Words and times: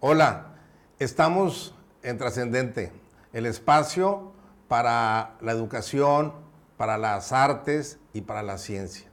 Hola, 0.00 0.48
estamos 0.98 1.74
en 2.02 2.18
Trascendente, 2.18 2.92
el 3.32 3.46
espacio 3.46 4.30
para 4.68 5.36
la 5.40 5.52
educación, 5.52 6.34
para 6.76 6.98
las 6.98 7.32
artes 7.32 7.98
y 8.12 8.20
para 8.20 8.42
la 8.42 8.58
ciencia. 8.58 9.08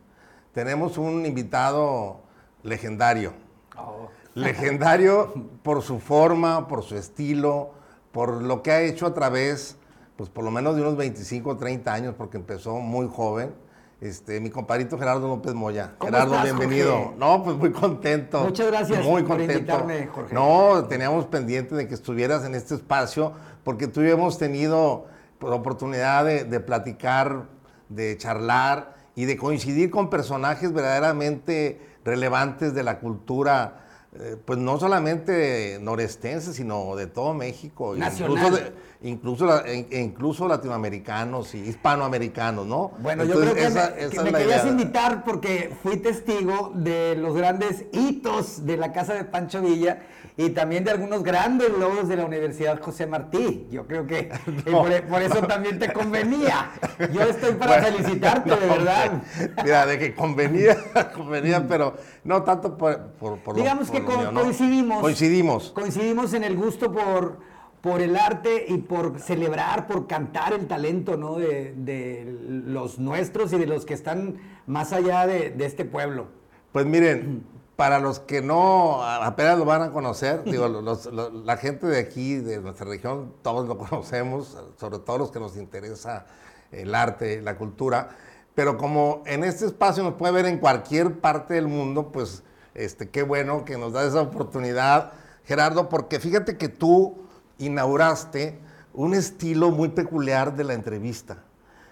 Tenemos 0.53 0.97
un 0.97 1.25
invitado 1.25 2.19
legendario. 2.63 3.31
Oh. 3.77 4.09
Legendario 4.33 5.33
por 5.63 5.83
su 5.83 6.01
forma, 6.01 6.67
por 6.67 6.83
su 6.83 6.97
estilo, 6.97 7.71
por 8.11 8.41
lo 8.41 8.61
que 8.61 8.71
ha 8.73 8.81
hecho 8.81 9.05
a 9.05 9.13
través, 9.13 9.77
pues 10.17 10.29
por 10.29 10.43
lo 10.43 10.51
menos 10.51 10.75
de 10.75 10.81
unos 10.81 10.97
25 10.97 11.51
o 11.51 11.55
30 11.57 11.93
años, 11.93 12.15
porque 12.17 12.35
empezó 12.35 12.75
muy 12.79 13.07
joven. 13.07 13.55
Este, 14.03 14.41
mi 14.41 14.49
compadrito 14.49 14.99
Gerardo 14.99 15.29
López 15.29 15.53
Moya. 15.53 15.93
¿Cómo 15.97 16.11
Gerardo, 16.11 16.35
estás, 16.35 16.57
bienvenido. 16.57 17.13
No, 17.17 17.41
pues 17.41 17.55
muy 17.55 17.71
contento. 17.71 18.43
Muchas 18.43 18.67
gracias 18.67 19.05
Muy 19.05 19.21
por 19.21 19.37
contento. 19.37 19.53
invitarme, 19.53 20.07
Jorge. 20.07 20.35
No, 20.35 20.83
teníamos 20.89 21.25
pendiente 21.27 21.73
de 21.73 21.87
que 21.87 21.93
estuvieras 21.93 22.43
en 22.43 22.53
este 22.53 22.75
espacio, 22.75 23.31
porque 23.63 23.87
tú 23.87 24.01
y 24.01 24.09
yo 24.09 24.15
hemos 24.15 24.37
tenido 24.37 25.05
pues, 25.39 25.53
oportunidad 25.53 26.25
de, 26.25 26.43
de 26.43 26.59
platicar, 26.59 27.43
de 27.87 28.17
charlar 28.17 28.93
y 29.15 29.23
de 29.23 29.37
coincidir 29.37 29.89
con 29.89 30.09
personajes 30.09 30.73
verdaderamente 30.73 31.79
relevantes 32.03 32.73
de 32.73 32.83
la 32.83 32.99
cultura, 32.99 33.82
eh, 34.19 34.37
pues 34.45 34.59
no 34.59 34.79
solamente 34.79 35.79
norestense, 35.81 36.53
sino 36.53 36.95
de 36.95 37.07
todo 37.07 37.33
México. 37.33 37.95
Nacional. 37.95 38.37
Incluso, 38.37 38.55
de- 38.63 38.73
incluso, 39.09 39.45
la- 39.45 39.61
e- 39.65 39.87
e 39.89 39.99
incluso 40.01 40.47
latinoamericanos 40.47 41.55
y 41.55 41.59
hispanoamericanos, 41.59 42.65
¿no? 42.67 42.91
Bueno, 42.99 43.23
yo 43.23 43.39
creo 43.39 43.53
que 43.55 43.65
esa- 43.65 43.89
me, 43.99 44.09
que 44.09 44.19
me 44.21 44.31
querías 44.31 44.65
invitar 44.67 45.23
porque 45.23 45.73
fui 45.81 45.97
testigo 45.97 46.71
de 46.75 47.15
los 47.15 47.35
grandes 47.35 47.85
hitos 47.91 48.65
de 48.65 48.77
la 48.77 48.91
casa 48.93 49.13
de 49.15 49.23
Pancho 49.25 49.61
Villa 49.61 50.03
y 50.35 50.49
también 50.49 50.83
de 50.83 50.91
algunos 50.91 51.23
grandes 51.23 51.69
logros 51.77 52.07
de 52.07 52.15
la 52.15 52.25
Universidad 52.25 52.81
José 52.81 53.05
Martí. 53.05 53.67
Yo 53.69 53.85
creo 53.85 54.07
que 54.07 54.31
por, 54.71 54.89
por 55.03 55.21
eso 55.21 55.41
también 55.45 55.77
te 55.79 55.93
convenía. 55.93 56.71
Yo 57.11 57.21
estoy 57.21 57.53
para 57.53 57.79
Bueno, 57.81 57.97
felicitarte, 57.97 58.49
no, 58.49 58.57
de 58.57 58.67
verdad. 58.67 59.21
Mira, 59.63 59.85
de 59.85 59.99
que 59.99 60.15
convenía, 60.15 60.75
convenía, 61.15 61.67
pero 61.67 61.95
no 62.23 62.41
tanto 62.43 62.75
por, 62.77 63.11
por, 63.19 63.37
por 63.39 63.55
lo- 63.55 63.61
Digamos 63.61 63.91
que 63.91 64.03
coincidimos. 64.03 65.01
Coincidimos. 65.01 65.69
Coincidimos 65.71 66.33
en 66.33 66.43
el 66.43 66.55
gusto 66.57 66.91
por, 66.91 67.37
por 67.81 68.01
el 68.01 68.15
arte 68.17 68.65
y 68.67 68.77
por 68.79 69.19
celebrar, 69.19 69.85
por 69.87 70.07
cantar 70.07 70.53
el 70.53 70.65
talento 70.67 71.15
¿no? 71.15 71.35
de, 71.37 71.73
de 71.77 72.25
los 72.65 72.97
nuestros 72.97 73.53
y 73.53 73.57
de 73.57 73.67
los 73.67 73.85
que 73.85 73.93
están 73.93 74.37
más 74.65 74.93
allá 74.93 75.27
de, 75.27 75.51
de 75.51 75.65
este 75.65 75.85
pueblo. 75.85 76.27
Pues 76.71 76.85
miren, 76.87 77.43
para 77.75 77.99
los 77.99 78.19
que 78.19 78.41
no 78.41 79.03
apenas 79.03 79.57
lo 79.57 79.65
van 79.65 79.81
a 79.81 79.91
conocer, 79.91 80.43
digo, 80.43 80.67
los- 80.67 81.05
los- 81.07 81.33
la 81.33 81.57
gente 81.57 81.87
de 81.87 81.99
aquí, 81.99 82.35
de 82.35 82.59
nuestra 82.61 82.85
región, 82.85 83.33
todos 83.41 83.67
lo 83.67 83.77
conocemos, 83.77 84.57
sobre 84.79 84.99
todo 84.99 85.17
los 85.17 85.31
que 85.31 85.39
nos 85.39 85.57
interesa 85.57 86.25
el 86.71 86.93
arte, 86.95 87.41
la 87.41 87.55
cultura, 87.57 88.09
pero 88.55 88.77
como 88.77 89.23
en 89.25 89.43
este 89.43 89.65
espacio 89.65 90.03
nos 90.03 90.13
puede 90.13 90.33
ver 90.33 90.45
en 90.45 90.59
cualquier 90.59 91.19
parte 91.19 91.55
del 91.55 91.67
mundo, 91.67 92.11
pues 92.11 92.43
este, 92.75 93.09
qué 93.09 93.23
bueno 93.23 93.65
que 93.65 93.77
nos 93.77 93.93
da 93.93 94.03
esa 94.03 94.21
oportunidad, 94.21 95.11
Gerardo, 95.45 95.89
porque 95.89 96.19
fíjate 96.19 96.57
que 96.57 96.69
tú 96.69 97.17
inauguraste 97.57 98.59
un 98.93 99.15
estilo 99.15 99.71
muy 99.71 99.89
peculiar 99.89 100.55
de 100.55 100.63
la 100.63 100.73
entrevista. 100.73 101.37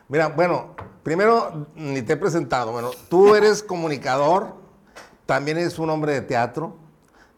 Mira, 0.08 0.28
bueno, 0.28 0.76
primero 1.04 1.68
ni 1.76 2.02
te 2.04 2.14
he 2.14 2.18
presentado. 2.18 2.72
Bueno, 2.72 2.92
tú 3.10 3.34
eres 3.36 3.64
comunicador, 3.64 4.54
también 5.26 5.58
eres 5.58 5.78
un 5.80 5.90
hombre 5.90 6.14
de 6.14 6.22
teatro. 6.22 6.76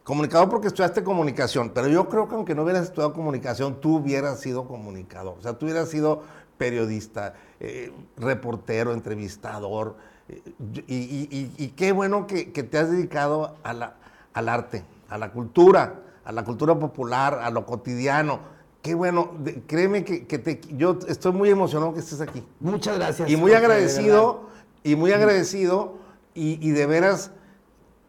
Comunicador 0.02 0.50
porque 0.50 0.66
estudiaste 0.68 1.02
comunicación, 1.02 1.70
pero 1.74 1.88
yo 1.88 2.08
creo 2.10 2.28
que 2.28 2.34
aunque 2.34 2.54
no 2.54 2.62
hubieras 2.64 2.84
estudiado 2.84 3.14
comunicación, 3.14 3.80
tú 3.80 3.96
hubieras 3.96 4.38
sido 4.40 4.68
comunicador. 4.68 5.36
O 5.38 5.42
sea, 5.42 5.54
tú 5.54 5.64
hubieras 5.64 5.88
sido 5.88 6.22
periodista, 6.58 7.34
eh, 7.60 7.90
reportero, 8.16 8.92
entrevistador. 8.92 9.96
eh, 10.28 10.40
y, 10.86 10.94
y- 10.94 11.28
y- 11.30 11.64
y 11.64 11.68
qué 11.68 11.92
bueno 11.92 12.26
que, 12.26 12.50
que 12.52 12.62
te 12.62 12.78
has 12.78 12.90
dedicado 12.90 13.56
a 13.62 13.72
la- 13.74 13.94
al 14.32 14.48
arte, 14.48 14.82
a 15.10 15.18
la 15.18 15.30
cultura, 15.32 16.00
a 16.24 16.32
la 16.32 16.44
cultura 16.44 16.78
popular, 16.78 17.40
a 17.42 17.50
lo 17.50 17.66
cotidiano. 17.66 18.40
Qué 18.80 18.94
bueno, 18.94 19.32
de- 19.40 19.62
créeme 19.66 20.02
que, 20.04 20.26
que 20.26 20.38
te, 20.38 20.60
yo 20.76 20.98
estoy 21.08 21.32
muy 21.32 21.50
emocionado 21.50 21.92
que 21.92 22.00
estés 22.00 22.22
aquí. 22.22 22.42
Muchas 22.60 22.96
gracias. 22.96 23.28
Y 23.30 23.36
muy 23.36 23.52
agradecido, 23.52 24.48
y 24.82 24.96
muy 24.96 25.12
agradecido, 25.12 25.94
y 26.34 26.70
de 26.70 26.86
veras, 26.86 27.30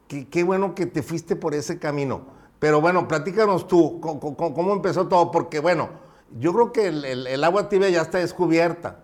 que- 0.08 0.28
qué 0.28 0.44
bueno 0.44 0.76
que 0.76 0.86
te 0.86 1.02
fuiste 1.04 1.36
por 1.36 1.54
ese 1.54 1.80
camino. 1.80 2.22
Pero 2.60 2.82
bueno, 2.82 3.08
platícanos 3.08 3.68
tú, 3.68 4.00
co- 4.00 4.20
¿cómo, 4.20 4.74
empezó 4.74 5.08
todo? 5.08 5.32
Porque 5.32 5.60
bueno, 5.60 5.90
yo 6.40 6.54
creo 6.54 6.72
que 6.72 6.88
el, 6.88 7.06
el- 7.06 7.28
el 7.28 7.44
agua 7.44 7.70
tibia 7.70 7.90
ya 7.90 8.02
está 8.02 8.18
descubierta. 8.20 9.00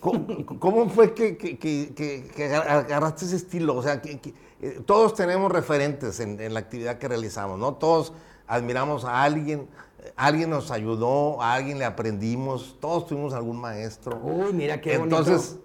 ¿Cómo, 0.00 0.26
cómo 0.58 0.88
fue 0.88 1.12
que, 1.14 1.36
que- 1.36 1.58
que- 1.58 1.92
que- 1.94 2.30
que 2.34 2.44
agar- 2.46 2.68
agarraste 2.68 3.26
ese 3.26 3.36
estilo? 3.36 3.76
O 3.76 3.82
sea, 3.82 4.00
que, 4.00 4.18
eh, 4.62 4.80
todos 4.86 5.14
tenemos 5.14 5.52
referentes 5.52 6.20
en, 6.20 6.40
en 6.40 6.54
la 6.54 6.60
actividad 6.60 6.98
que 6.98 7.06
realizamos, 7.06 7.58
¿no? 7.58 7.74
Todos 7.74 8.12
admiramos 8.46 9.04
a 9.04 9.22
alguien, 9.22 9.68
alguien 10.16 10.48
nos 10.48 10.70
ayudó, 10.70 11.42
a 11.42 11.52
alguien 11.54 11.78
le 11.78 11.84
aprendimos, 11.84 12.76
todos 12.80 13.06
tuvimos 13.06 13.34
algún 13.34 13.60
maestro. 13.60 14.18
Uy, 14.22 14.54
mira 14.54 14.80
qué 14.80 14.96
bonito. 14.96 15.18
Entonces, 15.18 15.58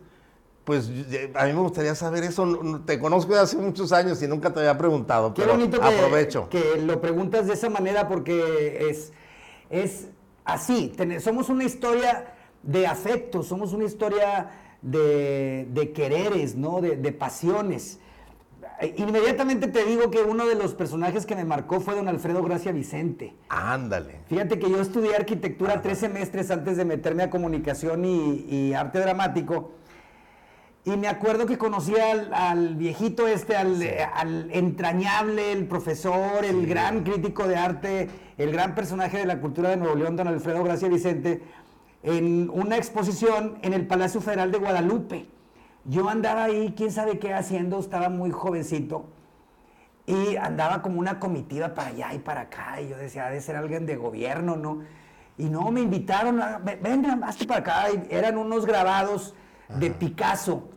pues 0.64 0.90
y- 0.90 1.06
a 1.36 1.46
mí 1.46 1.54
me 1.54 1.60
gustaría 1.60 1.94
saber 1.96 2.24
eso. 2.24 2.46
Te 2.86 3.00
conozco 3.00 3.34
de 3.34 3.40
hace 3.42 3.58
muchos 3.58 3.92
años 3.92 4.22
y 4.24 4.28
nunca 4.28 4.54
te 4.54 4.60
había 4.62 4.78
preguntado, 4.78 5.34
Qué 5.34 5.42
pero 5.42 5.54
bonito 5.56 5.80
que, 5.80 5.88
aprovecho. 5.88 6.50
que 6.50 6.82
lo 6.82 7.02
preguntas 7.02 7.48
de 7.48 7.54
esa 7.54 7.70
manera 7.70 8.08
porque 8.08 8.88
es, 8.90 9.12
es 9.70 10.08
así. 10.46 10.94
Somos 11.20 11.50
una 11.50 11.64
historia 11.66 12.34
de 12.64 12.88
afectos, 12.88 13.48
somos 13.48 13.74
una 13.74 13.84
historia 13.86 14.52
de, 14.82 15.68
de 15.72 15.92
quereres, 15.92 16.56
¿no? 16.56 16.80
De, 16.82 16.96
de 16.98 17.12
pasiones. 17.12 18.00
Eh, 18.80 18.96
Inmediatamente 18.98 19.68
te 19.68 19.84
digo 19.86 20.10
que 20.12 20.22
uno 20.24 20.46
de 20.48 20.56
los 20.56 20.74
personajes 20.74 21.26
que 21.26 21.36
me 21.36 21.44
marcó 21.46 21.80
fue 21.82 21.96
don 21.96 22.08
Alfredo 22.08 22.42
Gracia 22.42 22.72
Vicente. 22.72 23.34
Ándale. 23.50 24.22
Fíjate 24.28 24.60
que 24.60 24.70
yo 24.70 24.80
estudié 24.82 25.16
arquitectura 25.16 25.82
tres 25.82 26.00
semestres 26.00 26.50
antes 26.52 26.78
de 26.78 26.86
meterme 26.86 27.24
a 27.24 27.30
comunicación 27.30 28.06
y, 28.06 28.46
y 28.50 28.74
arte 28.74 29.00
dramático. 29.00 29.72
Y 30.86 30.98
me 30.98 31.08
acuerdo 31.08 31.46
que 31.46 31.58
conocí 31.58 31.98
al, 31.98 32.34
al 32.34 32.76
viejito 32.76 33.26
este, 33.26 33.56
al, 33.56 33.82
al 34.14 34.50
entrañable, 34.52 35.54
el 35.54 35.66
profesor, 35.66 36.44
el 36.44 36.68
gran 36.68 37.04
crítico 37.04 37.48
de 37.48 37.56
arte, 37.56 38.10
el 38.38 38.52
gran 38.52 38.76
personaje 38.76 39.18
de 39.18 39.26
la 39.26 39.40
cultura 39.40 39.70
de 39.70 39.78
Nuevo 39.78 39.96
León, 39.96 40.18
don 40.18 40.28
Alfredo 40.28 40.62
Gracia 40.62 40.90
Vicente, 40.90 41.42
en 42.04 42.50
una 42.50 42.76
exposición 42.76 43.60
en 43.62 43.72
el 43.74 43.88
Palacio 43.88 44.20
Federal 44.20 44.52
de 44.52 44.58
Guadalupe. 44.58 45.26
Yo 45.86 46.10
andaba 46.10 46.46
ahí, 46.46 46.74
quién 46.76 46.92
sabe 46.92 47.18
qué 47.18 47.34
haciendo, 47.34 47.80
estaba 47.80 48.10
muy 48.10 48.32
jovencito. 48.32 49.06
Y 50.06 50.36
andaba 50.36 50.82
como 50.82 51.00
una 51.00 51.18
comitiva 51.18 51.74
para 51.74 51.90
allá 51.90 52.14
y 52.14 52.20
para 52.20 52.42
acá. 52.42 52.82
Y 52.82 52.90
yo 52.90 52.98
decía, 52.98 53.28
ha 53.28 53.30
de 53.30 53.40
ser 53.40 53.56
alguien 53.56 53.86
de 53.86 53.96
gobierno, 53.96 54.58
¿no? 54.58 54.82
Y 55.38 55.46
no, 55.46 55.72
me 55.72 55.80
invitaron, 55.80 56.42
a, 56.42 56.58
"Ven, 56.58 57.06
hazte 57.24 57.46
para 57.46 57.62
acá. 57.62 57.86
Y 57.90 58.14
eran 58.14 58.38
unos 58.38 58.66
grabados 58.66 59.34
de 59.70 59.92
Picasso. 59.92 60.70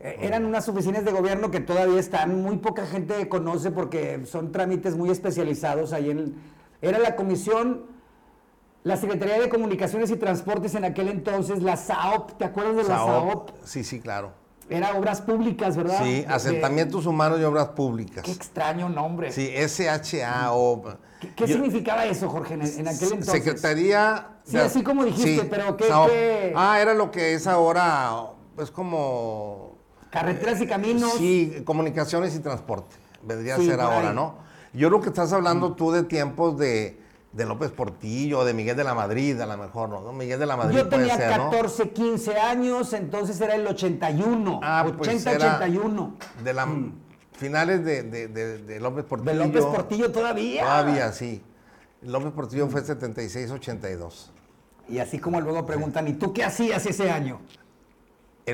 Eh, 0.00 0.16
Eran 0.20 0.44
unas 0.44 0.68
oficinas 0.68 1.04
de 1.04 1.10
gobierno 1.12 1.50
que 1.50 1.60
todavía 1.60 1.98
están, 1.98 2.40
muy 2.42 2.58
poca 2.58 2.86
gente 2.86 3.28
conoce 3.28 3.70
porque 3.70 4.24
son 4.26 4.52
trámites 4.52 4.96
muy 4.96 5.10
especializados 5.10 5.92
ahí 5.92 6.10
en... 6.10 6.36
Era 6.80 6.98
la 7.00 7.16
comisión, 7.16 7.86
la 8.84 8.96
Secretaría 8.96 9.40
de 9.40 9.48
Comunicaciones 9.48 10.10
y 10.12 10.16
Transportes 10.16 10.76
en 10.76 10.84
aquel 10.84 11.08
entonces, 11.08 11.62
la 11.62 11.76
SAOP, 11.76 12.38
¿te 12.38 12.44
acuerdas 12.44 12.76
de 12.76 12.82
la 12.84 12.96
SAOP? 12.98 13.50
Sí, 13.64 13.82
sí, 13.82 14.00
claro. 14.00 14.32
Era 14.70 14.96
obras 14.96 15.22
públicas, 15.22 15.76
¿verdad? 15.76 15.98
Sí, 16.04 16.24
asentamientos 16.28 17.06
humanos 17.06 17.40
y 17.40 17.44
obras 17.44 17.68
públicas. 17.70 18.22
Qué 18.22 18.30
extraño 18.30 18.88
nombre. 18.90 19.32
Sí, 19.32 19.50
SHAO. 19.50 20.82
¿Qué, 21.20 21.34
qué 21.34 21.46
Yo- 21.46 21.54
significaba 21.54 22.04
eso, 22.04 22.28
Jorge, 22.28 22.54
en, 22.54 22.62
en 22.62 22.86
aquel 22.86 23.08
entonces? 23.14 23.32
Secretaría. 23.32 24.28
Sí, 24.44 24.58
así 24.58 24.82
como 24.82 25.04
dijiste, 25.04 25.44
pero 25.50 25.76
¿qué- 25.76 25.88
SAOP. 25.88 26.08
qué? 26.10 26.52
Ah, 26.54 26.78
era 26.80 26.92
lo 26.94 27.10
que 27.10 27.32
es 27.34 27.46
ahora, 27.46 28.10
es 28.58 28.70
como. 28.70 29.67
Carreteras 30.10 30.60
y 30.60 30.66
caminos. 30.66 31.12
Sí, 31.18 31.62
comunicaciones 31.64 32.34
y 32.34 32.40
transporte. 32.40 32.96
Vendría 33.22 33.56
Sí, 33.56 33.68
a 33.68 33.70
ser 33.72 33.80
ahora, 33.80 34.10
ahí. 34.10 34.14
¿no? 34.14 34.36
Yo 34.72 34.88
creo 34.88 35.00
que 35.00 35.08
estás 35.08 35.32
hablando 35.32 35.74
tú 35.74 35.90
de 35.92 36.02
tiempos 36.04 36.58
de, 36.58 37.00
de 37.32 37.44
López 37.46 37.70
Portillo, 37.72 38.44
de 38.44 38.54
Miguel 38.54 38.76
de 38.76 38.84
la 38.84 38.94
Madrid, 38.94 39.40
a 39.40 39.46
lo 39.46 39.56
mejor, 39.56 39.88
¿no? 39.88 40.12
Miguel 40.12 40.38
de 40.38 40.46
la 40.46 40.56
Madrid 40.56 40.76
Yo 40.78 40.88
puede 40.88 41.02
tenía 41.08 41.16
ser, 41.16 41.36
¿no? 41.38 41.50
14, 41.50 41.90
15 41.90 42.36
años, 42.38 42.92
entonces 42.92 43.40
era 43.40 43.54
el 43.54 43.66
81. 43.66 44.60
Ah, 44.62 44.82
80, 44.86 44.96
pues 44.98 45.26
era 45.26 45.56
81. 45.56 46.14
De 46.44 46.52
la 46.54 46.68
finales 47.32 47.84
de, 47.84 48.02
de- 48.02 48.28
de- 48.28 48.58
de 48.58 48.80
López 48.80 49.04
Portillo. 49.04 49.32
Mm. 49.34 49.38
De 49.38 49.44
López 49.46 49.64
Portillo 49.64 50.10
todavía. 50.12 50.62
Todavía, 50.62 51.12
sí. 51.12 51.42
López 52.02 52.32
Portillo 52.32 52.68
fue 52.68 52.82
76-82. 52.82 54.30
Y 54.88 54.98
así 54.98 55.18
como 55.18 55.40
luego 55.40 55.66
preguntan, 55.66 56.08
¿y 56.08 56.14
tú 56.14 56.32
qué 56.32 56.44
hacías 56.44 56.84
ese 56.86 57.10
año? 57.10 57.40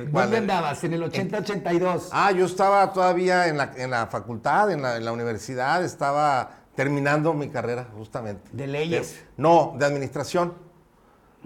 Cual- 0.03 0.25
¿Dónde 0.25 0.37
andabas? 0.39 0.83
En 0.85 0.93
el 0.95 1.03
80-82. 1.03 2.09
Ah, 2.13 2.33
yo 2.33 2.47
estaba 2.47 2.93
todavía 2.93 3.49
en 3.49 3.57
la, 3.59 3.73
en 3.77 3.91
la 3.91 4.07
facultad, 4.07 4.71
en 4.71 4.83
la, 4.83 4.97
en 4.97 5.05
la 5.05 5.13
universidad, 5.13 5.83
estaba 5.85 6.59
Terminando 6.75 7.33
mi 7.35 7.51
carrera, 7.51 7.87
justamente. 7.97 8.51
¿De 8.53 8.67
leyes? 8.67 9.23
no, 9.37 9.77
de 9.79 9.87
administración. 9.87 10.55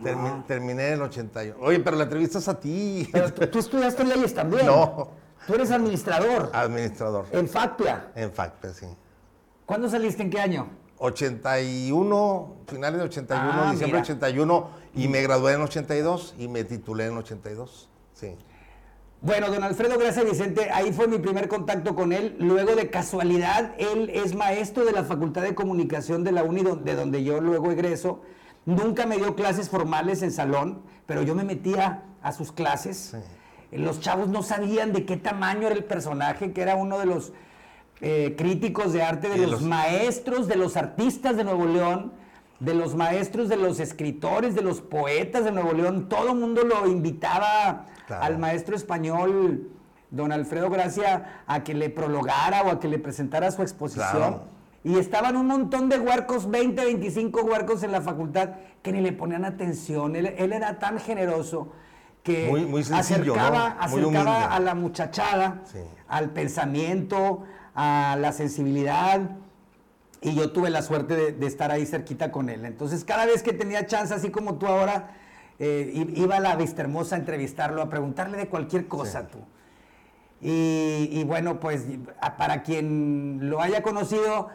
Termi- 0.03 0.39
Ah. 0.41 0.45
Terminé 0.49 0.87
en 0.89 0.93
el 0.95 1.03
81. 1.03 1.59
Oye, 1.61 1.81
pero 1.81 1.97
la 1.99 2.05
entrevista 2.05 2.39
es 2.39 2.49
a 2.49 2.59
ti. 2.59 3.07
Pero 3.13 3.31
tú, 3.35 3.47
tú 3.49 3.59
estudiaste 3.59 4.05
leyes 4.05 4.33
también. 4.33 4.65
No. 4.65 5.11
Tú 5.47 5.55
eres 5.55 5.71
administrador. 5.71 6.51
Administrador. 6.55 7.27
En 7.33 7.47
FACPIA. 7.47 8.13
En 8.15 8.33
FACPE, 8.33 8.73
sí. 8.73 8.87
¿Cuándo 9.67 9.91
saliste? 9.91 10.23
¿En 10.23 10.31
qué 10.31 10.41
año? 10.41 10.69
81, 10.99 12.57
finales 12.67 12.99
de 13.01 13.05
81, 13.07 13.51
Ah, 13.53 13.71
diciembre 13.73 13.99
de 13.99 14.03
81, 14.03 14.71
y 14.95 15.09
me 15.09 15.23
gradué 15.23 15.53
en 15.55 15.61
82 15.63 16.35
y 16.39 16.49
me 16.49 16.65
titulé 16.65 17.07
en 17.07 17.17
82. 17.19 17.89
Sí. 18.19 18.35
Bueno, 19.21 19.49
don 19.51 19.63
Alfredo 19.63 19.99
Gracia 19.99 20.23
Vicente, 20.25 20.71
ahí 20.73 20.93
fue 20.93 21.07
mi 21.09 21.19
primer 21.19 21.49
contacto 21.49 21.95
con 21.95 22.13
él. 22.13 22.37
Luego 22.39 22.75
de 22.77 22.89
casualidad, 22.91 23.73
él 23.79 24.11
es 24.13 24.35
maestro 24.35 24.85
de 24.85 24.93
la 24.93 25.05
Facultad 25.05 25.43
de 25.43 25.55
Comunicación 25.55 26.25
de 26.25 26.33
la 26.33 26.43
UNI, 26.45 26.63
de 26.85 26.95
donde 26.95 27.23
yo 27.25 27.41
luego 27.41 27.71
egreso. 27.73 28.23
Nunca 28.65 29.07
me 29.07 29.17
dio 29.17 29.35
clases 29.35 29.69
formales 29.71 30.23
en 30.23 30.31
salón, 30.33 30.83
pero 31.07 31.23
yo 31.23 31.35
me 31.35 31.43
metía 31.45 32.03
a 32.23 32.33
sus 32.33 32.53
clases. 32.53 33.17
Los 33.73 34.01
chavos 34.01 34.29
no 34.29 34.43
sabían 34.43 34.93
de 34.93 35.05
qué 35.05 35.17
tamaño 35.17 35.67
era 35.67 35.75
el 35.77 35.85
personaje, 35.85 36.53
que 36.53 36.63
era 36.63 36.75
uno 36.77 36.99
de 36.99 37.07
los 37.07 37.33
eh, 38.01 38.35
críticos 38.39 38.93
de 38.93 39.03
arte, 39.03 39.29
de 39.29 39.37
Y 39.37 39.41
de 39.41 39.47
los 39.47 39.61
los- 39.63 39.69
maestros, 39.69 40.47
de 40.49 40.57
los 40.57 40.77
artistas 40.77 41.37
de 41.37 41.45
Nuevo 41.45 41.67
León, 41.67 42.13
de 42.61 42.75
los 42.75 42.95
maestros, 42.97 43.49
de 43.49 43.57
los 43.57 43.79
escritores, 43.81 44.55
de 44.55 44.63
los 44.63 44.81
poetas 44.81 45.45
de 45.45 45.53
Nuevo 45.53 45.73
León. 45.73 46.09
Todo 46.09 46.33
el 46.33 46.39
mundo 46.39 46.63
lo 46.65 46.87
invitaba 46.89 47.87
Claro. 48.07 48.25
al 48.25 48.39
maestro 48.39 48.75
español, 48.75 49.69
don 50.11 50.33
Alfredo 50.33 50.71
Gracia, 50.71 51.43
a 51.47 51.63
que 51.63 51.75
le 51.75 51.91
prologara 51.91 52.63
o 52.63 52.71
a 52.71 52.81
que 52.81 52.89
le 52.89 52.99
presentara 52.99 53.51
su 53.51 53.63
exposición. 53.63 54.09
Claro. 54.17 54.43
Y 54.85 54.97
estaban 54.99 55.37
un 55.37 55.47
montón 55.47 55.89
de 55.89 55.99
huarcos, 55.99 56.51
20, 56.51 56.85
25 56.85 57.43
huarcos 57.43 57.83
en 57.83 57.93
la 57.93 58.01
facultad, 58.01 58.51
que 58.83 58.93
ni 58.93 59.01
le 59.03 59.13
ponían 59.13 59.45
atención. 59.45 60.17
Él, 60.17 60.27
él 60.39 60.53
era 60.53 60.79
tan 60.79 60.99
generoso 60.99 61.73
que 62.23 62.49
Muy- 62.49 62.65
muy 62.65 62.83
sencillo, 62.85 63.35
acercaba, 63.35 63.77
¿no? 63.81 63.89
Muy 63.91 64.01
acercaba 64.01 64.55
a 64.55 64.61
la 64.61 64.75
muchachada, 64.75 65.61
Sí. 65.65 65.79
al 66.09 66.31
pensamiento, 66.31 67.45
a 67.75 68.17
la 68.19 68.33
sensibilidad. 68.33 69.21
Y 70.21 70.35
yo 70.35 70.51
tuve 70.51 70.71
la 70.71 70.83
suerte 70.83 71.15
de, 71.15 71.33
de 71.33 71.47
estar 71.47 71.71
ahí 71.71 71.87
cerquita 71.87 72.33
con 72.33 72.49
él. 72.51 72.65
Entonces, 72.65 73.05
cada 73.05 73.25
vez 73.27 73.43
que 73.43 73.53
tenía 73.53 73.87
chance, 73.87 74.13
así 74.13 74.31
como 74.31 74.57
tú 74.57 74.67
ahora, 74.67 75.17
eh, 75.61 75.93
iba 76.15 76.37
a 76.37 76.41
la 76.41 76.57
Vista 76.57 76.83
Hermosa 76.83 77.17
a 77.17 77.19
entrevistarlo, 77.19 77.83
a 77.83 77.89
preguntarle 77.89 78.37
de 78.37 78.49
cualquier 78.49 78.89
cosa, 78.89 79.29
tú. 79.29 79.39
Y, 80.41 81.09
y 81.13 81.25
bueno, 81.25 81.59
pues 81.59 81.85
para 82.37 82.63
quien 82.63 83.39
lo 83.51 83.61
haya 83.61 83.83
conocido, 83.83 84.49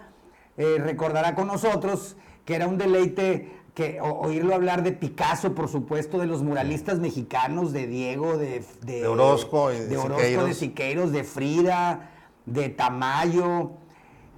eh, 0.58 0.78
recordará 0.80 1.36
con 1.36 1.48
nosotros 1.48 2.16
que 2.46 2.56
era 2.56 2.68
un 2.68 2.78
deleite 2.78 3.52
que, 3.74 4.00
o- 4.02 4.20
oírlo 4.22 4.54
hablar 4.54 4.84
de 4.84 4.92
Picasso, 4.94 5.56
por 5.56 5.68
supuesto, 5.68 6.20
de 6.20 6.26
los 6.28 6.44
muralistas 6.44 7.00
mexicanos, 7.00 7.74
de 7.74 7.88
Diego, 7.88 8.38
de, 8.38 8.64
De 8.82 9.08
Orozco 9.08 9.74
y 9.74 9.78
de 9.80 9.88
de, 9.88 9.98
Orozco, 9.98 10.20
Siqueiros. 10.22 10.46
de 10.48 10.54
Siqueiros, 10.54 11.12
de 11.12 11.24
Frida, 11.24 12.10
de 12.46 12.70
Tamayo, 12.70 13.72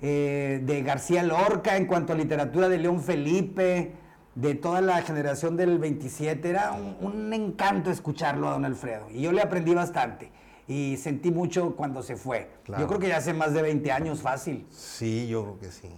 eh, 0.01 0.61
de 0.63 0.81
García 0.83 1.23
Lorca 1.23 1.77
en 1.77 1.85
cuanto 1.85 2.13
a 2.13 2.15
literatura, 2.15 2.69
de 2.69 2.77
León 2.77 3.01
Felipe, 3.01 3.93
de 4.35 4.55
toda 4.55 4.81
la 4.81 5.01
generación 5.01 5.55
del 5.57 5.79
27. 5.79 6.49
Era 6.49 6.73
un, 6.73 6.97
un 7.01 7.33
encanto 7.33 7.89
escucharlo 7.91 8.47
a 8.49 8.51
don 8.51 8.65
Alfredo. 8.65 9.07
Y 9.11 9.21
yo 9.21 9.31
le 9.31 9.41
aprendí 9.41 9.73
bastante. 9.73 10.31
Y 10.67 10.97
sentí 10.97 11.31
mucho 11.31 11.75
cuando 11.75 12.01
se 12.03 12.15
fue. 12.15 12.49
Claro. 12.63 12.81
Yo 12.81 12.87
creo 12.87 12.99
que 12.99 13.07
ya 13.07 13.17
hace 13.17 13.33
más 13.33 13.53
de 13.53 13.61
20 13.61 13.91
años 13.91 14.21
fácil. 14.21 14.65
Sí, 14.71 15.27
yo 15.27 15.43
creo 15.43 15.59
que 15.59 15.71
sí. 15.71 15.89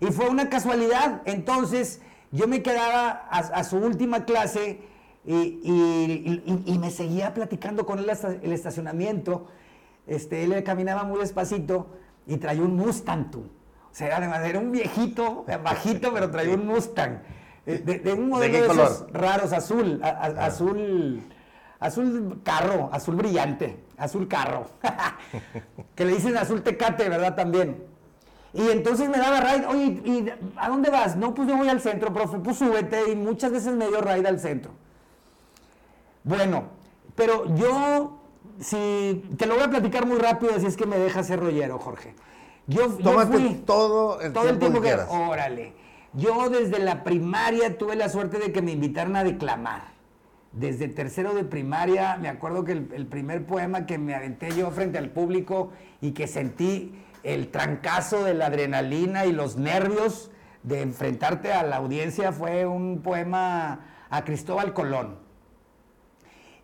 Y 0.00 0.06
fue 0.06 0.28
una 0.28 0.48
casualidad. 0.48 1.22
Entonces, 1.24 2.00
yo 2.32 2.46
me 2.48 2.62
quedaba 2.62 3.26
a, 3.30 3.38
a 3.38 3.64
su 3.64 3.76
última 3.78 4.24
clase 4.24 4.80
y, 5.24 5.32
y- 5.34 6.42
y- 6.46 6.62
y 6.74 6.78
me 6.78 6.90
seguía 6.90 7.32
platicando 7.32 7.86
con 7.86 7.98
él 8.00 8.10
hasta 8.10 8.32
el 8.32 8.52
estacionamiento. 8.52 9.46
Este, 10.06 10.42
él 10.44 10.62
caminaba 10.64 11.04
muy 11.04 11.20
despacito 11.20 11.86
y 12.28 12.36
traía 12.36 12.62
un 12.62 12.76
Mustang, 12.76 13.30
tú. 13.30 13.40
O 13.40 13.94
sea, 13.98 14.20
de- 14.20 14.48
era 14.48 14.58
un 14.60 14.70
viejito, 14.70 15.44
bajito, 15.64 16.12
pero 16.12 16.30
traía 16.30 16.54
un 16.60 16.66
Mustang. 16.66 17.18
Eh, 17.66 17.78
De, 17.84 17.98
de 17.98 18.12
un 18.12 18.28
modelo 18.28 18.60
de, 18.60 18.66
color? 18.66 18.86
esos 18.86 19.12
raros, 19.12 19.52
azul, 19.52 20.00
a- 20.04 20.08
a- 20.08 20.46
azul, 20.46 21.22
azul 21.80 22.40
carro, 22.44 22.88
azul 22.92 23.16
brillante, 23.16 23.82
azul 23.96 24.28
carro. 24.28 24.66
que 25.96 26.04
le 26.04 26.12
dicen 26.14 26.36
azul 26.36 26.62
tecate, 26.62 27.08
¿verdad? 27.08 27.34
También. 27.34 27.82
Y 28.54 28.70
entonces 28.70 29.08
me 29.10 29.18
daba 29.18 29.40
ride, 29.40 29.66
oye, 29.66 29.84
¿y 30.04 30.32
a 30.56 30.68
dónde 30.68 30.88
vas? 30.90 31.16
No, 31.16 31.34
pues 31.34 31.48
yo 31.48 31.56
voy 31.56 31.68
al 31.68 31.80
centro, 31.82 32.12
profe, 32.14 32.38
pues 32.38 32.56
súbete, 32.56 33.10
y 33.12 33.16
muchas 33.16 33.52
veces 33.52 33.74
me 33.74 33.88
dio 33.88 34.00
ride 34.00 34.26
al 34.26 34.38
centro. 34.40 34.72
Bueno, 36.24 36.64
pero 37.14 37.54
yo, 37.56 38.17
si 38.60 39.24
te 39.36 39.46
lo 39.46 39.54
voy 39.54 39.64
a 39.64 39.70
platicar 39.70 40.06
muy 40.06 40.18
rápido, 40.18 40.54
así 40.54 40.66
es 40.66 40.76
que 40.76 40.86
me 40.86 40.98
dejas 40.98 41.26
ser 41.26 41.40
rollero, 41.40 41.78
Jorge. 41.78 42.14
Yo, 42.66 42.90
fui 42.90 43.62
todo 43.66 44.20
el 44.20 44.32
todo 44.32 44.48
el 44.48 44.58
tiempo 44.58 44.80
que 44.80 44.88
quieras. 44.88 45.08
órale. 45.10 45.72
Yo 46.12 46.50
desde 46.50 46.78
la 46.78 47.04
primaria 47.04 47.78
tuve 47.78 47.96
la 47.96 48.08
suerte 48.08 48.38
de 48.38 48.52
que 48.52 48.62
me 48.62 48.72
invitaran 48.72 49.16
a 49.16 49.24
declamar. 49.24 49.96
Desde 50.52 50.88
tercero 50.88 51.34
de 51.34 51.44
primaria, 51.44 52.16
me 52.16 52.28
acuerdo 52.28 52.64
que 52.64 52.72
el, 52.72 52.88
el 52.94 53.06
primer 53.06 53.46
poema 53.46 53.86
que 53.86 53.98
me 53.98 54.14
aventé 54.14 54.54
yo 54.54 54.70
frente 54.70 54.98
al 54.98 55.10
público 55.10 55.72
y 56.00 56.12
que 56.12 56.26
sentí 56.26 56.94
el 57.22 57.50
trancazo 57.50 58.24
de 58.24 58.34
la 58.34 58.46
adrenalina 58.46 59.26
y 59.26 59.32
los 59.32 59.56
nervios 59.56 60.30
de 60.62 60.82
enfrentarte 60.82 61.52
a 61.52 61.62
la 61.62 61.76
audiencia 61.76 62.32
fue 62.32 62.66
un 62.66 63.00
poema 63.02 63.80
a 64.10 64.24
Cristóbal 64.24 64.72
Colón. 64.72 65.27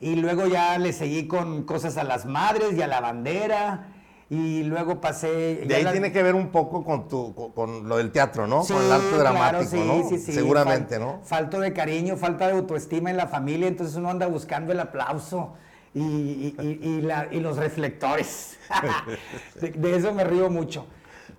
Y 0.05 0.17
luego 0.17 0.47
ya 0.47 0.77
le 0.79 0.93
seguí 0.93 1.27
con 1.27 1.62
cosas 1.62 1.97
a 1.97 2.05
las 2.05 2.27
madres 2.27 2.75
y 2.77 2.83
a 2.83 2.87
la 2.87 3.01
bandera. 3.01 3.89
Y 4.29 4.62
luego 4.65 5.01
pasé. 5.01 5.62
De 5.67 5.75
ahí 5.77 5.83
la- 5.83 5.93
tiene 5.93 6.12
que 6.12 6.23
ver 6.23 6.35
un 6.35 6.49
poco 6.49 6.85
con, 6.85 7.09
tu, 7.09 7.35
con, 7.35 7.53
con 7.53 7.89
lo 7.89 7.97
del 7.97 8.12
teatro, 8.12 8.47
¿no? 8.47 8.65
Sí, 8.65 8.75
con 8.75 8.83
el 8.85 8.93
arte 8.93 9.06
claro, 9.09 9.23
dramático, 9.23 9.71
sí, 9.71 9.81
¿no? 9.83 10.09
sí, 10.11 10.19
sí. 10.19 10.33
Seguramente, 10.33 10.97
Fal- 10.97 11.01
¿no? 11.01 11.21
Falto 11.25 11.59
de 11.59 11.73
cariño, 11.73 12.19
falta 12.19 12.47
de 12.49 12.53
autoestima 12.53 13.11
en 13.11 13.17
la 13.17 13.29
familia, 13.29 13.67
entonces 13.67 13.97
uno 13.97 14.11
anda 14.11 14.27
buscando 14.27 14.73
el 14.73 14.81
aplauso 14.81 15.55
y, 15.95 16.01
y- 16.03 16.55
y- 16.61 16.87
y 16.89 17.00
la- 17.03 17.29
y 17.31 17.41
los 17.41 17.57
reflectores. 17.57 18.59
de, 19.61 19.71
de 19.71 19.97
eso 19.97 20.12
me 20.12 20.25
río 20.25 20.50
mucho. 20.50 20.87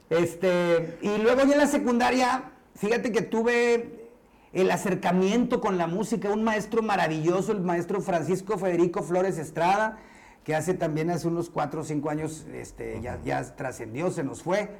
Este, 0.10 0.98
y 1.02 1.18
luego 1.20 1.44
ya 1.46 1.54
en 1.54 1.60
la 1.60 1.68
secundaria, 1.68 2.46
fíjate 2.76 3.12
que 3.12 3.22
tuve 3.22 4.05
el 4.56 4.72
acercamiento 4.72 5.60
con 5.62 5.78
la 5.78 5.86
música, 5.86 6.32
un 6.32 6.44
maestro 6.44 6.82
maravilloso, 6.82 7.52
el 7.52 7.62
maestro 7.62 8.02
Francisco 8.02 8.58
Federico 8.58 9.04
Flores 9.04 9.38
Estrada, 9.38 9.98
que 10.44 10.56
hace 10.56 10.74
también 10.74 11.10
hace 11.12 11.28
unos 11.28 11.50
cuatro 11.50 11.82
o 11.82 11.84
cinco 11.84 12.10
años 12.10 12.46
este, 12.54 13.02
ya, 13.02 13.20
ya 13.24 13.44
trascendió, 13.56 14.10
se 14.12 14.24
nos 14.24 14.42
fue 14.42 14.78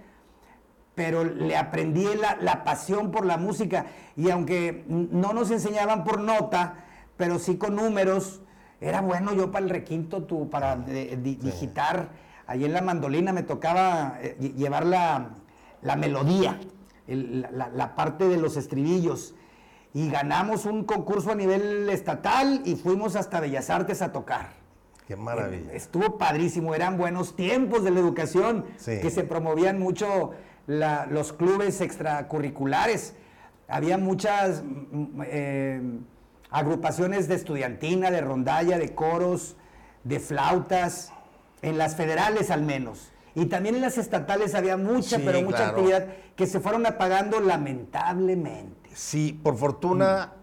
pero 0.96 1.26
le 1.26 1.58
aprendí 1.58 2.06
la, 2.16 2.38
la 2.40 2.64
pasión 2.64 3.12
por 3.12 3.26
la 3.26 3.36
música 3.36 3.88
y 4.16 4.30
aunque 4.30 4.86
no 4.88 5.34
nos 5.34 5.52
enseñaban 5.52 6.06
por 6.06 6.22
nota, 6.22 6.86
pero 7.18 7.38
sí 7.38 7.58
con 7.58 7.76
números, 7.76 8.40
era 8.80 9.02
bueno 9.02 9.34
yo 9.34 9.52
para 9.52 9.66
el 9.66 9.70
requinto, 9.72 10.24
tú, 10.24 10.50
para 10.50 10.78
de- 10.78 11.18
di- 11.18 11.36
digitar. 11.36 12.12
Allí 12.48 12.64
en 12.64 12.72
la 12.72 12.82
mandolina 12.82 13.34
me 13.34 13.44
tocaba 13.44 14.20
eh, 14.22 14.38
lle- 14.40 14.54
llevar 14.56 14.86
la, 14.86 15.32
la 15.82 15.98
melodía, 15.98 16.62
el- 17.08 17.42
la, 17.42 17.52
la- 17.52 17.70
la 17.76 17.96
parte 17.96 18.30
de 18.30 18.38
los 18.38 18.56
estribillos. 18.56 19.36
Y 19.96 20.10
ganamos 20.10 20.66
un 20.66 20.84
concurso 20.84 21.32
a 21.32 21.36
nivel 21.36 21.90
estatal 21.90 22.62
y 22.66 22.76
fuimos 22.76 23.16
hasta 23.16 23.40
Bellas 23.40 23.70
Artes 23.70 24.02
a 24.02 24.12
tocar. 24.12 24.50
Qué 25.08 25.16
maravilla. 25.16 25.72
Estuvo 25.72 26.18
padrísimo, 26.18 26.76
eran 26.76 26.98
buenos 26.98 27.38
tiempos 27.38 27.84
de 27.86 27.92
la 27.92 28.02
educación, 28.02 28.66
Sí. 28.78 29.00
que 29.02 29.10
se 29.10 29.24
promovían 29.24 29.80
mucho 29.80 30.32
la- 30.68 31.06
los 31.06 31.32
clubes 31.32 31.80
extracurriculares. 31.80 33.16
Había 33.70 33.98
muchas 33.98 34.64
mm, 34.66 35.22
eh, 35.28 35.82
agrupaciones 36.52 37.30
de 37.30 37.36
estudiantina, 37.36 38.12
de 38.12 38.20
rondalla, 38.20 38.78
de 38.78 38.94
coros, 38.94 39.56
de 40.04 40.20
flautas, 40.20 41.14
en 41.62 41.78
las 41.78 41.96
federales 41.96 42.52
al 42.52 42.64
menos. 42.64 43.14
Y 43.34 43.46
también 43.46 43.76
en 43.76 43.82
las 43.82 43.98
estatales 43.98 44.56
había 44.56 44.76
mucha, 44.76 45.18
Sí, 45.18 45.24
pero 45.26 45.42
mucha 45.42 45.58
claro. 45.58 45.72
actividad 45.78 46.08
que 46.36 46.48
se 46.48 46.60
fueron 46.60 46.86
apagando 46.86 47.40
lamentablemente. 47.40 48.85
Sí, 48.96 49.34
por 49.44 49.58
fortuna 49.58 50.34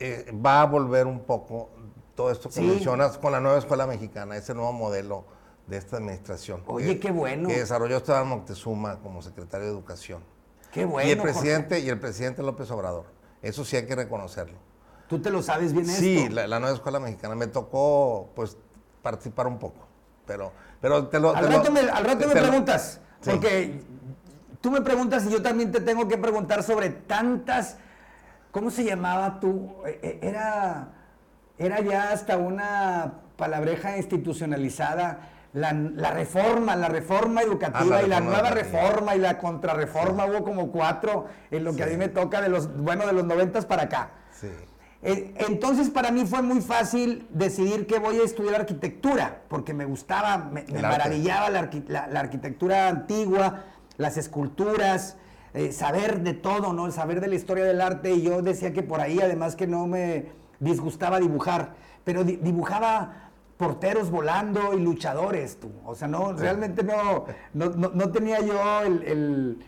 eh, 0.00 0.30
va 0.44 0.62
a 0.62 0.66
volver 0.66 1.06
un 1.06 1.20
poco 1.20 1.70
todo 2.14 2.30
esto 2.30 2.48
que 2.48 2.56
Sí. 2.56 2.62
mencionas 2.62 3.16
con 3.18 3.32
la 3.32 3.40
nueva 3.40 3.58
escuela 3.58 3.86
mexicana, 3.86 4.36
ese 4.36 4.54
nuevo 4.54 4.72
modelo 4.72 5.24
de 5.66 5.76
esta 5.78 5.96
administración. 5.98 6.62
Oye, 6.66 6.86
que- 6.94 7.00
qué 7.00 7.10
bueno. 7.12 7.48
Que 7.48 7.58
desarrolló 7.60 7.96
Esteban 7.98 8.28
Moctezuma 8.28 8.98
como 9.00 9.22
secretario 9.22 9.66
de 9.66 9.72
Educación. 9.72 10.22
Qué 10.72 10.84
bueno. 10.84 11.08
y 11.08 11.12
el 11.12 11.18
Jorge. 11.18 11.32
presidente 11.32 11.80
y 11.80 11.88
el 11.88 11.98
presidente 11.98 12.42
López 12.42 12.70
Obrador. 12.70 13.06
Eso 13.42 13.64
sí 13.64 13.76
hay 13.76 13.86
que 13.86 13.94
reconocerlo. 13.94 14.58
Tú 15.08 15.20
te 15.22 15.30
lo 15.30 15.42
sabes 15.42 15.72
bien 15.72 15.86
Sí, 15.86 16.18
esto. 16.18 16.34
la, 16.34 16.46
la 16.48 16.58
nueva 16.58 16.74
escuela 16.74 16.98
mexicana 17.00 17.34
me 17.36 17.46
tocó 17.46 18.28
pues 18.34 18.56
participar 19.02 19.46
un 19.46 19.58
poco, 19.58 19.86
pero 20.26 20.52
pero 20.80 21.06
te 21.08 21.18
lo 21.20 21.34
Al 21.34 21.44
te 21.46 21.50
lo- 21.52 21.58
rato 21.58 21.70
me, 21.72 21.80
al 21.80 22.04
rato 22.04 22.18
te- 22.18 22.26
me 22.26 22.34
te 22.34 22.40
lo- 22.40 22.48
preguntas, 22.48 23.00
Sí. 23.20 23.30
porque 23.30 23.82
tú 24.66 24.72
me 24.72 24.80
preguntas 24.80 25.24
y 25.24 25.30
yo 25.30 25.40
también 25.40 25.70
te 25.70 25.80
tengo 25.80 26.08
que 26.08 26.18
preguntar 26.18 26.64
sobre 26.64 26.90
tantas, 26.90 27.76
¿cómo 28.50 28.72
se 28.72 28.82
llamaba 28.82 29.38
tú? 29.38 29.76
E, 29.86 30.00
e, 30.02 30.28
era, 30.28 30.88
era 31.56 31.80
ya 31.82 32.10
hasta 32.10 32.36
una 32.36 33.12
palabreja 33.36 33.96
institucionalizada. 33.96 35.30
La, 35.52 35.70
reforma, 36.10 36.74
la 36.74 36.88
reforma 36.88 37.42
educativa 37.42 37.98
ah, 37.98 38.02
y 38.02 38.08
la 38.08 38.20
nueva 38.20 38.50
reforma 38.50 39.14
y 39.14 39.20
la 39.20 39.38
contrarreforma, 39.38 40.26
hubo 40.26 40.42
como 40.42 40.72
cuatro 40.72 41.28
en 41.52 41.62
lo 41.62 41.74
que 41.76 41.84
a 41.84 41.86
mí 41.86 41.96
me 41.96 42.08
toca 42.08 42.42
de 42.42 42.48
los, 42.48 42.76
bueno, 42.76 43.06
de 43.06 43.12
los 43.12 43.24
noventas 43.24 43.64
para 43.66 43.84
acá. 43.84 44.10
Sí. 44.32 44.48
Eh, 45.02 45.34
entonces 45.48 45.90
para 45.90 46.10
mí 46.10 46.26
fue 46.26 46.42
muy 46.42 46.60
fácil 46.60 47.28
decidir 47.30 47.86
que 47.86 48.00
voy 48.00 48.18
a 48.18 48.24
estudiar 48.24 48.56
arquitectura, 48.56 49.42
porque 49.48 49.72
me 49.72 49.84
gustaba, 49.84 50.38
me, 50.38 50.64
maravillaba 50.80 51.48
la, 51.48 52.20
arquitectura 52.20 52.88
antigua, 52.88 53.62
las 53.96 54.16
esculturas, 54.16 55.16
eh, 55.54 55.72
saber 55.72 56.20
de 56.22 56.34
todo, 56.34 56.72
¿no? 56.72 56.90
saber 56.90 57.20
de 57.20 57.28
la 57.28 57.34
historia 57.34 57.64
del 57.64 57.80
arte. 57.80 58.12
Y 58.12 58.22
yo 58.22 58.42
decía 58.42 58.72
que 58.72 58.82
por 58.82 59.00
ahí, 59.00 59.20
además 59.20 59.56
que 59.56 59.66
no 59.66 59.86
me 59.86 60.26
disgustaba 60.60 61.20
dibujar, 61.20 61.74
pero 62.04 62.24
dibujaba 62.24 63.30
porteros 63.56 64.10
volando 64.10 64.74
y 64.74 64.80
luchadores, 64.80 65.58
tú. 65.58 65.70
O 65.84 65.94
sea, 65.94 66.08
no, 66.08 66.32
realmente 66.32 66.82
no, 66.82 67.24
no, 67.54 68.10
tenía 68.10 68.40
yo 68.40 68.82
el, 68.82 69.64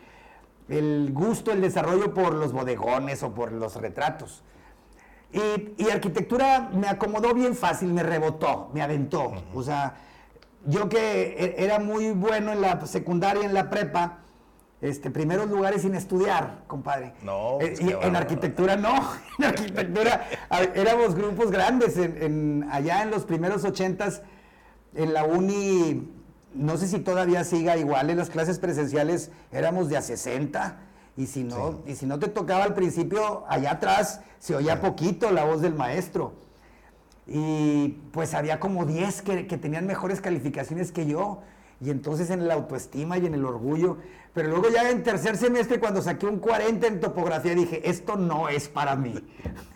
el 0.69 1.11
gusto, 1.13 1.53
el 1.53 1.61
desarrollo 1.61 2.13
por 2.13 2.35
los 2.35 2.53
bodegones 2.53 3.23
o 3.23 3.33
por 3.33 3.53
los 3.53 3.77
retratos. 3.77 4.43
Y, 5.33 5.91
arquitectura 5.91 6.71
me 6.73 6.89
acomodó 6.89 7.35
bien 7.35 7.55
fácil, 7.55 7.93
me 7.93 8.03
rebotó, 8.03 8.71
me 8.73 8.81
aventó. 8.81 9.33
O 9.55 9.63
sea, 9.63 9.97
yo 10.67 10.89
que 10.89 11.37
e, 11.39 11.65
era 11.65 11.79
muy 11.79 12.13
bueno 12.13 12.53
en 12.53 12.61
la 12.61 12.85
secundaria, 12.87 13.45
en 13.45 13.55
la 13.55 13.71
prepa, 13.71 14.19
este, 14.81 15.11
primeros 15.11 15.49
lugares 15.51 15.83
sin 15.83 15.95
estudiar, 15.95 16.63
compadre. 16.67 17.13
No. 17.23 17.59
Eh, 17.61 17.75
pues 17.79 17.81
en 18.03 18.17
arquitectura 18.17 18.77
no. 18.77 18.95
En 19.39 19.45
arquitectura 19.45 20.29
éramos 20.75 21.15
grupos 21.15 21.51
grandes. 21.51 21.97
En, 21.97 22.67
allá 22.71 23.03
en 23.03 23.11
los 23.11 23.25
primeros 23.25 23.65
ochentas, 23.65 24.23
en 24.95 25.13
la 25.13 25.25
uni, 25.25 26.13
no 26.55 26.77
sé 26.77 26.87
si 26.87 26.99
todavía 27.01 27.45
siga 27.45 27.77
igual, 27.77 28.11
en 28.11 28.19
las 28.19 28.31
clases 28.31 28.59
presenciales 28.59 29.31
éramos 29.53 29.89
de 29.89 29.97
a 29.97 30.03
60 30.03 30.79
y 31.17 31.27
si 31.27 31.43
no, 31.43 31.81
y 31.85 31.97
si 31.97 32.07
no 32.07 32.21
te 32.21 32.29
tocaba 32.29 32.65
al 32.65 32.75
principio, 32.75 33.45
allá 33.49 33.73
atrás 33.73 34.21
se 34.39 34.55
oía 34.55 34.81
poquito 34.81 35.33
la 35.33 35.45
voz 35.45 35.61
del 35.61 35.75
maestro. 35.75 36.33
Y 37.29 37.99
pues 38.13 38.33
había 38.35 38.59
como 38.59 38.87
10 38.87 39.23
que, 39.23 39.45
tenían 39.59 39.87
mejores 39.87 40.21
calificaciones 40.21 40.93
que 40.93 41.07
yo. 41.07 41.43
Y 41.81 41.91
entonces 41.91 42.31
en 42.31 42.49
la 42.49 42.55
autoestima 42.55 43.19
y 43.19 43.27
en 43.27 43.35
el 43.35 43.45
orgullo. 43.45 43.99
Pero 44.35 44.49
luego 44.49 44.69
ya 44.71 44.91
en 44.91 45.03
tercer 45.03 45.37
semestre, 45.37 45.79
cuando 45.79 46.03
saqué 46.03 46.27
un 46.27 46.39
40 46.39 46.87
en 46.87 47.01
topografía, 47.01 47.55
dije, 47.55 47.89
esto 47.89 48.17
no 48.17 48.49
es 48.49 48.69
para 48.69 48.97
mí. 48.97 49.15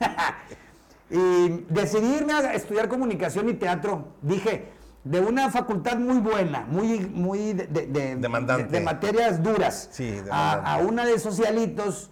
y 1.11 1.65
decidí 1.69 2.17
irme 2.17 2.33
a 2.33 2.55
estudiar 2.55 2.89
comunicación 2.89 3.49
y 3.49 3.55
teatro. 3.55 4.09
Dije, 4.23 4.73
de 5.05 5.21
una 5.21 5.51
facultad 5.51 5.99
muy 5.99 6.19
buena, 6.19 6.65
muy, 6.69 7.01
muy 7.01 7.55
de, 7.55 7.67
de, 7.67 8.81
materias 8.81 9.43
duras, 9.43 9.91
a, 10.31 10.79
una 10.87 11.05
de 11.05 11.19
socialitos, 11.19 12.11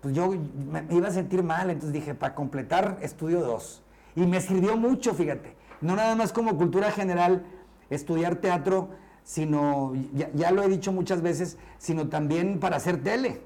pues 0.00 0.14
yo 0.14 0.30
me, 0.30 0.86
iba 0.90 1.08
a 1.08 1.10
sentir 1.10 1.42
mal, 1.42 1.70
entonces 1.70 1.92
dije, 1.92 2.14
para 2.14 2.34
completar, 2.34 2.98
estudio 3.02 3.40
dos. 3.40 3.82
Y 4.16 4.26
me 4.26 4.40
sirvió 4.40 4.76
mucho, 4.76 5.14
fíjate, 5.14 5.54
no 5.80 5.94
nada 5.94 6.14
más 6.16 6.32
como 6.32 6.56
cultura 6.56 6.90
general 6.90 7.44
estudiar 7.90 8.36
teatro, 8.36 8.88
sino, 9.22 9.92
ya, 10.34 10.50
lo 10.50 10.62
he 10.62 10.68
dicho 10.68 10.90
muchas 10.90 11.20
veces, 11.20 11.58
sino 11.78 12.08
también 12.08 12.58
para 12.58 12.76
hacer 12.76 13.02
tele. 13.02 13.42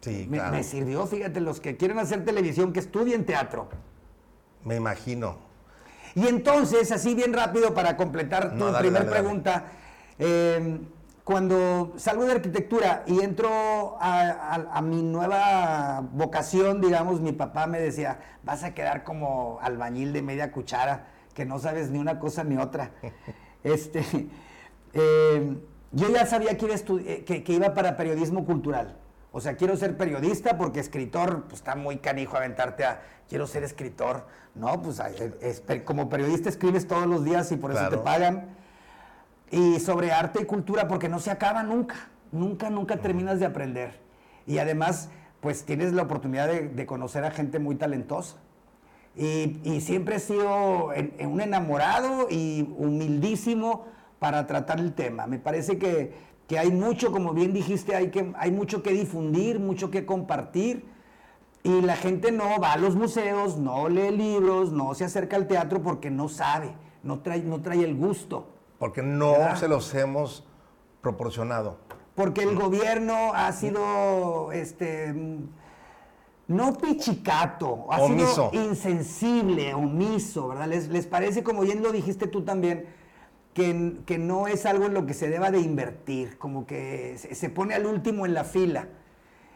Sí, 0.00 0.26
me, 0.28 0.42
me 0.50 0.64
sirvió, 0.64 1.06
fíjate, 1.06 1.40
los 1.40 1.60
que 1.60 1.76
quieren 1.76 1.98
hacer 1.98 2.24
televisión, 2.24 2.72
que 2.72 2.80
estudien 2.80 3.24
teatro. 3.24 3.68
Me 4.64 4.76
imagino. 4.76 5.36
Y 6.14 6.26
entonces, 6.26 6.90
así 6.90 7.14
bien 7.14 7.32
rápido 7.32 7.74
para 7.74 7.96
completar 7.96 8.56
tu 8.58 8.72
primera 8.78 9.08
pregunta, 9.08 9.66
em, 10.18 10.80
cuando 11.24 11.92
salgo 11.96 12.24
de 12.24 12.32
arquitectura 12.32 13.04
y 13.06 13.20
entro 13.20 13.96
a, 14.00 14.80
mi 14.82 15.02
nueva 15.02 16.00
vocación, 16.12 16.80
digamos, 16.80 17.20
mi 17.20 17.32
papá 17.32 17.66
me 17.66 17.80
decía, 17.80 18.18
vas 18.42 18.64
a 18.64 18.74
quedar 18.74 19.04
como 19.04 19.58
albañil 19.62 20.12
de 20.12 20.22
media 20.22 20.50
cuchara, 20.52 21.06
que 21.34 21.44
no 21.44 21.58
sabes 21.58 21.90
ni 21.90 21.98
una 21.98 22.18
cosa 22.18 22.44
ni 22.44 22.56
otra. 22.56 22.92
este, 23.64 24.04
em, 24.92 25.60
yo 25.92 26.08
ya 26.10 26.26
sabía 26.26 26.56
que 26.56 26.66
iba, 26.66 26.74
eh, 26.74 27.24
que, 27.24 27.44
que 27.44 27.52
iba 27.52 27.74
para 27.74 27.96
periodismo 27.96 28.44
cultural. 28.44 28.96
O 29.32 29.40
sea, 29.40 29.56
quiero 29.56 29.76
ser 29.76 29.96
periodista 29.96 30.58
porque 30.58 30.80
escritor, 30.80 31.44
pues 31.44 31.60
está 31.60 31.76
muy 31.76 31.98
canijo 31.98 32.36
aventarte 32.36 32.84
a, 32.84 33.02
quiero 33.28 33.46
ser 33.46 33.62
escritor. 33.62 34.26
No, 34.54 34.82
pues 34.82 35.00
como 35.84 36.08
periodista 36.08 36.48
escribes 36.48 36.88
todos 36.88 37.06
los 37.06 37.24
días 37.24 37.52
y 37.52 37.56
por 37.56 37.70
eso 37.70 37.88
te 37.88 37.98
pagan. 37.98 38.56
Y 39.50 39.80
sobre 39.80 40.12
arte 40.12 40.42
y 40.42 40.44
cultura 40.44 40.86
porque 40.88 41.08
no 41.08 41.18
se 41.18 41.30
acaba 41.30 41.62
nunca, 41.62 42.08
nunca, 42.32 42.70
nunca 42.70 42.98
terminas 42.98 43.40
de 43.40 43.46
aprender. 43.46 44.00
Y 44.46 44.58
además, 44.58 45.10
pues 45.40 45.64
tienes 45.64 45.92
la 45.92 46.02
oportunidad 46.02 46.48
de, 46.48 46.86
conocer 46.86 47.24
a 47.24 47.30
gente 47.30 47.58
muy 47.58 47.76
talentosa. 47.76 48.36
Y, 49.16 49.80
siempre 49.80 50.16
he 50.16 50.20
sido 50.20 50.90
un 51.20 51.40
enamorado 51.40 52.28
y 52.30 52.72
humildísimo 52.78 53.86
para 54.18 54.46
tratar 54.46 54.78
el 54.78 54.92
tema. 54.92 55.26
Me 55.26 55.38
parece 55.38 55.78
que 55.78 56.30
que 56.50 56.58
hay 56.58 56.72
mucho, 56.72 57.12
como 57.12 57.32
bien 57.32 57.52
dijiste, 57.52 57.94
hay, 57.94 58.10
que, 58.10 58.32
hay 58.36 58.50
mucho 58.50 58.82
que 58.82 58.90
difundir, 58.90 59.60
mucho 59.60 59.92
que 59.92 60.04
compartir. 60.04 60.84
Y 61.62 61.80
la 61.80 61.94
gente 61.94 62.32
no 62.32 62.58
va 62.60 62.72
a 62.72 62.76
los 62.76 62.96
museos, 62.96 63.56
no 63.56 63.88
lee 63.88 64.10
libros, 64.10 64.72
no 64.72 64.92
se 64.96 65.04
acerca 65.04 65.36
al 65.36 65.46
teatro 65.46 65.80
porque 65.80 66.10
no 66.10 66.28
sabe, 66.28 66.72
no 67.04 67.20
trae, 67.20 67.44
no 67.44 67.62
trae 67.62 67.84
el 67.84 67.94
gusto. 67.94 68.48
Porque 68.80 69.02
no 69.02 69.56
se 69.56 69.68
los 69.68 69.94
hemos 69.94 70.42
proporcionado. 71.02 71.76
Porque 72.16 72.42
el 72.42 72.56
gobierno 72.56 73.32
ha 73.34 73.52
sido, 73.52 74.50
este, 74.52 75.14
no 76.48 76.72
pichicato, 76.78 77.86
ha 77.92 78.06
sido 78.06 78.50
insensible, 78.52 79.74
omiso, 79.74 80.48
¿verdad? 80.48 80.66
Les, 80.66 80.88
les 80.88 81.06
parece, 81.06 81.44
como 81.44 81.60
bien 81.60 81.82
lo 81.82 81.92
dijiste 81.92 82.26
tú 82.26 82.42
también, 82.42 82.86
que, 83.54 84.18
no 84.18 84.48
es 84.48 84.64
algo 84.66 84.86
en 84.86 84.94
lo 84.94 85.06
que 85.06 85.14
se 85.14 85.28
deba 85.28 85.50
de 85.50 85.60
invertir, 85.60 86.38
como 86.38 86.66
que 86.66 87.18
se, 87.18 87.50
pone 87.50 87.74
al 87.74 87.86
último 87.86 88.24
en 88.24 88.34
la 88.34 88.44
fila. 88.44 88.88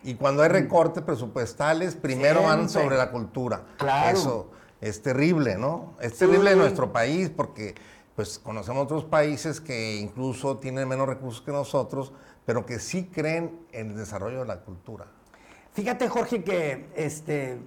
Y 0.03 0.15
cuando 0.17 0.43
hay 0.43 0.51
recortes 0.51 1.03
presupuestales, 1.03 1.95
primero 1.95 2.43
van 2.43 2.69
sobre 2.69 2.99
la 2.99 3.11
cultura. 3.11 3.65
Claro. 3.79 4.19
Eso 4.19 4.51
es 4.83 5.01
terrible, 5.01 5.57
¿no? 5.57 5.95
Es 5.99 6.19
terrible 6.19 6.53
en 6.53 6.59
nuestro 6.59 6.93
país 6.93 7.31
porque 7.35 7.75
pues 8.17 8.39
conocemos 8.39 8.85
otros 8.85 9.05
países 9.05 9.61
que 9.61 9.97
incluso 9.97 10.59
tienen 10.59 10.89
menos 10.89 11.09
recursos 11.09 11.43
que 11.43 11.53
nosotros, 11.53 12.13
pero 12.47 12.65
que 12.65 12.79
sí 12.79 13.11
creen 13.13 13.59
en 13.73 13.91
el 13.91 13.97
desarrollo 13.97 14.41
de 14.41 14.47
la 14.47 14.61
cultura. 14.61 15.07
Fíjate, 15.73 16.09
Jorge, 16.09 16.45
que 16.45 16.87
este 16.95 17.59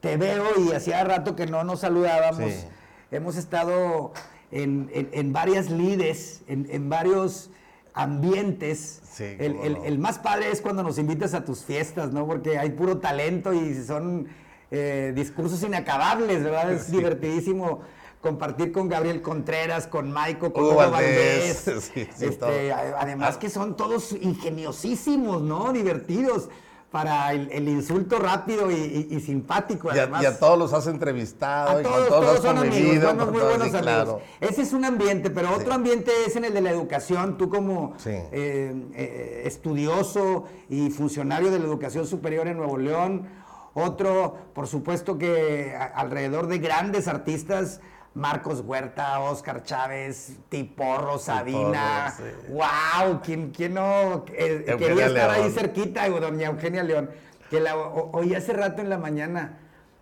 te 0.00 0.16
veo 0.16 0.44
y 0.58 0.72
hacía 0.72 1.04
rato 1.04 1.36
que 1.36 1.46
no 1.46 1.64
nos 1.64 1.80
saludábamos. 1.80 2.66
Hemos 3.10 3.36
estado 3.36 4.12
en, 4.50 5.32
varias 5.32 5.70
lides, 5.70 6.42
en, 6.46 6.88
varios 6.88 7.50
ambientes. 7.92 9.02
el, 9.18 9.98
más 9.98 10.18
padre 10.18 10.50
es 10.50 10.60
cuando 10.60 10.82
nos 10.82 10.98
invitas 10.98 11.34
a 11.34 11.44
tus 11.44 11.64
fiestas, 11.64 12.12
¿no? 12.12 12.26
Porque 12.26 12.58
hay 12.58 12.70
puro 12.70 12.98
talento 12.98 13.52
y 13.52 13.74
son 13.74 14.28
eh, 14.70 15.12
discursos 15.14 15.62
inacabables, 15.62 16.42
¿verdad? 16.42 16.72
Es 16.72 16.90
divertidísimo 16.92 17.80
compartir 18.20 18.72
con 18.72 18.88
Gabriel 18.88 19.22
Contreras, 19.22 19.86
con 19.86 20.10
Maiko, 20.12 20.52
con 20.52 20.64
Hugo 20.64 20.76
Valdés. 20.76 21.66
Este, 22.20 22.72
además 22.72 23.38
que 23.38 23.48
son 23.48 23.76
todos 23.76 24.12
ingeniosísimos, 24.12 25.42
¿no? 25.42 25.72
Divertidos 25.72 26.48
para 26.90 27.32
el, 27.32 27.68
insulto 27.68 28.18
rápido 28.18 28.70
y, 28.70 29.20
simpático. 29.20 29.90
Y 29.94 29.98
a, 29.98 30.38
todos 30.38 30.58
los 30.58 30.72
has 30.72 30.88
entrevistado, 30.88 31.80
y 31.80 31.84
todos, 31.84 32.08
con 32.08 32.20
todos, 32.20 32.40
son 32.40 32.58
amigos, 32.58 33.14
muy 33.14 33.40
buenos 33.40 33.74
amigos. 33.74 34.22
Ese 34.40 34.62
es 34.62 34.72
un 34.72 34.84
ambiente, 34.84 35.30
pero 35.30 35.54
otro 35.54 35.72
ambiente 35.72 36.10
es 36.26 36.34
en 36.34 36.44
el 36.44 36.52
de 36.52 36.60
la 36.60 36.70
educación. 36.70 37.38
Tú 37.38 37.48
como 37.48 37.94
eh, 38.04 38.74
eh, 38.94 39.42
estudioso 39.44 40.44
y 40.68 40.90
funcionario 40.90 41.50
de 41.52 41.60
la 41.60 41.64
educación 41.64 42.06
superior 42.06 42.48
en 42.48 42.56
Nuevo 42.56 42.76
León, 42.76 43.28
otro, 43.72 44.36
por 44.52 44.66
supuesto 44.66 45.16
que 45.16 45.76
alrededor 45.94 46.48
de 46.48 46.58
grandes 46.58 47.06
artistas 47.06 47.80
Marcos 48.14 48.60
Huerta, 48.60 49.20
Oscar 49.20 49.62
Chávez, 49.62 50.32
Tiporro, 50.48 51.18
Sabina. 51.18 52.14
¡Wow! 52.48 53.20
¿Quién, 53.22 53.50
quién 53.50 53.74
no 53.74 54.24
eh, 54.34 54.64
quería 54.78 55.06
estar 55.06 55.30
ahí 55.30 55.50
cerquita? 55.50 56.08
Doña 56.08 56.48
Eugenia 56.48 56.82
León. 56.82 57.10
Que 57.50 57.60
la 57.60 57.76
oí 57.76 58.34
hace 58.34 58.52
rato 58.52 58.80
en 58.82 58.90
la 58.90 58.98
mañana 58.98 59.58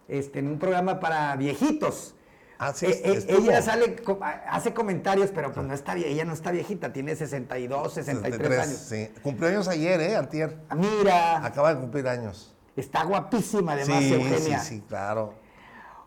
este, 0.09 0.39
en 0.39 0.49
un 0.49 0.59
programa 0.59 1.01
para 1.01 1.35
viejitos. 1.37 2.15
Ah, 2.59 2.73
sí, 2.75 2.87
Eh, 2.87 3.25
ella 3.29 3.63
sale, 3.63 3.97
hace 4.49 4.75
comentarios, 4.75 5.31
pero 5.33 5.53
pues 5.53 5.65
no 5.65 5.73
está, 5.75 5.95
ella 5.97 6.25
no 6.25 6.33
está 6.33 6.51
viejita, 6.51 6.93
tiene 6.93 7.15
62, 7.15 7.95
63 7.95 8.59
años. 8.59 8.77
Sí. 8.79 9.09
Cumpleaños 9.23 9.69
ayer, 9.69 10.01
¿eh? 10.01 10.17
Antier. 10.17 10.57
Mira, 10.75 11.45
Acaba 11.45 11.73
de 11.75 11.81
cumplir 11.81 12.09
años. 12.09 12.53
está 12.75 13.05
guapísima 13.05 13.73
además 13.75 14.03
sí, 14.03 14.13
Eugenia. 14.15 14.59
sí, 14.59 14.77
sí, 14.77 14.85
claro. 14.89 15.35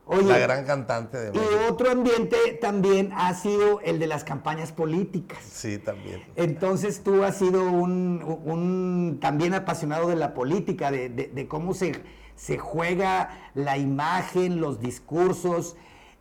Oye, 0.06 0.24
la 0.28 0.40
gran 0.40 0.66
cantante 0.66 1.18
de 1.18 1.30
y 1.30 1.40
México. 1.40 1.56
otro 1.70 1.90
ambiente 1.92 2.36
también 2.60 3.12
ha 3.16 3.34
sido 3.34 3.80
el 3.82 3.98
de 4.00 4.08
las 4.08 4.24
campañas 4.24 4.72
políticas. 4.72 5.40
Sí, 5.44 5.78
también. 5.78 6.24
Entonces 6.36 7.02
tú 7.04 7.24
has 7.24 7.38
sido 7.38 7.64
un, 7.72 8.22
un 8.46 9.20
también 9.22 9.54
apasionado 9.54 10.08
de 10.10 10.16
la 10.18 10.34
política, 10.34 10.92
de, 10.92 11.08
de- 11.10 11.28
de 11.28 11.48
cómo 11.48 11.74
se, 11.74 12.02
se 12.36 12.58
juega 12.58 13.30
la 13.54 13.78
imagen, 13.78 14.60
los 14.60 14.80
discursos. 14.82 15.78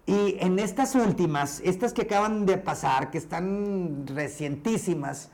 Y 0.06 0.36
en 0.40 0.58
estas 0.58 0.94
últimas, 0.94 1.60
estas 1.64 1.92
que 1.92 2.02
acaban 2.02 2.46
de 2.46 2.58
pasar, 2.58 3.10
que 3.10 3.18
están 3.18 4.06
recientísimas, 4.06 5.30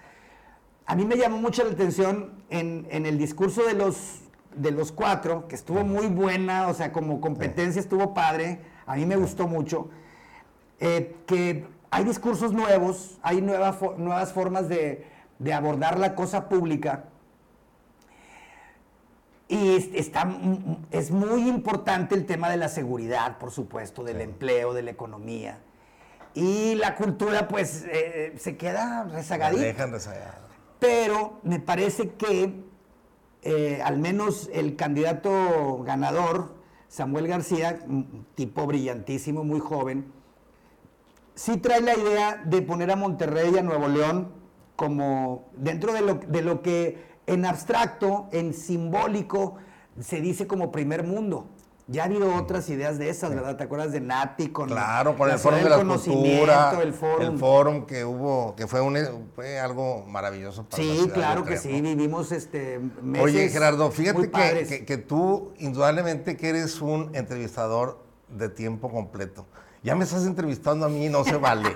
a 0.87 0.95
mí 0.95 1.05
me 1.05 1.17
llamó 1.17 1.39
mucho 1.39 1.65
la 1.65 1.73
atención 1.73 2.43
en, 2.49 2.87
en 2.91 3.07
el 3.07 3.19
discurso 3.19 3.65
de 3.65 3.75
los, 3.75 4.21
de 4.57 4.71
los 4.71 4.93
cuatro, 4.93 5.47
que 5.49 5.55
estuvo 5.55 5.85
muy 5.85 6.07
buena, 6.07 6.69
o 6.69 6.75
sea, 6.75 6.93
como 6.93 7.21
competencia 7.21 7.81
estuvo 7.81 8.15
padre, 8.15 8.61
a 8.87 8.97
mí 8.97 9.07
me 9.07 9.17
gustó 9.17 9.47
mucho, 9.47 9.89
eh, 10.81 11.17
que 11.27 11.67
hay 11.91 12.05
discursos 12.05 12.53
nuevos, 12.53 13.19
hay 13.23 13.41
nueva 13.43 13.79
fo- 13.79 13.97
nuevas 13.97 14.33
formas 14.33 14.69
de, 14.69 15.07
de 15.39 15.53
abordar 15.55 15.99
la 15.99 16.15
cosa 16.15 16.49
pública. 16.49 17.05
Y 19.49 19.77
es- 19.77 19.91
está, 19.95 20.29
es 20.91 21.11
muy 21.11 21.49
importante 21.49 22.15
el 22.15 22.27
tema 22.27 22.51
de 22.51 22.57
la 22.57 22.69
seguridad, 22.69 23.39
por 23.39 23.53
supuesto, 23.53 24.03
del 24.03 24.21
empleo, 24.21 24.75
de 24.75 24.83
la 24.83 24.91
economía. 24.91 25.59
Y 26.35 26.75
la 26.75 26.97
cultura, 26.97 27.47
pues, 27.49 27.85
eh, 27.89 28.35
se 28.39 28.57
queda 28.57 29.05
La 29.05 29.15
rezagadita. 29.15 29.63
dejan 29.63 29.93
rezagada. 29.93 30.41
Pero 30.81 31.39
me 31.45 31.61
parece 31.61 32.11
que 32.11 32.66
eh, 33.43 33.81
al 33.85 33.99
menos 33.99 34.51
el 34.53 34.77
candidato 34.77 35.83
ganador, 35.85 36.55
Samuel 36.89 37.29
García, 37.29 37.81
tipo 38.35 38.67
brillantísimo, 38.67 39.45
muy 39.45 39.61
joven, 39.61 40.13
sí 41.35 41.57
trae 41.59 41.81
la 41.81 41.97
idea 41.97 42.43
de 42.45 42.63
poner 42.63 42.91
a 42.91 42.97
Monterrey 42.97 43.53
y 43.55 43.59
a 43.59 43.63
Nuevo 43.63 43.89
León 43.89 44.33
como 44.75 45.49
dentro 45.57 45.93
de 45.93 46.03
lo, 46.03 46.15
de 46.15 46.43
lo 46.43 46.63
que 46.63 47.05
en 47.27 47.45
abstracto, 47.45 48.29
en 48.33 48.53
simbólico, 48.55 49.57
se 50.01 50.21
dice 50.21 50.47
como 50.47 50.71
primer 50.71 51.03
mundo. 51.03 51.49
Ya 51.89 52.03
ha 52.03 52.07
habido 52.07 52.35
otras 52.35 52.69
ideas 52.69 52.99
de 52.99 53.09
esas, 53.11 53.31
¿verdad? 53.33 53.57
¿Te 53.57 53.63
acuerdas 53.63 53.93
de 53.93 54.01
Nati 54.01 54.49
con 54.49 54.69
Claro, 54.69 55.17
con 55.17 55.31
el 55.31 55.39
Ciudad 55.39 55.57
de 55.63 55.71
la 55.71 55.77
Cultura, 55.77 56.73
el 56.83 56.93
Fórum? 56.93 57.23
el 57.33 57.39
fórum 57.39 57.87
que 57.87 58.05
hubo, 58.05 58.57
que 58.57 58.67
fue, 58.67 58.81
un, 58.81 59.31
fue 59.37 59.61
algo 59.61 60.05
maravilloso 60.09 60.65
para 60.65 60.83
la 60.83 60.89
Sí, 60.93 60.99
ciudad, 60.99 61.15
claro 61.15 61.43
que 61.45 61.51
creo, 61.51 61.61
sí, 61.63 61.81
¿no? 61.81 61.89
vivimos 61.89 62.33
este 62.33 62.81
meses 63.03 63.25
Oye, 63.25 63.49
Gerardo, 63.51 63.93
fíjate 63.93 64.29
que, 64.33 64.67
que- 64.67 64.85
que 64.85 64.97
tú 64.97 65.53
indudablemente 65.59 66.37
que 66.37 66.49
eres 66.49 66.81
un 66.81 67.15
entrevistador 67.15 68.05
de 68.31 68.49
tiempo 68.49 68.91
completo. 68.91 69.47
Ya 69.85 69.95
me 69.95 70.03
estás 70.03 70.27
entrevistando 70.27 70.87
a 70.87 70.89
mí, 70.89 71.09
no 71.09 71.23
se 71.23 71.37
vale. 71.37 71.69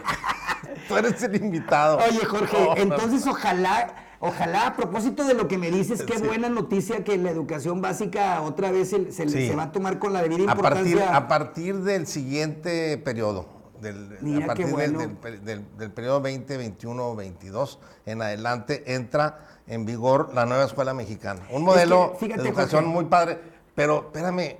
tú 0.88 0.96
eres 0.96 1.22
el 1.22 1.36
invitado. 1.36 1.98
Oye, 1.98 2.24
Jorge, 2.24 2.58
No, 2.58 2.74
no, 2.74 2.76
entonces 2.82 3.24
ojalá, 3.28 3.94
ojalá, 4.20 4.66
a 4.68 4.76
propósito 4.76 5.24
de 5.24 5.34
lo 5.34 5.48
que 5.48 5.58
me 5.58 5.70
dices, 5.70 6.02
qué 6.04 6.18
Sí. 6.18 6.22
buena 6.26 6.48
noticia 6.48 7.02
que 7.02 7.16
la 7.18 7.30
educación 7.30 7.80
básica 7.80 8.40
otra 8.42 8.70
vez 8.70 8.90
se, 8.90 9.10
se- 9.12 9.28
Sí. 9.28 9.48
se 9.48 9.56
va 9.56 9.64
a 9.64 9.72
tomar 9.72 9.98
con 9.98 10.12
la 10.12 10.22
debida 10.22 10.52
a 10.52 10.54
partir, 10.54 10.86
importancia. 10.88 11.16
a 11.16 11.26
partir 11.28 11.76
del 11.78 12.06
siguiente 12.06 12.98
periodo, 12.98 13.46
del, 13.80 14.18
Mira 14.20 14.44
a 14.44 14.46
partir 14.48 14.66
del- 14.66 14.96
del, 15.22 15.44
del- 15.44 15.64
del 15.78 15.90
periodo 15.90 16.20
20, 16.20 16.56
21, 16.56 17.16
22 17.16 17.78
en 18.06 18.20
adelante 18.22 18.94
entra 18.94 19.46
en 19.66 19.86
vigor 19.86 20.30
la 20.34 20.44
nueva 20.46 20.64
escuela 20.64 20.92
mexicana. 20.94 21.40
Un 21.50 21.62
modelo 21.64 22.14
fíjate, 22.20 22.42
de 22.42 22.48
educación 22.48 22.82
Jorge. 22.84 22.94
muy 22.94 23.04
padre, 23.06 23.40
pero 23.74 24.00
espérame, 24.06 24.58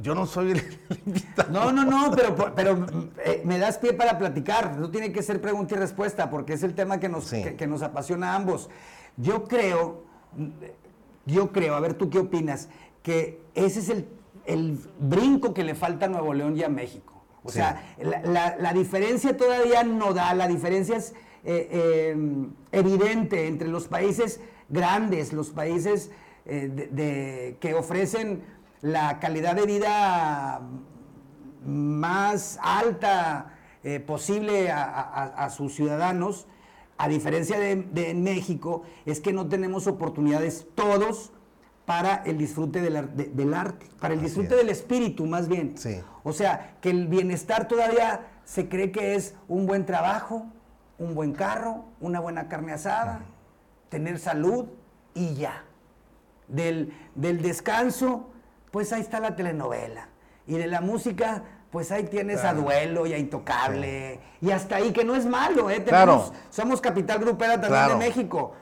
yo 0.00 0.14
no 0.14 0.26
soy 0.26 0.50
el 0.52 0.62
invitado. 1.06 1.50
No, 1.50 1.72
no, 1.72 1.84
no, 1.84 2.10
pero, 2.14 2.54
pero 2.54 2.86
eh, 3.24 3.42
me 3.44 3.58
das 3.58 3.78
pie 3.78 3.92
para 3.92 4.18
platicar. 4.18 4.78
No 4.78 4.90
tiene 4.90 5.12
que 5.12 5.22
ser 5.22 5.40
pregunta 5.40 5.74
y 5.74 5.78
respuesta, 5.78 6.30
porque 6.30 6.52
es 6.54 6.62
el 6.62 6.74
tema 6.74 6.98
que 7.00 7.08
nos, 7.08 7.24
Sí. 7.26 7.42
que, 7.42 7.56
que 7.56 7.66
nos 7.66 7.82
apasiona 7.82 8.32
a 8.32 8.36
ambos. 8.36 8.70
Yo 9.16 9.44
creo, 9.44 10.04
yo 11.26 11.52
creo, 11.52 11.74
a 11.74 11.80
ver 11.80 11.94
tú 11.94 12.10
qué 12.10 12.18
opinas, 12.18 12.68
que 13.02 13.40
ese 13.54 13.80
es 13.80 13.88
el, 13.88 14.08
el 14.46 14.78
brinco 14.98 15.52
que 15.54 15.64
le 15.64 15.74
falta 15.74 16.06
a 16.06 16.08
Nuevo 16.08 16.32
León 16.34 16.56
y 16.56 16.62
a 16.62 16.68
México. 16.68 17.14
O 17.44 17.50
Sí. 17.50 17.58
sea, 17.58 17.94
la, 18.00 18.20
la- 18.22 18.56
la 18.58 18.72
diferencia 18.72 19.36
todavía 19.36 19.82
no 19.84 20.12
da, 20.12 20.34
la 20.34 20.48
diferencia 20.48 20.96
es 20.96 21.14
eh, 21.44 21.68
eh, 21.70 22.16
evidente 22.72 23.46
entre 23.46 23.68
los 23.68 23.88
países 23.88 24.40
grandes, 24.68 25.32
los 25.32 25.50
países 25.50 26.10
eh, 26.46 26.68
de- 26.72 26.86
de- 26.88 27.56
que 27.60 27.74
ofrecen 27.74 28.42
la 28.80 29.18
calidad 29.18 29.54
de 29.56 29.66
vida 29.66 30.60
más 31.64 32.58
alta 32.62 33.54
eh, 33.84 34.00
posible 34.00 34.70
a, 34.70 34.84
a- 34.84 35.44
a 35.44 35.50
sus 35.50 35.74
ciudadanos, 35.74 36.46
a 36.96 37.08
diferencia 37.08 37.58
de, 37.58 37.76
de 37.76 38.14
México, 38.14 38.82
es 39.06 39.20
que 39.20 39.32
no 39.32 39.48
tenemos 39.48 39.86
oportunidades 39.86 40.66
todos 40.74 41.32
para 41.84 42.16
el 42.26 42.38
disfrute 42.38 42.80
del, 42.80 42.96
ar- 42.96 43.10
de- 43.10 43.26
del 43.28 43.54
arte, 43.54 43.86
para 44.00 44.14
el 44.14 44.20
Así 44.20 44.26
disfrute 44.28 44.50
es. 44.54 44.56
del 44.56 44.68
espíritu 44.70 45.26
más 45.26 45.48
bien. 45.48 45.76
Sí. 45.76 46.00
O 46.24 46.32
sea, 46.32 46.76
que 46.80 46.90
el 46.90 47.08
bienestar 47.08 47.68
todavía 47.68 48.26
se 48.44 48.68
cree 48.68 48.90
que 48.92 49.14
es 49.14 49.34
un 49.48 49.66
buen 49.66 49.86
trabajo, 49.86 50.46
un 50.98 51.14
buen 51.14 51.32
carro, 51.32 51.84
una 52.00 52.20
buena 52.20 52.48
carne 52.48 52.72
asada, 52.72 53.20
tener 53.88 54.18
salud 54.18 54.66
y 55.14 55.34
ya. 55.34 55.64
Del, 56.48 56.92
del 57.14 57.42
descanso, 57.42 58.30
pues 58.70 58.92
ahí 58.92 59.00
está 59.00 59.20
la 59.20 59.36
telenovela. 59.36 60.08
Y 60.46 60.56
de 60.56 60.66
la 60.66 60.80
música, 60.80 61.42
pues 61.70 61.92
ahí 61.92 62.04
tienes 62.04 62.40
Claro. 62.40 62.60
a 62.60 62.62
Duelo 62.62 63.06
y 63.06 63.12
a 63.12 63.18
Intocable. 63.18 64.20
Y 64.40 64.50
hasta 64.50 64.76
ahí, 64.76 64.92
que 64.92 65.04
no 65.04 65.14
es 65.14 65.26
malo, 65.26 65.70
¿eh? 65.70 65.82
Claro. 65.84 66.12
Tenemos- 66.24 66.32
Somos 66.50 66.80
capital 66.80 67.18
grupera 67.18 67.52
también 67.60 67.70
Claro. 67.70 67.92
de 67.94 67.98
México. 67.98 68.52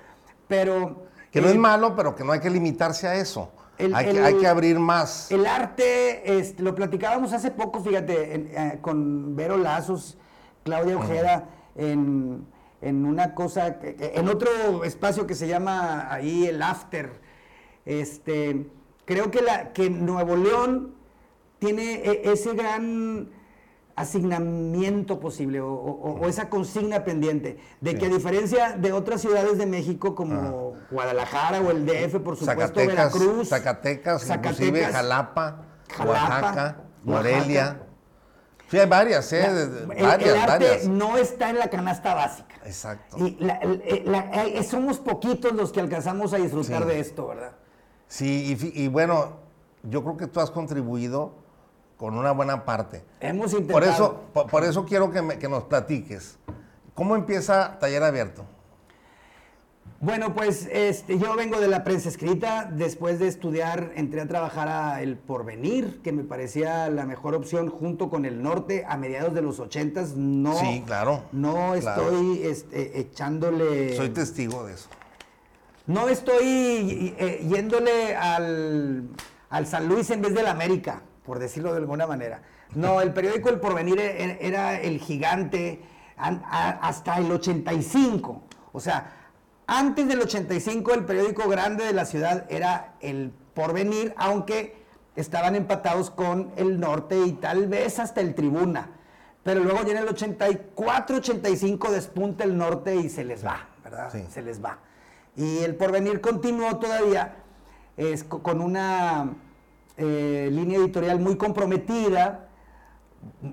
Pero... 0.49 1.07
Que 1.31 1.41
no 1.41 1.49
eh, 1.49 1.53
es 1.53 1.57
malo, 1.57 1.95
pero 1.95 2.15
que 2.15 2.25
no 2.25 2.33
hay 2.33 2.41
que 2.41 2.51
limitarse 2.51 3.07
a 3.07 3.15
eso. 3.17 3.51
el- 3.79 3.95
hay, 3.95 4.07
el- 4.07 4.13
que, 4.17 4.21
hay 4.23 4.35
que 4.39 4.47
abrir 4.47 4.79
más. 4.79 5.31
El 5.31 5.45
arte, 5.47 6.39
este, 6.39 6.63
lo 6.63 6.75
platicábamos 6.75 7.33
hace 7.35 7.51
poco, 7.51 7.81
fíjate, 7.83 8.35
en- 8.35 8.51
eh, 8.57 8.79
con 8.81 9.37
Vero 9.37 9.59
Lazos, 9.59 10.17
Claudia 10.65 10.97
Ojeda, 10.97 11.45
en, 11.75 12.47
en 12.81 13.05
una 13.05 13.35
cosa, 13.35 13.79
que- 13.79 14.13
en 14.15 14.29
otro 14.29 14.83
espacio 14.83 15.27
que 15.27 15.35
se 15.35 15.47
llama 15.47 16.11
ahí 16.11 16.47
el 16.47 16.63
After. 16.63 17.21
Este, 17.85 18.67
creo 19.07 19.31
que, 19.31 19.41
la, 19.41 19.73
que 19.73 19.89
Nuevo 19.89 20.37
León 20.37 20.95
tiene 21.59 21.95
e- 22.05 22.31
ese 22.33 22.53
gran 22.55 23.31
asignamiento 23.95 25.19
posible 25.21 25.61
o, 25.61 25.69
o- 25.73 26.21
o 26.21 26.29
esa 26.29 26.51
consigna 26.51 27.03
pendiente 27.05 27.59
de 27.81 27.97
que 27.97 28.07
a 28.07 28.09
diferencia 28.11 28.77
de 28.77 28.93
otras 28.93 29.23
ciudades 29.23 29.57
de 29.57 29.65
México 29.67 30.15
como 30.15 30.75
Guadalajara 30.91 31.61
o 31.61 31.71
el 31.71 31.87
DF, 31.87 32.21
por 32.21 32.37
supuesto, 32.37 32.45
Zacatecas, 32.45 32.87
Veracruz, 33.15 33.49
Zacatecas, 33.49 34.23
Zacatecas, 34.27 34.61
inclusive 34.61 34.85
Jalapa, 34.93 35.63
Jalapa, 35.97 36.11
Oaxaca, 36.13 36.77
Morelia. 37.05 37.63
Oaxaca. 37.65 37.83
Sí, 38.69 38.79
hay 38.81 38.89
varias, 38.89 39.33
¿eh? 39.33 39.43
La- 39.47 39.53
De- 39.55 39.63
el, 39.63 39.71
de- 39.89 39.95
el 39.95 40.07
varias, 40.07 40.35
arte 40.37 40.65
varias. 40.67 40.89
no 40.89 41.17
está 41.17 41.51
en 41.51 41.59
la 41.61 41.71
canasta 41.71 42.15
básica. 42.15 42.57
Exacto. 42.65 43.17
Y 43.19 43.37
la- 43.39 43.61
eh, 43.63 44.03
la- 44.05 44.45
eh, 44.45 44.63
somos 44.65 44.99
poquitos 44.99 45.53
los 45.53 45.71
que 45.73 45.81
alcanzamos 45.81 46.33
a 46.35 46.37
disfrutar 46.39 46.83
Sí. 46.83 46.89
de 46.89 47.01
esto, 47.01 47.29
¿verdad? 47.29 47.53
Sí, 48.09 48.57
y, 48.75 48.83
y 48.85 48.89
bueno, 48.89 49.33
yo 49.83 50.03
creo 50.03 50.17
que 50.17 50.27
tú 50.27 50.41
has 50.41 50.51
contribuido 50.51 51.33
con 51.97 52.17
una 52.17 52.33
buena 52.33 52.65
parte. 52.65 53.03
Hemos 53.21 53.53
intentado. 53.53 53.81
Por 53.81 53.85
eso, 53.89 54.21
por, 54.33 54.47
por 54.49 54.65
eso 54.65 54.85
quiero 54.85 55.11
que, 55.11 55.23
me- 55.23 55.39
que 55.39 55.49
nos 55.49 55.65
platiques. 55.65 56.39
¿Cómo 56.95 57.17
empieza 57.17 57.79
Taller 57.79 58.03
Abierto? 58.03 58.45
Bueno, 59.99 60.35
pues 60.35 60.69
este, 60.71 61.19
yo 61.19 61.35
vengo 61.37 61.59
de 61.59 61.69
la 61.69 61.83
prensa 61.83 62.11
escrita. 62.11 62.71
Después 62.71 63.19
de 63.19 63.29
estudiar, 63.29 63.93
entré 63.97 64.21
a 64.21 64.29
trabajar 64.29 64.69
a 64.69 65.01
El 65.01 65.17
Porvenir, 65.17 66.03
que 66.03 66.13
me 66.13 66.23
parecía 66.23 66.89
la 66.91 67.07
mejor 67.07 67.35
opción 67.35 67.71
junto 67.71 68.11
con 68.11 68.27
El 68.27 68.43
Norte 68.43 68.85
a 68.87 68.99
mediados 68.99 69.33
de 69.35 69.41
los 69.43 69.59
ochentas. 69.59 70.15
No, 70.15 70.55
Sí, 70.59 70.83
claro, 70.87 71.23
No 71.33 71.73
claro. 71.81 72.03
estoy 72.03 72.43
este, 72.43 73.01
echándole. 73.01 73.97
Soy 73.97 74.11
testigo 74.11 74.67
de 74.67 74.75
eso. 74.75 74.89
No 75.87 76.09
estoy 76.09 77.15
eh, 77.19 77.47
yéndole 77.49 78.17
al, 78.17 79.09
al 79.51 79.67
San 79.67 79.87
Luis 79.89 80.11
en 80.11 80.21
vez 80.23 80.35
del 80.35 80.47
América, 80.47 81.03
por 81.25 81.39
decirlo 81.39 81.73
de 81.73 81.79
alguna 81.79 82.07
manera. 82.07 82.43
No, 82.75 83.01
el 83.01 83.13
periódico 83.13 83.49
El 83.51 83.61
Porvenir 83.61 84.01
e- 84.01 84.39
era 84.45 84.81
el 84.81 84.99
gigante 84.99 85.81
hasta 86.17 87.19
el 87.19 87.31
85. 87.31 88.43
O 88.73 88.81
sea, 88.81 89.13
antes 89.67 90.09
del 90.09 90.21
85 90.21 90.93
el 90.95 91.05
periódico 91.05 91.49
grande 91.49 91.85
de 91.85 91.93
la 91.93 92.05
ciudad 92.05 92.47
era 92.49 92.95
El 93.01 93.33
Porvenir, 93.55 94.13
aunque 94.17 94.85
estaban 95.15 95.55
empatados 95.55 96.11
con 96.11 96.53
el 96.57 96.81
norte 96.81 97.19
y 97.25 97.33
tal 97.35 97.69
vez 97.69 97.99
hasta 98.01 98.21
el 98.21 98.35
tribuna. 98.35 98.91
Pero 99.45 99.63
luego 99.63 99.85
ya 99.85 99.93
en 99.93 99.99
el 99.99 100.09
84, 100.09 101.17
85 101.19 101.93
despunta 101.93 102.43
el 102.43 102.57
norte 102.59 102.97
y 102.97 103.09
se 103.09 103.25
les 103.25 103.47
va, 103.47 103.69
¿verdad? 103.85 104.11
Se 104.29 104.43
les 104.43 104.63
va. 104.63 104.79
Y 105.37 105.59
el 105.59 105.77
porvenir 105.77 106.21
continuó 106.21 106.79
todavía 106.79 107.37
es, 107.97 108.25
con 108.25 108.61
una 108.61 109.35
eh, 109.99 110.49
línea 110.51 110.79
editorial 110.79 111.21
muy 111.21 111.37
comprometida, 111.37 112.49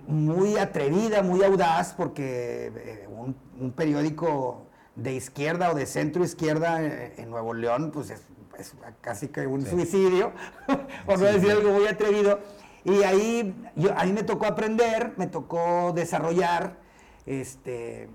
muy 0.07 0.57
atrevida, 0.57 1.23
muy 1.23 1.43
audaz, 1.43 1.93
porque 1.93 2.71
eh, 2.75 3.07
un, 3.09 3.71
periódico 3.71 4.65
de 4.95 5.13
izquierda 5.13 5.71
o 5.71 5.75
de 5.75 5.85
centro 5.85 6.23
izquierda 6.23 6.83
eh, 6.83 7.15
en, 7.17 7.29
Nuevo 7.29 7.53
León, 7.53 7.91
pues 7.93 8.11
es, 8.11 8.21
casi 9.01 9.27
que 9.27 9.47
un 9.47 9.65
suicidio, 9.65 10.31
por 11.05 11.19
no 11.19 11.25
decir 11.25 11.51
algo 11.51 11.71
muy 11.71 11.87
atrevido. 11.87 12.39
Y 12.85 13.03
ahí, 13.03 13.55
yo, 13.75 13.91
ahí 13.95 14.11
me 14.13 14.23
tocó 14.23 14.45
aprender, 14.45 15.13
me 15.17 15.27
tocó 15.27 15.93
desarrollar 15.93 16.77
este, 17.25 18.09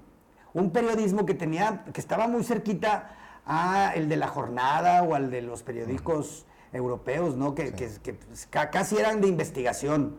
un 0.53 0.71
periodismo 0.71 1.25
que 1.25 1.35
tenía, 1.35 1.85
que 1.93 2.01
estaba 2.01 2.29
muy 2.29 2.45
cerquita 2.45 3.15
a 3.49 3.93
el 3.95 4.09
de 4.09 4.17
la 4.17 4.29
jornada 4.29 5.03
o 5.03 5.15
al 5.15 5.31
de 5.31 5.43
los 5.43 5.63
periódicos 5.63 6.47
europeos, 6.73 7.37
¿no? 7.37 7.55
Que, 7.55 7.73
pues, 7.73 8.49
casi 8.51 8.97
eran 8.97 9.21
de 9.21 9.29
investigación. 9.29 10.17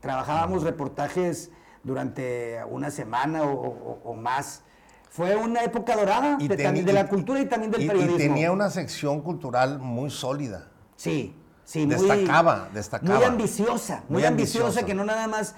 Trabajábamos 0.00 0.64
reportajes 0.64 1.50
durante 1.84 2.58
una 2.68 2.90
semana 2.90 3.44
o, 3.44 4.14
más. 4.14 4.64
Fue 5.08 5.36
una 5.36 5.62
época 5.62 5.94
dorada 5.94 6.36
de, 6.36 6.92
la 6.92 7.08
cultura 7.08 7.40
y 7.40 7.46
también 7.46 7.70
del 7.70 7.86
periodismo. 7.86 8.16
Y 8.16 8.18
tenía 8.18 8.50
una 8.50 8.68
sección 8.68 9.20
cultural 9.20 9.78
muy 9.78 10.10
sólida. 10.10 10.68
Sí, 10.96 11.36
Sí, 11.64 11.86
destacaba, 11.86 12.68
destacaba. 12.74 13.14
Muy 13.14 13.24
ambiciosa, 13.24 14.02
muy, 14.08 14.24
ambiciosa, 14.24 14.84
que 14.84 14.94
no 14.94 15.04
nada 15.04 15.28
más... 15.28 15.54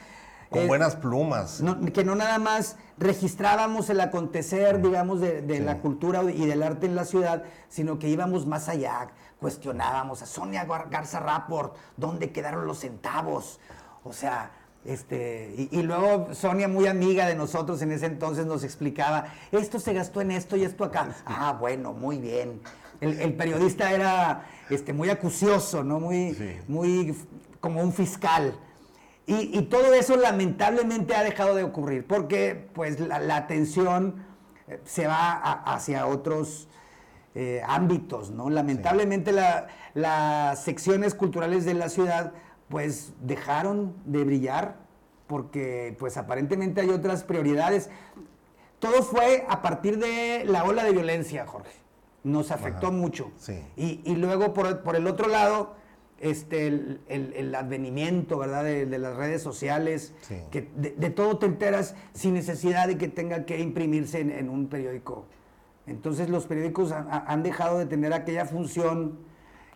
Con 0.54 0.62
eh, 0.62 0.66
buenas 0.68 0.94
plumas. 0.94 1.64
que 1.92 2.04
no 2.04 2.14
nada 2.14 2.38
más 2.38 2.76
registrábamos 2.96 3.90
el 3.90 4.00
acontecer, 4.00 4.80
digamos, 4.80 5.20
de, 5.20 5.58
la 5.58 5.78
cultura 5.80 6.22
y 6.22 6.46
del 6.46 6.62
arte 6.62 6.86
en 6.86 6.94
la 6.94 7.04
ciudad, 7.04 7.42
sino 7.68 7.98
que 7.98 8.08
íbamos 8.08 8.46
más 8.46 8.68
allá, 8.68 9.08
cuestionábamos 9.40 10.22
a 10.22 10.26
Sonia 10.26 10.64
Garza 10.64 11.18
Rapport, 11.18 11.74
¿dónde 11.96 12.30
quedaron 12.30 12.68
los 12.68 12.78
centavos? 12.78 13.58
O 14.04 14.12
sea, 14.12 14.52
este, 14.84 15.68
y, 15.72 15.82
luego 15.82 16.32
Sonia, 16.34 16.68
muy 16.68 16.86
amiga 16.86 17.26
de 17.26 17.34
nosotros 17.34 17.82
en 17.82 17.90
ese 17.90 18.06
entonces, 18.06 18.46
nos 18.46 18.62
explicaba, 18.62 19.24
esto 19.50 19.80
se 19.80 19.92
gastó 19.92 20.20
en 20.20 20.30
esto 20.30 20.56
y 20.56 20.62
esto 20.62 20.84
acá. 20.84 21.16
Ah, 21.26 21.56
bueno, 21.58 21.92
muy 21.92 22.18
bien. 22.18 22.60
El, 23.00 23.34
periodista 23.34 23.90
era 23.90 24.44
este, 24.70 24.92
muy 24.92 25.10
acucioso, 25.10 25.82
¿no? 25.82 25.98
Muy, 25.98 26.62
muy 26.68 27.16
como 27.58 27.82
un 27.82 27.92
fiscal. 27.92 28.54
Y, 29.26 29.62
todo 29.62 29.94
eso 29.94 30.16
lamentablemente 30.16 31.14
ha 31.14 31.22
dejado 31.22 31.54
de 31.54 31.62
ocurrir, 31.62 32.06
porque 32.06 32.68
pues 32.74 33.00
la, 33.00 33.36
atención 33.36 34.26
eh, 34.68 34.80
se 34.84 35.06
va 35.06 35.32
hacia 35.32 36.06
otros 36.06 36.68
eh, 37.34 37.62
ámbitos, 37.66 38.30
¿no? 38.30 38.50
Lamentablemente 38.50 39.32
las 39.94 40.62
secciones 40.62 41.14
culturales 41.14 41.64
de 41.64 41.72
la 41.72 41.88
ciudad 41.88 42.32
pues 42.68 43.14
dejaron 43.22 43.94
de 44.04 44.24
brillar 44.24 44.76
porque 45.26 45.96
pues 45.98 46.18
aparentemente 46.18 46.82
hay 46.82 46.90
otras 46.90 47.24
prioridades. 47.24 47.88
Todo 48.78 49.02
fue 49.02 49.46
a 49.48 49.62
partir 49.62 49.98
de 49.98 50.44
la 50.44 50.64
ola 50.64 50.84
de 50.84 50.92
violencia, 50.92 51.46
Jorge 51.46 51.84
nos 52.24 52.50
afectó 52.50 52.90
mucho. 52.90 53.30
Y, 53.76 54.16
luego 54.16 54.52
por, 54.52 54.96
el 54.96 55.06
otro 55.06 55.28
lado, 55.28 55.76
este, 56.20 56.68
el, 57.08 57.54
advenimiento, 57.54 58.38
¿verdad? 58.38 58.64
De, 58.64 58.98
las 58.98 59.16
redes 59.16 59.42
sociales, 59.42 60.14
que 60.50 60.68
de, 60.76 61.10
todo 61.10 61.38
te 61.38 61.46
enteras 61.46 61.94
sin 62.12 62.34
necesidad 62.34 62.88
de 62.88 62.96
que 62.96 63.08
tenga 63.08 63.44
que 63.44 63.60
imprimirse 63.60 64.20
en, 64.20 64.48
un 64.48 64.68
periódico. 64.68 65.26
Entonces 65.86 66.30
los 66.30 66.46
periódicos 66.46 66.92
han, 66.92 67.42
dejado 67.42 67.78
de 67.78 67.86
tener 67.86 68.12
aquella 68.12 68.46
función 68.46 69.18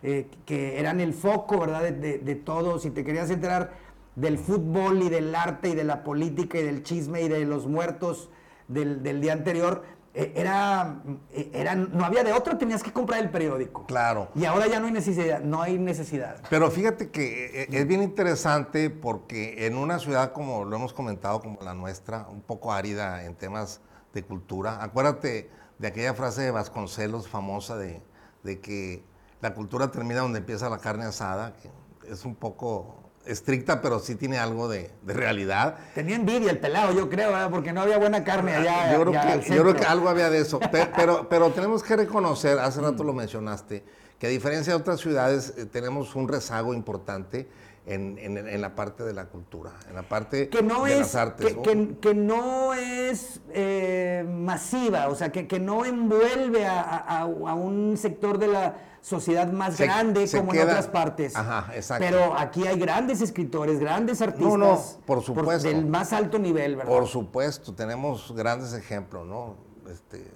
eh, 0.01 0.27
que 0.45 0.79
eran 0.79 0.99
el 0.99 1.13
foco, 1.13 1.59
¿verdad? 1.59 1.91
De, 1.91 2.35
todo. 2.35 2.79
Si 2.79 2.89
te 2.89 3.03
querías 3.03 3.29
enterar 3.29 3.73
del 4.15 4.37
fútbol 4.37 5.03
y 5.03 5.09
del 5.09 5.35
arte 5.35 5.69
y 5.69 5.75
de 5.75 5.83
la 5.83 6.03
política 6.03 6.57
y 6.57 6.63
del 6.63 6.83
chisme 6.83 7.21
y 7.21 7.29
de 7.29 7.45
los 7.45 7.67
muertos 7.67 8.29
del, 8.67 9.03
del 9.03 9.21
día 9.21 9.33
anterior, 9.33 9.83
era, 10.13 11.01
eh, 11.31 11.51
era, 11.53 11.75
no 11.75 12.03
había 12.03 12.23
de 12.23 12.33
otro, 12.33 12.57
tenías 12.57 12.83
que 12.83 12.91
comprar 12.91 13.21
el 13.21 13.29
periódico. 13.29 13.85
Claro. 13.85 14.29
Y 14.35 14.45
ahora 14.45 14.67
ya 14.67 14.79
no 14.79 14.87
hay 14.87 14.93
necesidad, 14.93 15.41
no 15.41 15.61
hay 15.61 15.77
necesidad. 15.77 16.41
Pero 16.49 16.71
fíjate 16.71 17.09
que 17.09 17.63
eh, 17.63 17.67
es 17.71 17.87
bien 17.87 18.01
interesante 18.01 18.89
porque 18.89 19.65
en 19.67 19.77
una 19.77 19.99
ciudad 19.99 20.33
como 20.33 20.65
lo 20.65 20.75
hemos 20.75 20.93
comentado, 20.93 21.39
como 21.41 21.61
la 21.61 21.73
nuestra, 21.73 22.27
un 22.29 22.41
poco 22.41 22.73
árida 22.73 23.23
en 23.25 23.35
temas 23.35 23.81
de 24.13 24.23
cultura, 24.23 24.83
acuérdate 24.83 25.49
de 25.77 25.87
aquella 25.87 26.13
frase 26.13 26.41
de 26.41 26.51
Vasconcelos 26.51 27.27
famosa 27.27 27.77
de, 27.77 28.01
de 28.43 28.59
que 28.59 29.03
la 29.41 29.53
cultura 29.53 29.91
termina 29.91 30.21
donde 30.21 30.39
empieza 30.39 30.69
la 30.69 30.79
carne 30.79 31.05
asada, 31.05 31.55
que 31.55 31.69
es 32.11 32.25
un 32.25 32.35
poco 32.35 33.08
estricta, 33.29 33.81
pero 33.81 33.99
sí 33.99 34.15
tiene 34.15 34.37
algo 34.37 34.67
de, 34.67 34.91
realidad. 35.05 35.77
Tenía 35.93 36.15
envidia 36.15 36.51
el 36.51 36.59
pelado, 36.59 36.93
yo 36.93 37.09
creo, 37.09 37.31
porque 37.49 37.71
no 37.71 37.81
había 37.81 37.97
buena 37.97 38.23
carne 38.23 38.55
allá. 38.55 38.91
Yo 38.91 39.01
creo, 39.01 39.75
que, 39.75 39.85
algo 39.85 40.09
había 40.09 40.29
de 40.29 40.39
eso. 40.39 40.59
Pero, 40.95 41.29
pero, 41.29 41.51
tenemos 41.51 41.83
que 41.83 41.95
reconocer, 41.95 42.59
hace 42.59 42.81
rato 42.81 43.03
lo 43.03 43.13
mencionaste, 43.13 43.83
que 44.17 44.27
a 44.27 44.29
diferencia 44.29 44.73
de 44.73 44.79
otras 44.79 44.99
ciudades, 44.99 45.53
eh, 45.57 45.65
tenemos 45.65 46.15
un 46.15 46.27
rezago 46.27 46.73
importante. 46.73 47.47
En, 47.85 48.61
la 48.61 48.75
parte 48.75 49.03
de 49.03 49.13
la 49.13 49.25
cultura, 49.25 49.71
en 49.89 49.95
la 49.95 50.03
parte 50.03 50.49
que 50.49 50.61
no 50.61 50.83
de 50.83 50.93
es, 50.93 50.99
las 50.99 51.15
artes. 51.15 51.57
Que, 51.63 52.13
no 52.13 52.73
es 52.75 53.41
eh, 53.51 54.23
masiva, 54.27 55.07
o 55.07 55.15
sea, 55.15 55.31
que, 55.31 55.59
no 55.59 55.85
envuelve 55.85 56.67
a, 56.67 57.25
un 57.25 57.97
sector 57.97 58.37
de 58.37 58.47
la 58.47 58.75
sociedad 59.01 59.51
más 59.51 59.79
grande 59.79 60.29
como 60.29 60.53
en 60.53 60.61
otras 60.61 60.87
partes. 60.87 61.35
Ajá, 61.35 61.73
exacto. 61.73 62.05
Pero 62.07 62.37
aquí 62.37 62.67
hay 62.67 62.77
grandes 62.77 63.21
escritores, 63.21 63.79
grandes 63.79 64.21
artistas. 64.21 64.47
No, 64.47 64.57
no, 64.57 64.79
por 65.05 65.23
supuesto. 65.23 65.67
del 65.67 65.85
más 65.85 66.13
alto 66.13 66.37
nivel, 66.37 66.75
¿verdad? 66.75 66.91
Por 66.91 67.07
supuesto, 67.07 67.73
tenemos 67.73 68.31
grandes 68.35 68.73
ejemplos, 68.73 69.25
¿no? 69.25 69.55
Este, 69.89 70.27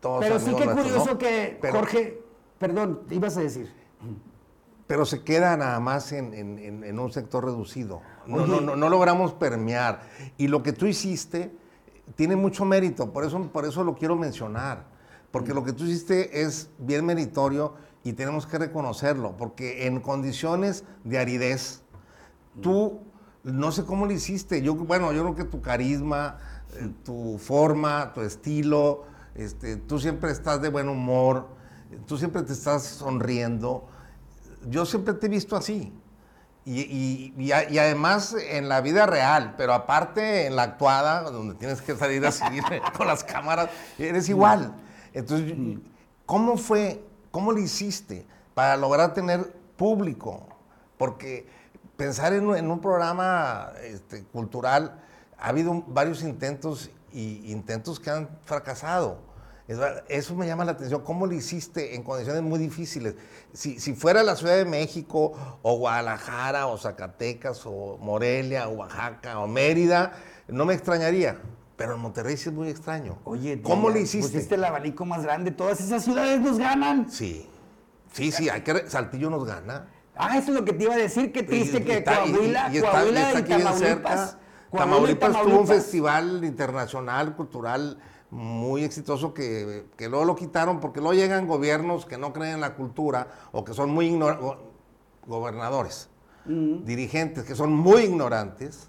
todos 0.00 0.20
Pero 0.20 0.38
sí 0.38 0.54
que 0.54 0.66
curioso 0.66 1.18
que, 1.18 1.58
Jorge, 1.70 2.22
perdón, 2.58 3.02
ibas 3.10 3.36
a 3.36 3.40
decir. 3.40 3.85
Pero 4.86 5.04
se 5.04 5.22
queda 5.22 5.56
nada 5.56 5.80
más 5.80 6.12
en, 6.12 6.98
un 6.98 7.12
sector 7.12 7.44
reducido. 7.44 8.02
No, 8.26 8.46
no, 8.46 8.60
no, 8.60 8.76
no 8.76 8.88
logramos 8.88 9.32
permear. 9.32 10.02
Y 10.38 10.48
lo 10.48 10.62
que 10.62 10.72
tú 10.72 10.86
hiciste 10.86 11.52
tiene 12.14 12.36
mucho 12.36 12.64
mérito, 12.64 13.12
por 13.12 13.24
eso, 13.24 13.40
por 13.52 13.64
eso 13.64 13.82
lo 13.82 13.96
quiero 13.96 14.14
mencionar 14.16 14.96
porque 15.36 15.52
lo 15.52 15.64
que 15.64 15.74
tú 15.74 15.84
hiciste 15.84 16.42
es 16.42 16.70
bien 16.78 17.04
meritorio 17.04 17.74
y 18.04 18.14
tenemos 18.14 18.46
que 18.46 18.56
reconocerlo, 18.56 19.36
porque 19.36 19.86
en 19.86 20.00
condiciones 20.00 20.84
de 21.04 21.18
aridez, 21.18 21.82
tú 22.62 23.00
no 23.42 23.70
sé 23.70 23.84
cómo 23.84 24.06
lo 24.06 24.12
hiciste. 24.12 24.62
Yo, 24.62 24.74
bueno, 24.74 25.12
yo 25.12 25.22
creo 25.24 25.34
que 25.34 25.44
tu 25.44 25.60
carisma, 25.60 26.38
eh, 26.72 26.90
tu 27.04 27.36
forma, 27.36 28.14
tu 28.14 28.22
estilo, 28.22 29.04
este, 29.34 29.76
tú 29.76 29.98
siempre 29.98 30.30
estás 30.30 30.62
de 30.62 30.70
buen 30.70 30.88
humor, 30.88 31.48
tú 32.06 32.16
siempre 32.16 32.40
te 32.42 32.54
estás 32.54 32.84
sonriendo. 32.84 33.86
Yo 34.68 34.86
siempre 34.86 35.14
te 35.14 35.26
he 35.26 35.28
visto 35.28 35.56
así. 35.56 35.92
Y, 36.64 37.32
y, 37.38 37.52
además 37.52 38.34
en 38.34 38.68
la 38.68 38.80
vida 38.80 39.06
real, 39.06 39.54
pero 39.56 39.72
aparte 39.72 40.46
en 40.46 40.56
la 40.56 40.64
actuada, 40.64 41.22
donde 41.30 41.54
tienes 41.54 41.80
que 41.80 41.94
salir 41.94 42.26
a 42.26 42.32
seguir 42.32 42.64
con 42.96 43.06
las 43.06 43.22
cámaras, 43.22 43.70
eres 43.98 44.28
igual. 44.28 44.74
Entonces, 45.12 45.54
¿cómo 46.26 46.56
fue, 46.56 47.04
cómo 47.30 47.52
lo 47.52 47.60
hiciste 47.60 48.26
para 48.54 48.76
lograr 48.76 49.14
tener 49.14 49.52
público? 49.76 50.48
Porque 50.98 51.46
pensar 51.96 52.32
en, 52.32 52.46
un 52.48 52.80
programa 52.80 53.70
este, 53.82 54.24
cultural, 54.24 55.00
ha 55.38 55.48
habido 55.48 55.84
varios 55.86 56.22
intentos 56.22 56.90
y 57.12 57.52
intentos 57.52 58.00
que 58.00 58.10
han 58.10 58.28
fracasado. 58.42 59.18
Eso 59.68 60.34
me 60.36 60.46
llama 60.46 60.64
la 60.64 60.72
atención. 60.72 61.02
¿Cómo 61.02 61.26
lo 61.26 61.32
hiciste 61.32 61.96
en 61.96 62.04
condiciones 62.04 62.42
muy 62.42 62.58
difíciles? 62.58 63.16
Si, 63.52 63.80
si, 63.80 63.94
fuera 63.94 64.22
la 64.22 64.36
Ciudad 64.36 64.56
de 64.56 64.64
México, 64.64 65.58
o 65.62 65.76
Guadalajara, 65.76 66.68
o 66.68 66.78
Zacatecas, 66.78 67.62
o 67.66 67.98
Morelia, 68.00 68.68
o 68.68 68.74
Oaxaca, 68.74 69.40
o 69.40 69.48
Mérida, 69.48 70.12
no 70.46 70.64
me 70.64 70.74
extrañaría. 70.74 71.38
Pero 71.76 71.94
en 71.94 72.00
Monterrey 72.00 72.36
sí 72.36 72.48
es 72.48 72.54
muy 72.54 72.68
extraño. 72.68 73.18
Oye, 73.24 73.60
¿cómo 73.60 73.90
le 73.90 74.00
hiciste? 74.00 74.32
Pusiste 74.32 74.54
el 74.54 74.64
abanico 74.64 75.04
más 75.04 75.22
grande, 75.22 75.50
todas 75.50 75.80
esas 75.80 76.04
ciudades 76.04 76.40
nos 76.40 76.58
ganan. 76.58 77.10
Sí, 77.10 77.46
sí, 78.12 78.32
sí, 78.32 78.48
hay 78.48 78.62
que, 78.62 78.88
Saltillo 78.88 79.28
nos 79.30 79.44
gana. 79.44 79.88
Ah, 80.16 80.38
eso 80.38 80.52
es 80.52 80.58
lo 80.58 80.64
que 80.64 80.72
te 80.72 80.84
iba 80.84 80.94
a 80.94 80.98
decir, 80.98 81.32
qué 81.32 81.42
triste 81.42 81.84
que 81.84 82.02
Coahuila, 82.02 82.70
y, 82.72 82.80
Coahuila 82.80 83.38
y, 83.38 83.42
Tamaulipas. 83.42 84.38
Tamaulipas 84.72 85.42
tuvo 85.42 85.60
un 85.60 85.66
festival 85.66 86.44
internacional, 86.44 87.36
cultural, 87.36 87.98
muy 88.30 88.84
exitoso 88.84 89.32
que, 89.32 89.86
que, 89.96 90.08
luego 90.08 90.24
lo 90.24 90.36
quitaron 90.36 90.80
porque 90.80 91.00
luego 91.00 91.14
llegan 91.14 91.46
gobiernos 91.46 92.06
que 92.06 92.18
no 92.18 92.32
creen 92.32 92.54
en 92.54 92.60
la 92.60 92.74
cultura 92.74 93.28
o 93.52 93.64
que 93.64 93.72
son 93.72 93.90
muy 93.90 94.06
ignorantes 94.06 94.66
gobernadores, 95.26 96.08
dirigentes 96.44 97.44
que 97.44 97.54
son 97.54 97.72
muy 97.72 98.02
ignorantes 98.02 98.88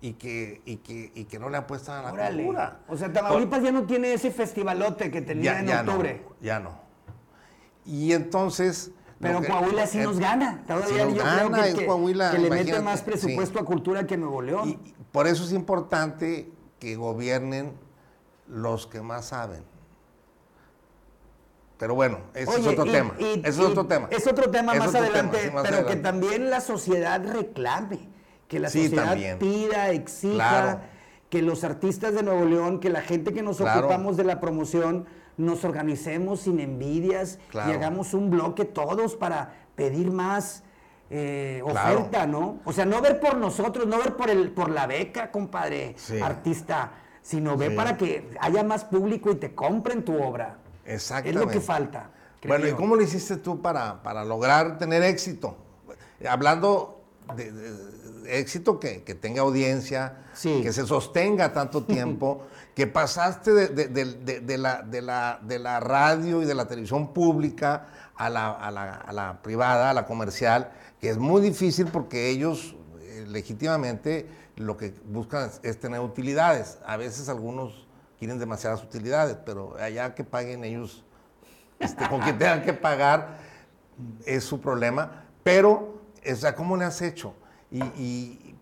y 0.00 0.12
que, 0.12 0.62
y 0.64 0.76
que, 0.76 1.10
y 1.14 1.24
que 1.24 1.38
no 1.38 1.50
le 1.50 1.56
apuestan 1.56 1.98
a 1.98 2.02
la 2.02 2.12
Órale. 2.12 2.44
cultura. 2.44 2.80
O 2.88 2.96
sea, 2.96 3.12
Tamaulipas 3.12 3.62
ya 3.62 3.72
no 3.72 3.84
tiene 3.84 4.12
ese 4.12 4.30
festivalote 4.30 5.10
que 5.10 5.22
tenía 5.22 5.58
en 5.58 5.68
octubre. 5.70 6.22
No, 6.24 6.36
ya 6.40 6.60
no. 6.60 6.78
Y 7.84 8.12
entonces... 8.12 8.92
Pero 9.18 9.40
que- 9.40 9.48
Coahuila 9.48 9.86
sí 9.86 9.98
eh, 9.98 10.04
nos 10.04 10.18
gana. 10.18 10.62
Todavía 10.66 10.86
sí 10.88 10.94
nos 10.94 11.14
yo 11.14 11.24
gana, 11.24 11.62
creo 11.62 11.76
que, 11.76 11.86
Coahuila, 11.86 12.30
que 12.30 12.38
le 12.38 12.50
mete 12.50 12.80
más 12.82 13.00
sí. 13.00 13.06
presupuesto 13.06 13.58
a 13.58 13.64
cultura 13.64 14.06
que 14.06 14.16
Nuevo 14.16 14.42
León. 14.42 14.68
Y 14.68 14.94
por 15.10 15.26
eso 15.26 15.42
es 15.42 15.52
importante 15.52 16.50
que 16.78 16.96
gobiernen 16.96 17.72
los 18.48 18.86
que 18.86 19.00
más 19.02 19.26
saben. 19.26 19.62
Pero 21.78 21.94
bueno, 21.94 22.18
ese 22.34 22.58
es 22.60 22.66
otro 22.66 22.86
y- 22.86 22.90
tema. 22.90 23.14
y- 23.18 23.42
es 23.44 23.58
otro 23.58 23.86
tema. 23.86 24.08
Es 24.10 24.26
otro 24.26 24.50
tema 24.50 24.72
Es 24.72 24.78
más 24.78 24.88
otro 24.88 25.00
adelante, 25.00 25.36
tema, 25.38 25.48
sí, 25.50 25.54
más 25.54 25.68
pero 25.68 25.86
que 25.86 25.96
también 25.96 26.48
la 26.50 26.60
sociedad 26.62 27.22
reclame, 27.24 28.08
que 28.48 28.58
la 28.60 28.70
Sí, 28.70 28.84
sociedad 28.84 29.04
también. 29.10 29.38
pida, 29.38 29.90
exija, 29.90 30.34
Claro. 30.34 30.80
que 31.28 31.42
los 31.42 31.64
artistas 31.64 32.14
de 32.14 32.22
Nuevo 32.22 32.46
León, 32.46 32.80
que 32.80 32.88
la 32.88 33.02
gente 33.02 33.34
que 33.34 33.42
nos 33.42 33.58
Claro. 33.58 33.80
ocupamos 33.80 34.16
de 34.16 34.24
la 34.24 34.40
promoción, 34.40 35.06
nos 35.36 35.64
organicemos 35.64 36.40
sin 36.40 36.60
envidias 36.60 37.38
Claro. 37.50 37.70
y 37.70 37.74
hagamos 37.74 38.14
un 38.14 38.30
bloque 38.30 38.64
todos 38.64 39.16
para 39.16 39.52
pedir 39.74 40.10
más 40.10 40.62
eh, 41.08 41.62
oferta, 41.64 42.26
¿no? 42.26 42.58
O 42.64 42.72
sea, 42.72 42.84
no 42.84 43.00
ver 43.00 43.20
por 43.20 43.36
nosotros, 43.36 43.86
no 43.86 43.96
ver 43.98 44.16
por, 44.16 44.28
el, 44.28 44.50
por 44.50 44.68
la 44.70 44.88
beca, 44.88 45.30
compadre, 45.30 45.94
Sí. 45.96 46.18
artista, 46.20 46.90
sino 47.26 47.56
ve 47.56 47.70
Sí. 47.70 47.74
para 47.76 47.96
que 47.96 48.30
haya 48.40 48.62
más 48.62 48.84
público 48.84 49.30
y 49.32 49.34
te 49.34 49.52
compren 49.54 50.04
tu 50.04 50.16
obra. 50.22 50.58
Exactamente. 50.84 51.40
Es 51.40 51.44
lo 51.46 51.50
que 51.50 51.60
falta. 51.60 52.10
Bueno, 52.46 52.68
¿y 52.68 52.72
cómo 52.72 52.94
lo 52.94 53.02
hiciste 53.02 53.38
tú 53.38 53.60
para, 53.60 54.00
para 54.04 54.24
lograr 54.24 54.78
tener 54.78 55.02
éxito? 55.02 55.56
Hablando 56.28 57.00
de, 57.34 57.50
éxito 58.38 58.78
que, 58.78 59.02
que 59.02 59.14
tenga 59.16 59.42
audiencia, 59.42 60.18
Sí. 60.32 60.60
que 60.62 60.72
se 60.72 60.86
sostenga 60.86 61.52
tanto 61.52 61.82
tiempo, 61.84 62.42
que 62.76 62.86
pasaste 62.86 63.50
de, 63.52 64.58
la, 64.58 64.82
de, 64.82 65.02
la, 65.02 65.40
de 65.42 65.58
la 65.58 65.80
radio 65.80 66.42
y 66.42 66.44
de 66.44 66.54
la 66.54 66.68
televisión 66.68 67.12
pública 67.12 67.86
a 68.14 68.30
la, 68.30 68.52
a 68.52 68.70
la- 68.70 68.94
a 68.94 69.12
la 69.12 69.42
privada, 69.42 69.90
a 69.90 69.94
la 69.94 70.06
comercial, 70.06 70.70
que 71.00 71.10
es 71.10 71.18
muy 71.18 71.40
difícil 71.40 71.86
porque 71.86 72.28
ellos 72.28 72.76
eh, 73.00 73.24
legítimamente 73.26 74.26
lo 74.56 74.76
que 74.76 74.94
buscan 75.06 75.48
es, 75.48 75.60
es 75.62 75.78
tener 75.78 76.00
utilidades. 76.00 76.78
A 76.86 76.96
veces 76.96 77.28
algunos 77.28 77.86
quieren 78.18 78.38
demasiadas 78.38 78.82
utilidades, 78.82 79.36
pero 79.44 79.76
allá 79.78 80.14
que 80.14 80.24
paguen 80.24 80.64
ellos 80.64 81.04
este, 81.78 82.08
con 82.08 82.20
quien 82.20 82.38
tengan 82.38 82.62
que 82.62 82.72
pagar 82.72 83.38
es 84.24 84.44
su 84.44 84.60
problema, 84.60 85.24
pero, 85.42 86.00
o 86.30 86.34
sea, 86.36 86.54
¿cómo 86.54 86.76
le 86.76 86.84
has 86.84 87.00
hecho? 87.02 87.34
Y, 87.70 87.82
y 88.00 88.54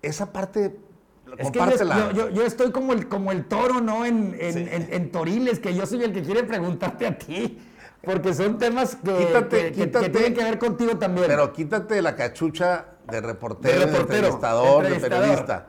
esa 0.00 0.32
parte, 0.32 0.66
Es 0.66 1.50
que 1.50 1.58
yo, 1.58 1.60
compártela. 1.60 2.12
yo- 2.12 2.30
yo 2.30 2.42
estoy 2.44 2.70
como 2.70 2.92
el, 2.92 3.08
como 3.08 3.32
el 3.32 3.44
toro, 3.46 3.80
¿no? 3.80 4.04
En, 4.04 4.36
en- 4.40 4.52
Sí. 4.54 4.68
en- 4.70 4.88
en 4.92 5.10
Toriles, 5.10 5.58
que 5.58 5.74
yo 5.74 5.86
soy 5.86 6.04
el 6.04 6.12
que 6.12 6.22
quiere 6.22 6.44
preguntarte 6.44 7.06
a 7.06 7.18
ti. 7.18 7.60
Porque 8.02 8.34
son 8.34 8.58
temas 8.58 8.96
que, 8.96 9.16
Quítate, 9.16 9.48
que- 9.48 9.62
que- 9.66 9.72
que 9.72 9.84
quítate. 9.84 10.08
tienen 10.10 10.34
que 10.34 10.42
ver 10.44 10.58
contigo 10.58 10.98
también. 10.98 11.26
Pero 11.28 11.52
quítate 11.52 12.02
la 12.02 12.16
cachucha 12.16 12.86
de 13.08 13.20
reportero, 13.20 13.74
De 13.74 13.86
de, 13.86 13.92
reportero, 13.92 14.16
entrevistador, 14.26 14.88
de 14.88 14.94
periodista. 14.96 15.66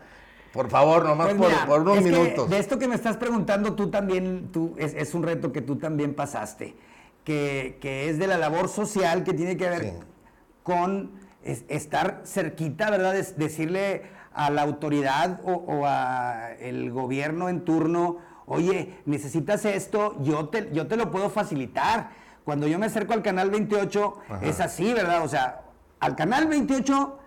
Por 0.52 0.70
favor, 0.70 1.04
nomás 1.06 1.28
Pues 1.30 1.38
por, 1.40 1.48
mira, 1.50 1.66
por 1.66 1.82
unos 1.82 1.98
es 1.98 2.04
minutos. 2.04 2.50
de 2.50 2.60
esto 2.60 2.78
que 2.80 2.88
me 2.88 2.96
estás 2.96 3.18
preguntando, 3.18 3.74
tú 3.74 3.90
también, 3.90 4.50
tú, 4.52 4.74
es, 4.78 4.94
es 4.94 5.14
un 5.14 5.24
reto 5.24 5.52
que 5.52 5.62
tú 5.62 5.78
también 5.78 6.14
pasaste, 6.14 6.76
que, 7.24 7.78
que 7.82 8.10
es 8.10 8.20
de 8.20 8.28
la 8.28 8.38
labor 8.38 8.68
social 8.68 9.24
que 9.24 9.34
tiene 9.34 9.58
que 9.58 9.70
ver 9.70 9.82
Sí. 9.84 9.92
con 10.64 11.12
es- 11.44 11.66
estar 11.70 12.22
cerquita, 12.26 12.90
¿verdad? 12.92 13.16
Es 13.18 13.38
decirle 13.38 14.04
a 14.34 14.50
la 14.50 14.62
autoridad 14.64 15.40
o, 15.44 15.54
o 15.54 15.86
a 15.86 16.52
el 16.60 16.92
gobierno 16.92 17.50
en 17.50 17.62
turno, 17.66 18.18
oye, 18.46 18.96
necesitas 19.06 19.66
esto, 19.66 20.16
yo 20.22 20.50
te, 20.50 20.70
yo 20.72 20.88
te 20.88 20.98
lo 20.98 21.12
puedo 21.12 21.30
facilitar. 21.30 22.23
Cuando 22.46 22.68
yo 22.68 22.78
me 22.78 22.88
acerco 22.88 23.14
al 23.14 23.22
canal 23.24 23.50
28, 23.50 24.18
Ajá. 24.30 24.46
es 24.46 24.60
así, 24.60 24.94
¿verdad? 24.94 25.24
O 25.24 25.28
sea, 25.30 25.62
al 26.00 26.16
canal 26.16 26.48
28 26.48 27.20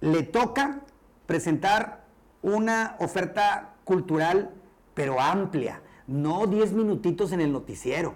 le 0.00 0.22
toca 0.22 0.80
presentar 1.26 2.04
una 2.42 2.96
oferta 3.00 3.74
cultural, 3.84 4.50
pero 4.94 5.20
amplia, 5.20 5.82
no 6.06 6.46
10 6.46 6.72
minutitos 6.72 7.32
en 7.32 7.40
el 7.40 7.52
noticiero, 7.52 8.14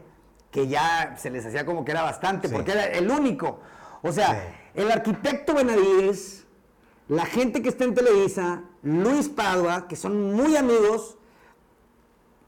que 0.50 0.68
ya 0.68 1.16
se 1.18 1.30
les 1.30 1.44
hacía 1.44 1.66
como 1.66 1.84
que 1.84 1.90
era 1.92 2.02
bastante, 2.02 2.48
Sí. 2.48 2.54
porque 2.54 2.72
era 2.72 2.84
el 2.86 3.10
único. 3.10 3.60
O 4.02 4.12
sea, 4.12 4.30
Sí. 4.74 4.80
el 4.80 4.90
arquitecto 4.90 5.54
Benavides, 5.54 6.46
la 7.08 7.26
gente 7.26 7.62
que 7.62 7.68
está 7.68 7.84
en 7.84 7.94
Televisa, 7.94 8.62
Luis 8.82 9.28
Padua, 9.28 9.86
que 9.88 9.96
son 9.96 10.32
muy 10.34 10.56
amigos, 10.56 11.18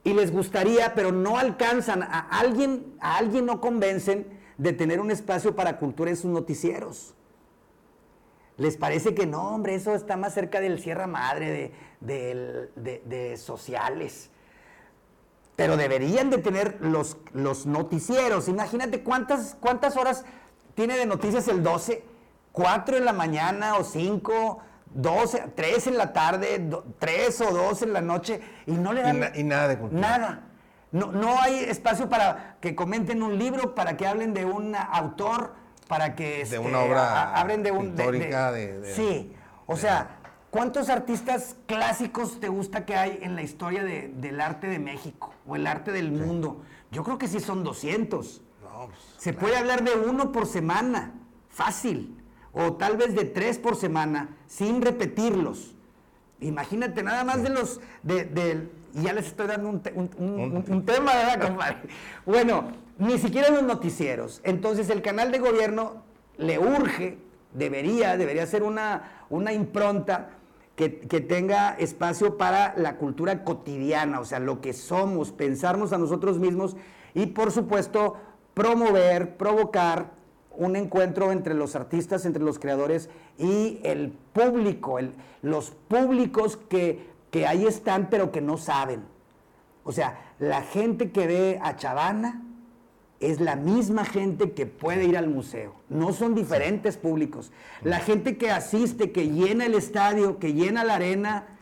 y 0.05 0.13
les 0.13 0.31
gustaría, 0.31 0.93
pero 0.93 1.11
no 1.11 1.37
alcanzan, 1.37 2.03
a 2.03 2.19
alguien, 2.19 2.95
a 3.01 3.17
alguien 3.17 3.47
no 3.47 3.59
convencen 3.59 4.27
de 4.55 4.71
tener 4.71 4.99
un 5.01 5.09
espacio 5.09 5.55
para 5.55 5.79
cultura 5.79 6.11
en 6.11 6.15
sus 6.15 6.29
noticieros. 6.29 7.15
Les 8.57 8.77
parece 8.77 9.15
que 9.15 9.25
no, 9.25 9.55
hombre, 9.55 9.73
eso 9.73 9.95
está 9.95 10.15
más 10.15 10.35
cerca 10.35 10.61
del 10.61 10.79
Sierra 10.79 11.07
Madre, 11.07 11.73
de, 11.99 12.69
de, 12.75 13.01
de, 13.03 13.35
sociales. 13.37 14.29
Pero 15.55 15.75
deberían 15.75 16.29
de 16.29 16.37
tener 16.37 16.77
los, 16.81 17.17
los 17.33 17.65
noticieros. 17.65 18.47
Imagínate 18.47 19.01
cuántas, 19.01 19.57
cuántas 19.59 19.97
horas 19.97 20.23
tiene 20.75 20.97
de 20.97 21.07
noticias 21.07 21.47
el 21.47 21.63
12, 21.63 22.03
4 22.51 22.97
en 22.97 23.05
la 23.05 23.13
mañana 23.13 23.77
o 23.77 23.83
5 23.83 24.59
dos, 24.93 25.37
tres 25.55 25.87
en 25.87 25.97
la 25.97 26.13
tarde, 26.13 26.69
tres 26.99 27.41
o 27.41 27.51
dos 27.51 27.81
en 27.81 27.93
la 27.93 28.01
noche, 28.01 28.41
y 28.65 28.71
no 28.71 28.93
le 28.93 29.01
dan... 29.01 29.31
Y, 29.35 29.43
nada 29.43 29.67
de 29.67 29.77
cultura. 29.77 30.01
Nada. 30.01 30.43
No, 30.91 31.11
no 31.11 31.41
hay 31.41 31.55
espacio 31.55 32.09
para 32.09 32.57
que 32.61 32.75
comenten 32.75 33.21
un 33.21 33.37
libro, 33.37 33.75
para 33.75 33.97
que 33.97 34.07
hablen 34.07 34.33
de 34.33 34.45
un 34.45 34.75
autor, 34.75 35.53
para 35.87 36.15
que... 36.15 36.23
De 36.23 36.41
este, 36.41 36.59
una 36.59 36.79
obra 36.79 37.35
hablen 37.35 37.63
de 37.63 37.71
un... 37.71 37.89
Histórica 37.89 38.51
de, 38.51 38.93
Sí, 38.93 39.33
o 39.65 39.75
sea, 39.75 40.19
¿cuántos 40.49 40.89
artistas 40.89 41.55
clásicos 41.65 42.39
te 42.39 42.47
gusta 42.47 42.85
que 42.85 42.95
hay 42.95 43.19
en 43.21 43.35
la 43.35 43.41
historia 43.41 43.83
del 43.83 44.39
arte 44.39 44.67
de 44.67 44.79
México 44.79 45.33
o 45.45 45.55
el 45.55 45.67
arte 45.67 45.91
del 45.91 46.11
mundo? 46.11 46.63
Yo 46.91 47.03
creo 47.03 47.17
que 47.17 47.27
sí 47.27 47.39
son 47.39 47.63
200. 47.63 48.41
No, 48.63 48.87
pues, 48.87 48.99
Se 49.17 49.33
puede 49.33 49.57
hablar 49.57 49.83
de 49.83 49.95
uno 49.95 50.31
por 50.31 50.47
semana, 50.47 51.13
fácil 51.49 52.23
o 52.55 52.73
tal 52.73 52.97
vez 52.97 53.13
de 53.13 53.25
tres 53.25 53.59
por 53.59 53.75
semana, 53.75 54.29
sin 54.47 54.81
repetirlos. 54.81 55.75
Imagínate, 56.39 57.03
nada 57.03 57.23
más 57.23 57.43
de 57.43 57.49
los, 57.49 57.79
de, 58.03 58.69
ya 58.93 59.13
les 59.13 59.27
estoy 59.27 59.47
dando 59.47 59.69
un, 59.69 59.81
te- 59.81 59.93
un- 59.93 60.09
un- 60.17 60.39
un- 60.57 60.65
un 60.67 60.85
tema, 60.85 61.11
¿verdad, 61.13 61.47
compadre? 61.47 61.77
Bueno, 62.25 62.71
ni 62.97 63.17
siquiera 63.17 63.49
los 63.49 63.63
noticieros. 63.63 64.41
Entonces 64.43 64.89
el 64.89 65.01
canal 65.01 65.31
de 65.31 65.39
gobierno 65.39 66.03
le 66.37 66.57
urge, 66.59 67.17
debería, 67.53 68.17
debería 68.17 68.45
ser 68.47 68.63
una, 68.63 69.25
una 69.29 69.51
impronta 69.53 70.29
que, 70.75 70.99
que 70.99 71.21
tenga 71.21 71.71
espacio 71.75 72.37
para 72.37 72.73
la 72.77 72.97
cultura 72.97 73.43
cotidiana, 73.45 74.19
o 74.19 74.25
sea, 74.25 74.39
lo 74.39 74.59
que 74.61 74.73
somos, 74.73 75.31
pensarnos 75.31 75.93
a 75.93 75.97
nosotros 75.97 76.37
mismos 76.39 76.75
y 77.13 77.27
por 77.27 77.51
supuesto 77.51 78.17
promover, 78.53 79.37
provocar 79.37 80.11
un 80.57 80.75
encuentro 80.75 81.31
entre 81.31 81.53
los 81.53 81.75
artistas, 81.75 82.25
entre 82.25 82.43
los 82.43 82.59
creadores 82.59 83.09
y 83.37 83.79
el 83.83 84.09
público, 84.33 84.99
el- 84.99 85.13
los 85.41 85.71
públicos 85.71 86.57
que, 86.57 87.07
que 87.31 87.45
ahí 87.47 87.65
están 87.65 88.09
pero 88.09 88.31
que 88.31 88.41
no 88.41 88.57
saben. 88.57 89.03
O 89.83 89.91
sea, 89.91 90.19
la 90.39 90.61
gente 90.63 91.11
que 91.11 91.27
ve 91.27 91.59
a 91.61 91.75
Chavana 91.75 92.41
es 93.19 93.39
la 93.39 93.55
misma 93.55 94.03
gente 94.03 94.51
que 94.51 94.65
puede 94.65 95.05
ir 95.05 95.17
al 95.17 95.27
museo. 95.29 95.73
No 95.89 96.11
son 96.11 96.35
diferentes 96.35 96.97
públicos. 96.97 97.51
La 97.83 97.99
gente 97.99 98.37
que 98.37 98.51
asiste, 98.51 99.11
que 99.11 99.29
llena 99.29 99.65
el 99.65 99.73
estadio, 99.75 100.37
que 100.39 100.53
llena 100.53 100.83
la 100.83 100.95
arena, 100.95 101.54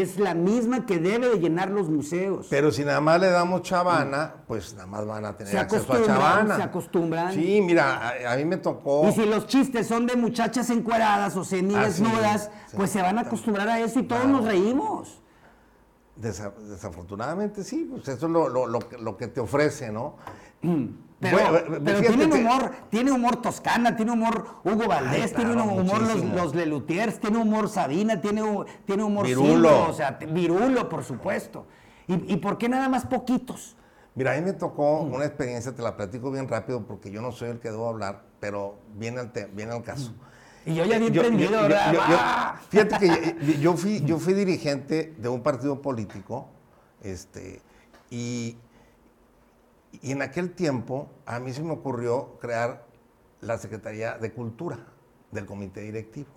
es 0.00 0.18
la 0.18 0.34
misma 0.34 0.86
que 0.86 0.98
debe 0.98 1.28
de 1.28 1.38
llenar 1.38 1.70
los 1.70 1.88
museos. 1.90 2.46
Pero 2.48 2.70
si 2.72 2.84
nada 2.84 3.00
más 3.00 3.20
le 3.20 3.28
damos 3.30 3.62
chavana, 3.62 4.36
pues 4.46 4.72
nada 4.74 4.86
más 4.86 5.06
van 5.06 5.24
a 5.26 5.36
tener 5.36 5.52
Se 5.52 5.58
acceso 5.58 5.92
a 5.92 6.02
chavana. 6.04 6.56
se 6.56 6.62
acostumbran. 6.62 7.32
Sí, 7.34 7.60
mira, 7.60 8.08
a, 8.28 8.32
a 8.32 8.36
mí 8.36 8.44
me 8.44 8.56
tocó. 8.56 9.08
Y 9.08 9.12
si 9.12 9.24
los 9.26 9.46
chistes 9.46 9.86
son 9.86 10.06
de 10.06 10.16
muchachas 10.16 10.70
encueradas 10.70 11.36
o 11.36 11.42
Ah, 11.42 11.44
semidesnudas, 11.44 12.50
sí, 12.70 12.76
pues 12.76 12.90
sí. 12.90 12.98
se 12.98 13.02
van 13.02 13.18
a 13.18 13.22
acostumbrar 13.22 13.68
a 13.68 13.80
eso 13.80 14.00
y 14.00 14.04
todos 14.04 14.22
Claro. 14.22 14.38
nos 14.38 14.46
reímos. 14.46 15.18
Desa- 16.20 16.52
desafortunadamente 16.68 17.64
sí, 17.64 17.88
pues 17.90 18.06
eso 18.08 18.26
es 18.26 18.32
lo, 18.32 18.48
lo- 18.48 18.66
lo 18.66 18.78
que- 18.80 18.98
lo 18.98 19.16
que 19.16 19.28
te 19.28 19.40
ofrece, 19.40 19.90
¿no? 19.90 20.16
Pero, 21.22 21.36
Bueno, 21.38 21.80
pero 21.84 22.00
tienen 22.00 22.30
que- 22.30 22.36
humor, 22.40 22.72
tiene 22.90 23.12
humor 23.12 23.36
Toscana, 23.40 23.94
tiene 23.94 24.10
humor 24.10 24.44
Hugo 24.64 24.88
Valdés, 24.88 25.30
Ay, 25.30 25.36
tiene 25.36 25.52
claro, 25.52 25.70
humor 25.70 26.02
los, 26.34 26.54
Lelutiers, 26.54 27.20
tiene 27.20 27.38
humor 27.38 27.68
Sabina, 27.68 28.20
tiene, 28.20 28.42
tiene 28.84 29.04
humor 29.04 29.24
Virulo. 29.26 29.88
O 29.88 29.92
sea, 29.92 30.18
Virulo, 30.30 30.88
por 30.88 31.04
supuesto. 31.04 31.64
¿Y, 32.08 32.34
y 32.34 32.36
por 32.38 32.58
qué 32.58 32.68
nada 32.68 32.88
más 32.88 33.06
poquitos? 33.06 33.76
Mira, 34.16 34.32
a 34.32 34.34
mí 34.34 34.42
me 34.42 34.52
tocó 34.52 35.00
una 35.02 35.24
experiencia, 35.24 35.72
te 35.72 35.80
la 35.80 35.96
platico 35.96 36.32
bien 36.32 36.48
rápido 36.48 36.84
porque 36.84 37.12
yo 37.12 37.22
no 37.22 37.30
soy 37.30 37.50
el 37.50 37.60
que 37.60 37.70
debo 37.70 37.88
hablar, 37.88 38.24
pero 38.40 38.74
viene 38.96 39.20
al, 39.20 39.32
viene 39.54 39.72
al 39.72 39.82
caso. 39.84 40.12
Y 40.66 40.74
yo 40.74 40.84
ya 40.84 40.98
bien 40.98 41.12
prendido, 41.12 41.62
¿verdad? 41.62 42.54
fíjate 42.68 42.98
que 42.98 43.58
yo, 43.60 43.76
fui, 43.76 44.02
yo 44.04 44.18
fui 44.18 44.34
dirigente 44.34 45.14
de 45.18 45.28
un 45.28 45.40
partido 45.40 45.80
político, 45.80 46.48
este, 47.00 47.62
y, 48.10 48.56
y 50.00 50.12
en 50.12 50.22
aquel 50.22 50.52
tiempo 50.52 51.10
a 51.26 51.38
mí 51.38 51.52
se 51.52 51.62
me 51.62 51.72
ocurrió 51.72 52.38
crear 52.40 52.86
la 53.40 53.58
Secretaría 53.58 54.16
de 54.18 54.32
Cultura 54.32 54.78
del 55.30 55.46
Comité 55.46 55.82
Directivo. 55.82 56.30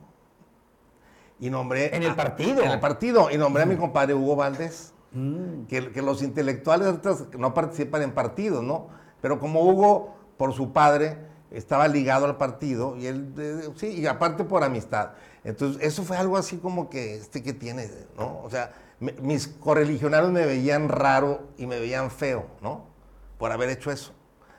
Y 1.39 1.49
nombré... 1.49 1.95
¿En 1.95 2.03
el 2.03 2.15
partido? 2.15 2.63
En 2.63 2.71
el 2.71 2.79
partido. 2.79 3.29
Y 3.31 3.37
nombré 3.37 3.63
a 3.63 3.65
mi 3.65 3.75
compadre 3.75 4.13
Hugo 4.13 4.35
Valdés. 4.35 4.93
Mm. 5.11 5.65
Que, 5.65 5.91
que, 5.91 6.01
los 6.01 6.21
intelectuales 6.21 6.95
no 7.37 7.53
participan 7.53 8.01
en 8.01 8.13
partidos, 8.13 8.63
¿no? 8.63 8.87
Pero 9.21 9.39
como 9.39 9.61
Hugo, 9.61 10.15
por 10.37 10.53
su 10.53 10.73
padre, 10.73 11.17
estaba 11.51 11.87
ligado 11.87 12.25
al 12.25 12.37
partido, 12.37 12.97
y 12.97 13.07
él, 13.07 13.73
sí, 13.75 13.87
y 13.87 14.07
aparte 14.07 14.43
por 14.43 14.63
amistad. 14.63 15.11
Entonces, 15.43 15.81
eso 15.81 16.03
fue 16.03 16.17
algo 16.17 16.37
así 16.37 16.57
como 16.57 16.89
que, 16.89 17.15
este 17.15 17.43
que 17.43 17.53
tiene, 17.53 17.89
¿no? 18.17 18.41
O 18.43 18.49
sea, 18.49 18.73
mis 18.99 19.47
correligionarios 19.47 20.31
me 20.31 20.45
veían 20.45 20.89
raro 20.89 21.47
y 21.57 21.65
me 21.65 21.79
veían 21.79 22.11
feo, 22.11 22.45
¿no? 22.61 22.94
Por 23.37 23.51
haber 23.51 23.69
hecho 23.69 23.91
eso. 23.91 24.13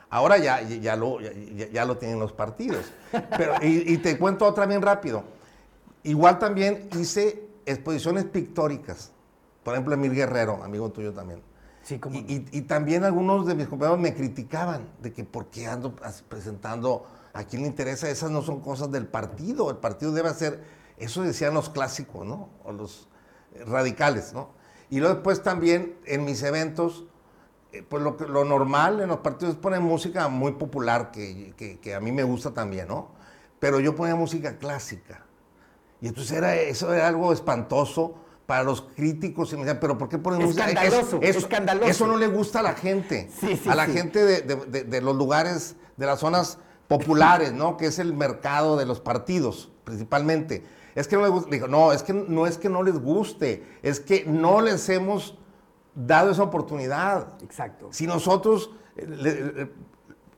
Ahora 0.08 0.38
ya, 0.38 0.62
ya, 0.62 0.96
lo, 0.96 1.20
ya, 1.20 1.84
lo 1.84 1.98
tienen 1.98 2.18
los 2.18 2.32
partidos. 2.32 2.84
Pero, 3.36 3.54
y, 3.62 3.92
y, 3.92 3.98
te 3.98 4.18
cuento 4.18 4.46
otra 4.46 4.66
bien 4.66 4.82
rápido. 4.82 5.24
Igual 6.04 6.38
también 6.38 6.88
hice 6.96 7.48
exposiciones 7.66 8.24
pictóricas. 8.24 9.12
Por 9.64 9.74
ejemplo, 9.74 9.94
Emil 9.94 10.14
Guerrero, 10.14 10.62
amigo 10.62 10.90
tuyo 10.90 11.12
también. 11.12 11.42
Sí, 11.82 11.98
como... 11.98 12.16
y, 12.16 12.46
y, 12.52 12.62
también 12.62 13.04
algunos 13.04 13.46
de 13.46 13.54
mis 13.54 13.66
compañeros 13.66 14.00
me 14.00 14.14
criticaban 14.14 14.88
de 15.02 15.12
que 15.12 15.24
por 15.24 15.46
qué 15.46 15.66
ando 15.66 15.94
presentando, 16.28 17.06
a 17.32 17.44
quién 17.44 17.62
le 17.62 17.68
interesa, 17.68 18.08
esas 18.08 18.30
no 18.30 18.42
son 18.42 18.60
cosas 18.60 18.90
del 18.90 19.06
partido, 19.06 19.70
el 19.70 19.76
partido 19.76 20.12
debe 20.12 20.28
hacer, 20.28 20.64
eso 20.98 21.22
decían 21.22 21.52
los 21.52 21.68
clásicos, 21.68 22.24
¿no? 22.24 22.48
O 22.64 22.72
los 22.72 23.08
radicales, 23.66 24.32
¿no? 24.32 24.50
Y 24.88 25.00
luego 25.00 25.14
después 25.14 25.42
también 25.42 25.96
en 26.06 26.24
mis 26.24 26.42
eventos, 26.42 27.04
eh, 27.04 27.06
pues 27.82 28.02
lo, 28.02 28.16
lo 28.28 28.44
normal 28.44 29.00
en 29.00 29.08
los 29.08 29.18
partidos 29.18 29.56
ponen 29.56 29.82
música 29.82 30.28
muy 30.28 30.52
popular, 30.52 31.10
que, 31.10 31.54
que, 31.56 31.78
que 31.78 31.94
a 31.94 32.00
mí 32.00 32.12
me 32.12 32.22
gusta 32.22 32.52
también, 32.52 32.88
¿no? 32.88 33.10
Pero 33.58 33.80
yo 33.80 33.94
ponía 33.94 34.14
música 34.14 34.58
clásica. 34.58 35.24
Y 36.00 36.08
entonces 36.08 36.36
era, 36.36 36.54
eso 36.54 36.92
era 36.92 37.08
algo 37.08 37.32
espantoso 37.32 38.14
para 38.46 38.62
los 38.62 38.82
críticos 38.82 39.52
y 39.52 39.56
me 39.56 39.62
decían, 39.62 39.78
pero 39.80 39.98
¿por 39.98 40.08
qué 40.08 40.18
ponemos 40.18 40.50
escandaloso, 40.50 41.18
eso, 41.20 41.38
escandaloso. 41.38 41.90
Eso 41.90 42.06
no 42.06 42.16
le 42.16 42.28
gusta 42.28 42.60
a 42.60 42.62
la 42.62 42.74
gente, 42.74 43.28
a 43.68 43.74
la 43.74 43.86
gente 43.86 44.24
de, 44.24 45.00
los 45.00 45.16
lugares, 45.16 45.76
de 45.96 46.06
las 46.06 46.20
zonas 46.20 46.58
populares, 46.86 47.52
¿no? 47.52 47.76
Que 47.76 47.86
es 47.86 47.98
el 47.98 48.14
mercado 48.14 48.76
de 48.76 48.86
los 48.86 49.00
partidos, 49.00 49.72
principalmente. 49.84 50.64
Es 50.94 51.08
que 51.08 51.16
no 51.16 51.22
les 51.22 51.30
gusta. 51.30 51.50
Dijo, 51.50 51.66
no, 51.66 51.92
es 51.92 52.02
que 52.02 52.12
no 52.12 52.46
es 52.46 52.56
que 52.56 52.68
no 52.68 52.82
les 52.82 52.98
guste, 52.98 53.66
es 53.82 54.00
que 54.00 54.24
no 54.26 54.60
les 54.60 54.88
hemos 54.88 55.36
dado 55.96 56.30
esa 56.30 56.44
oportunidad. 56.44 57.42
Exacto. 57.42 57.88
Si 57.90 58.06
nosotros 58.06 58.70
eh, 58.96 59.68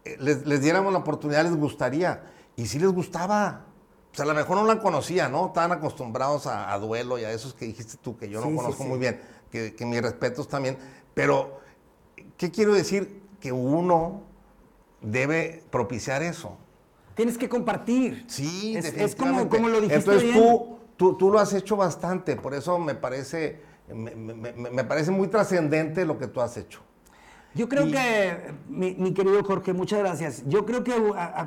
eh, 0.05 0.17
les, 0.19 0.47
les 0.47 0.63
diéramos 0.63 0.93
la 0.93 1.01
oportunidad, 1.01 1.45
les 1.45 1.57
gustaría. 1.57 2.23
Y 2.57 2.67
sí 2.67 2.79
les 2.79 2.91
gustaba. 2.91 3.67
O 4.13 4.15
sea, 4.15 4.25
a 4.25 4.29
lo 4.29 4.35
mejor 4.35 4.57
no 4.57 4.65
la 4.65 4.81
conocía, 4.81 5.29
¿no? 5.29 5.49
Estaban 5.49 5.73
acostumbrados 5.73 6.47
a, 6.47 6.77
duelo 6.79 7.19
y 7.19 7.25
a 7.25 7.33
esos 7.33 7.53
que 7.53 7.67
dijiste 7.67 7.99
tú, 8.01 8.17
que 8.17 8.29
yo 8.29 8.41
no 8.41 8.57
conozco 8.57 8.85
muy 8.85 8.99
bien, 8.99 9.21
que, 9.51 9.75
que 9.75 9.85
mis 9.85 10.01
respetos 10.01 10.49
también. 10.49 10.79
Pero, 11.13 11.61
¿qué 12.37 12.51
quiero 12.51 12.73
decir? 12.73 13.23
Que 13.39 13.53
uno 13.53 14.23
debe 15.03 15.63
propiciar 15.71 16.23
eso. 16.23 16.57
Tienes 17.15 17.37
que 17.37 17.49
compartir. 17.49 18.25
Sí, 18.29 18.77
es, 18.77 18.87
es 18.87 19.17
como, 19.17 19.49
como, 19.49 19.69
lo 19.69 19.81
dijiste 19.81 19.97
Entonces 19.97 20.33
Tú, 20.33 20.79
tú, 20.97 21.17
tú, 21.17 21.33
lo 21.33 21.41
has 21.41 21.53
hecho 21.53 21.77
bastante, 21.77 22.37
por 22.37 22.55
eso 22.55 22.79
me 22.79 22.95
parece, 22.95 23.61
me, 23.95 24.15
me, 24.15 24.53
me 24.53 24.85
parece 24.85 25.11
muy 25.11 25.29
trascendente 25.29 26.05
lo 26.05 26.19
que 26.19 26.27
tú 26.27 26.41
has 26.41 26.57
hecho. 26.57 26.81
Yo 27.55 27.69
creo 27.69 27.91
que, 27.91 28.53
mi, 28.69 29.13
querido 29.15 29.43
Jorge, 29.43 29.73
muchas 29.73 29.99
gracias. 30.01 30.45
Yo 30.47 30.67
creo 30.67 30.85
que 30.85 30.95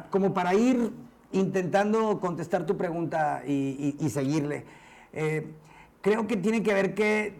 como 0.10 0.34
para 0.34 0.54
ir 0.54 0.92
intentando 1.32 2.20
contestar 2.20 2.66
tu 2.66 2.76
pregunta 2.76 3.44
y, 3.46 4.10
seguirle. 4.10 4.66
Eh, 5.14 5.54
creo 6.02 6.28
que 6.28 6.38
tiene 6.38 6.64
que 6.64 6.74
ver 6.74 6.96
que 6.96 7.36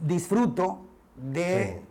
disfruto 0.00 0.80
de 1.16 1.82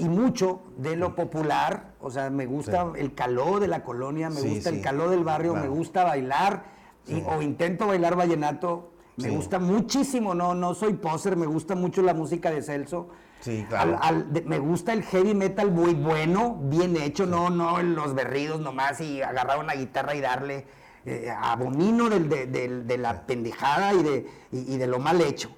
y 0.00 0.08
mucho 0.08 0.60
de 0.76 0.94
lo 0.94 1.16
popular, 1.16 1.94
o 2.00 2.10
sea, 2.12 2.30
me 2.30 2.46
gusta 2.46 2.92
el 2.94 3.14
calor 3.14 3.58
de 3.58 3.66
la 3.66 3.82
colonia, 3.82 4.30
me 4.30 4.40
gusta 4.40 4.70
el 4.70 4.80
calor 4.80 5.10
del 5.10 5.24
barrio, 5.24 5.54
me 5.54 5.66
gusta 5.66 6.04
bailar 6.04 6.62
o 7.26 7.42
intento 7.42 7.88
bailar 7.88 8.14
vallenato, 8.14 8.92
me 9.18 9.30
gusta 9.30 9.58
muchísimo, 9.58 10.34
no, 10.34 10.54
no 10.54 10.74
soy 10.74 10.94
poser, 10.94 11.36
me 11.36 11.46
gusta 11.46 11.74
mucho 11.74 12.02
la 12.02 12.14
música 12.14 12.50
de 12.50 12.62
Celso. 12.62 13.08
Sí, 13.40 13.64
claro. 13.68 13.98
me 14.46 14.58
gusta 14.58 14.92
el 14.92 15.04
heavy 15.04 15.34
metal 15.34 15.70
muy 15.70 15.94
bueno, 15.94 16.58
bien 16.62 16.96
hecho, 16.96 17.24
no, 17.24 17.50
no 17.50 17.80
los 17.82 18.14
berridos 18.14 18.60
nomás 18.60 19.00
y 19.00 19.22
agarrar 19.22 19.60
una 19.60 19.74
guitarra 19.74 20.14
y 20.14 20.20
darle. 20.20 20.66
Eh, 21.06 21.30
abomino 21.30 22.10
de, 22.10 22.98
la 22.98 23.24
pendejada 23.24 23.94
y 23.94 24.02
de, 24.02 24.26
de 24.50 24.86
lo 24.86 24.98
mal 24.98 25.20
hecho. 25.22 25.48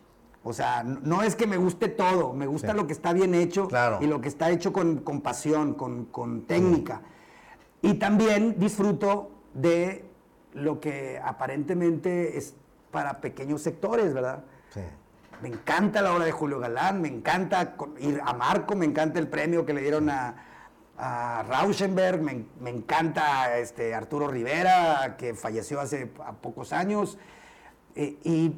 O 0.45 0.53
sea, 0.53 0.85
no 0.85 1.23
es 1.23 1.35
que 1.35 1.47
me 1.47 1.57
guste 1.57 1.89
todo, 1.89 2.33
me 2.33 2.47
gusta 2.47 2.73
lo 2.73 2.87
que 2.87 2.93
está 2.93 3.13
bien 3.13 3.35
hecho 3.35 3.69
y 4.01 4.07
lo 4.07 4.21
que 4.21 4.29
está 4.29 4.51
hecho 4.51 4.73
con, 4.73 4.99
con 4.99 5.21
pasión, 5.23 5.75
con, 5.75 6.05
con 6.07 6.43
técnica. 6.43 7.03
Y 7.83 7.95
también 7.95 8.57
disfruto 8.59 9.31
de 9.55 10.05
lo 10.55 10.81
que 10.81 11.21
aparentemente 11.23 12.39
es 12.39 12.55
para 12.91 13.21
pequeños 13.21 13.63
sectores, 13.63 14.13
¿verdad? 14.13 14.45
Sí. 14.73 14.81
Me 15.43 15.49
encanta 15.49 16.03
la 16.03 16.15
obra 16.15 16.27
de 16.27 16.33
Julio 16.33 16.59
Galán, 16.59 17.01
me 17.01 17.09
encanta 17.09 17.75
ir 17.99 18.21
a 18.25 18.35
Marco, 18.35 18.77
me 18.77 18.85
encanta 18.85 19.19
el 19.19 19.29
premio 19.29 19.65
que 19.65 19.73
le 19.73 19.81
dieron 19.81 20.11
a, 20.11 20.35
a 20.99 21.43
Rauschenberg, 21.49 22.21
me, 22.21 22.71
encanta 22.71 23.59
este, 23.59 23.95
Arturo 23.95 24.29
Rivera, 24.29 25.17
que 25.17 25.35
falleció 25.35 25.81
hace 25.81 26.07
pocos 26.43 26.75
años. 26.75 27.17
Eh, 27.95 28.19
y, 28.23 28.55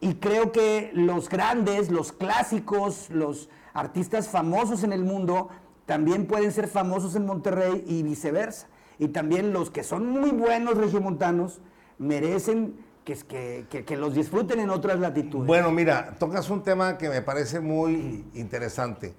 y, 0.00 0.14
creo 0.14 0.52
que 0.52 0.92
los 0.94 1.28
grandes, 1.28 1.90
los 1.90 2.12
clásicos, 2.12 3.10
los 3.10 3.48
artistas 3.74 4.28
famosos 4.28 4.84
en 4.84 4.92
el 4.92 5.02
mundo, 5.02 5.48
también 5.86 6.26
pueden 6.26 6.52
ser 6.52 6.68
famosos 6.68 7.16
en 7.16 7.26
Monterrey 7.26 7.84
y 7.86 8.04
viceversa. 8.04 8.68
Y 8.98 9.08
también 9.08 9.52
los 9.52 9.70
que 9.70 9.82
son 9.82 10.08
muy 10.08 10.30
buenos 10.30 10.76
regiomontanos 10.78 11.60
merecen 11.98 12.76
que, 13.04 13.66
que, 13.68 13.84
que, 13.84 13.96
los 13.96 14.14
disfruten 14.14 14.60
en 14.60 14.70
otras 14.70 14.98
latitudes. 14.98 15.46
Bueno, 15.46 15.70
mira, 15.72 16.14
tocas 16.18 16.48
un 16.50 16.62
tema 16.62 16.98
que 16.98 17.08
me 17.08 17.22
parece 17.22 17.60
muy 17.60 18.24
interesante. 18.34 19.14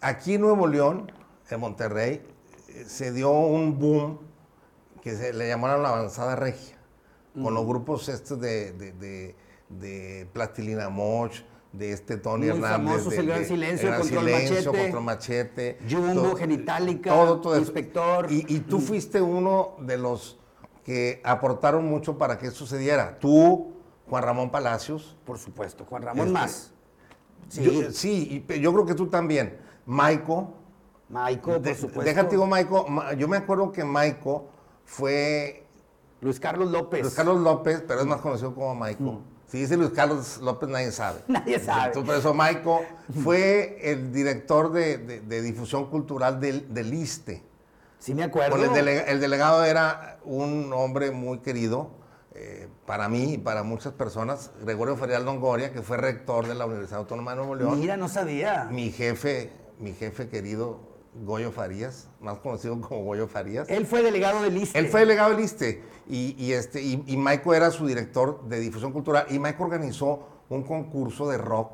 Aquí 0.00 0.34
en 0.34 0.40
Nuevo 0.40 0.66
León, 0.66 1.12
en 1.48 1.60
Monterrey, 1.60 2.22
se 2.86 3.12
dio 3.12 3.30
un 3.30 3.78
boom 3.78 4.18
que 5.02 5.14
se 5.16 5.32
le 5.32 5.48
llamaron 5.48 5.82
la 5.82 5.90
avanzada 5.90 6.36
regia, 6.36 6.76
con 7.40 7.54
los 7.54 7.64
grupos 7.64 8.08
estos 8.08 8.40
de, 8.40 8.72
de, 8.72 9.34
de, 9.68 10.28
Plastilina 10.32 10.88
Moch, 10.88 11.32
de 11.72 11.92
este 11.92 12.16
Tony 12.16 12.48
Hernández. 12.48 13.06
el 13.12 13.26
Gran 13.26 13.44
Silencio, 13.44 13.88
el 13.88 14.00
contra 14.00 14.20
silencio, 14.20 14.72
Machete. 14.72 15.00
Machete. 15.00 15.78
Jumbo, 15.88 16.34
Genitalica, 16.34 17.10
todo, 17.10 17.40
todo 17.40 17.58
Inspector. 17.58 18.30
Y, 18.32 18.44
y, 18.48 18.60
tú 18.60 18.80
fuiste 18.80 19.20
uno 19.20 19.76
de 19.78 19.96
los 19.96 20.39
que 20.84 21.20
aportaron 21.24 21.84
mucho 21.86 22.18
para 22.18 22.38
que 22.38 22.50
sucediera. 22.50 23.18
Tú, 23.18 23.72
Juan 24.08 24.22
Ramón 24.22 24.50
Palacios. 24.50 25.16
Por 25.24 25.38
supuesto, 25.38 25.84
Juan 25.84 26.02
Ramón 26.02 26.28
este, 26.28 26.32
más. 26.32 26.72
Sí. 27.48 27.64
Yo, 27.64 27.90
sí, 27.92 28.44
yo 28.60 28.72
creo 28.72 28.86
que 28.86 28.94
tú 28.94 29.08
también. 29.08 29.58
Maico. 29.86 30.54
Maico, 31.08 31.60
por 31.60 31.74
supuesto. 31.74 32.02
Déjate 32.02 32.30
digo, 32.30 32.46
Maico. 32.46 32.86
Yo 33.16 33.28
me 33.28 33.36
acuerdo 33.36 33.72
que 33.72 33.84
Maico 33.84 34.48
fue. 34.84 35.66
Luis 36.20 36.38
Carlos 36.38 36.70
López. 36.70 37.02
Luis 37.02 37.14
Carlos 37.14 37.40
López, 37.40 37.82
pero 37.86 38.00
es 38.00 38.06
más 38.06 38.20
conocido 38.20 38.54
como 38.54 38.74
Maico. 38.74 39.02
Mm. 39.02 39.18
Si 39.46 39.58
dice 39.58 39.76
Luis 39.76 39.90
Carlos 39.90 40.38
López, 40.38 40.68
nadie 40.68 40.92
sabe. 40.92 41.22
Nadie 41.28 41.58
sabe. 41.58 41.86
Entonces, 41.86 42.08
por 42.08 42.18
eso 42.20 42.34
Maico 42.34 42.82
fue 43.24 43.78
el 43.82 44.12
director 44.12 44.70
de, 44.70 44.98
de, 44.98 45.42
difusión 45.42 45.90
cultural 45.90 46.38
del, 46.38 46.72
del 46.72 46.94
ISTE. 46.94 47.42
Sí, 48.00 48.14
me 48.14 48.24
acuerdo. 48.24 48.56
el, 48.56 49.20
delegado 49.20 49.62
era 49.62 50.18
un 50.24 50.72
hombre 50.72 51.10
muy 51.10 51.40
querido 51.40 51.90
eh, 52.34 52.66
para 52.86 53.10
mí 53.10 53.34
y 53.34 53.38
para 53.38 53.62
muchas 53.62 53.92
personas, 53.92 54.52
Gregorio 54.62 54.96
Ferial 54.96 55.26
Longoria, 55.26 55.70
que 55.70 55.82
fue 55.82 55.98
rector 55.98 56.48
de 56.48 56.54
la 56.54 56.64
Universidad 56.64 57.00
Autónoma 57.00 57.32
de 57.32 57.36
Nuevo 57.36 57.54
León. 57.54 57.78
Mira, 57.78 57.98
no 57.98 58.08
sabía. 58.08 58.68
Mi 58.70 58.90
jefe, 58.90 59.52
mi 59.78 59.92
jefe 59.92 60.30
querido, 60.30 60.80
Goyo 61.14 61.52
Farías, 61.52 62.08
más 62.20 62.38
conocido 62.38 62.80
como 62.80 63.04
Goyo 63.04 63.28
Farías. 63.28 63.68
Él 63.68 63.84
fue 63.86 64.02
delegado 64.02 64.42
del 64.42 64.56
ISTE. 64.56 64.78
Él 64.78 64.88
fue 64.88 65.00
delegado 65.00 65.30
del 65.30 65.40
ISTE. 65.40 65.82
Y, 66.08 66.52
este, 66.52 66.82
y, 66.82 67.16
Maiko 67.18 67.52
era 67.52 67.70
su 67.70 67.86
director 67.86 68.48
de 68.48 68.60
difusión 68.60 68.92
cultural. 68.92 69.26
Y 69.28 69.38
Maiko 69.38 69.64
organizó 69.64 70.26
un 70.48 70.62
concurso 70.62 71.28
de 71.28 71.36
rock 71.36 71.72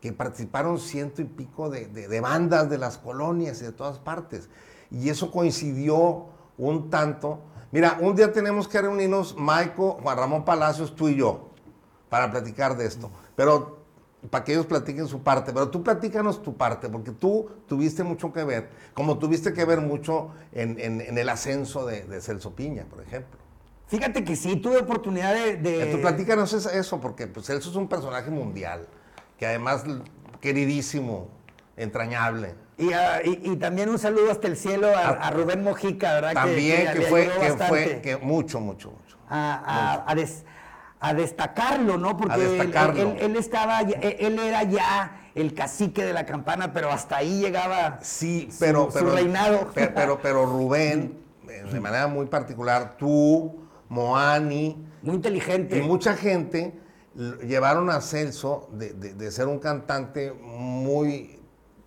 que 0.00 0.12
participaron 0.12 0.78
ciento 0.80 1.22
y 1.22 1.24
pico 1.24 1.70
de, 1.70 1.86
de 1.86 2.20
bandas 2.20 2.68
de 2.68 2.78
las 2.78 2.98
colonias 2.98 3.62
y 3.62 3.64
de 3.64 3.72
todas 3.72 3.98
partes. 3.98 4.48
Y 4.90 5.08
eso 5.08 5.30
coincidió 5.30 6.26
un 6.56 6.90
tanto. 6.90 7.40
Mira, 7.70 7.98
un 8.00 8.16
día 8.16 8.32
tenemos 8.32 8.66
que 8.66 8.80
reunirnos, 8.80 9.36
Maico, 9.36 9.98
Juan 10.02 10.16
Ramón 10.16 10.44
Palacios, 10.44 10.94
tú 10.96 11.08
y 11.08 11.16
yo, 11.16 11.50
para 12.08 12.30
platicar 12.30 12.76
de 12.76 12.86
esto. 12.86 13.10
Pero 13.36 13.78
para 14.30 14.44
que 14.44 14.52
ellos 14.52 14.66
platiquen 14.66 15.06
su 15.06 15.22
parte, 15.22 15.52
pero 15.52 15.68
tú 15.68 15.82
platícanos 15.82 16.42
tu 16.42 16.56
parte, 16.56 16.88
porque 16.88 17.12
tú 17.12 17.48
tuviste 17.66 18.02
mucho 18.02 18.32
que 18.32 18.42
ver, 18.42 18.68
como 18.94 19.18
tuviste 19.18 19.52
que 19.52 19.64
ver 19.64 19.80
mucho 19.80 20.30
en, 20.52 21.00
el 21.00 21.28
ascenso 21.28 21.86
de, 21.86 22.20
Celso 22.20 22.54
Piña, 22.54 22.84
por 22.84 23.00
ejemplo. 23.00 23.38
Fíjate 23.86 24.24
que 24.24 24.36
sí, 24.36 24.56
tuve 24.56 24.78
oportunidad 24.78 25.34
de... 25.34 25.56
de... 25.56 25.88
Eh, 25.88 25.94
tú 25.94 26.00
platícanos 26.00 26.52
eso, 26.52 27.00
porque 27.00 27.26
pues, 27.26 27.46
Celso 27.46 27.70
es 27.70 27.76
un 27.76 27.88
personaje 27.88 28.30
mundial, 28.30 28.86
que 29.38 29.46
además 29.46 29.84
queridísimo, 30.40 31.28
entrañable. 31.78 32.54
Y, 32.76 33.56
también 33.56 33.88
un 33.88 33.98
saludo 33.98 34.30
hasta 34.30 34.46
el 34.46 34.56
cielo 34.56 34.88
a, 34.94 35.30
Rubén 35.30 35.64
Mojica, 35.64 36.14
¿verdad? 36.14 36.34
También, 36.34 36.92
que, 36.92 37.02
fue, 37.02 37.28
que 37.40 37.52
fue 37.64 38.00
que 38.00 38.16
mucho, 38.18 38.60
mucho, 38.60 38.92
mucho. 38.92 39.18
A, 39.28 40.04
a, 41.00 41.14
destacarlo, 41.14 41.98
¿no? 41.98 42.16
Porque 42.16 42.36
Él, 43.20 43.36
estaba, 43.36 43.80
él, 43.80 44.38
era 44.38 44.62
ya 44.62 45.22
el 45.34 45.54
cacique 45.54 46.04
de 46.04 46.12
la 46.12 46.24
campana, 46.24 46.72
pero 46.72 46.90
hasta 46.90 47.16
ahí 47.16 47.40
llegaba 47.40 47.98
sí, 48.02 48.48
pero, 48.60 48.90
su, 48.92 49.04
reinado. 49.06 49.70
Pero, 49.74 50.20
pero, 50.22 50.46
Rubén, 50.46 51.18
de 51.72 51.80
manera 51.80 52.06
muy 52.06 52.26
particular, 52.26 52.96
tú, 52.96 53.58
Moani. 53.88 54.86
Muy 55.02 55.16
inteligente. 55.16 55.78
Y 55.78 55.82
mucha 55.82 56.14
gente 56.14 56.74
llevaron 57.44 57.90
a 57.90 58.00
Celso 58.00 58.68
de, 58.72 58.92
de 58.92 59.30
ser 59.32 59.48
un 59.48 59.58
cantante 59.58 60.32
muy 60.32 61.37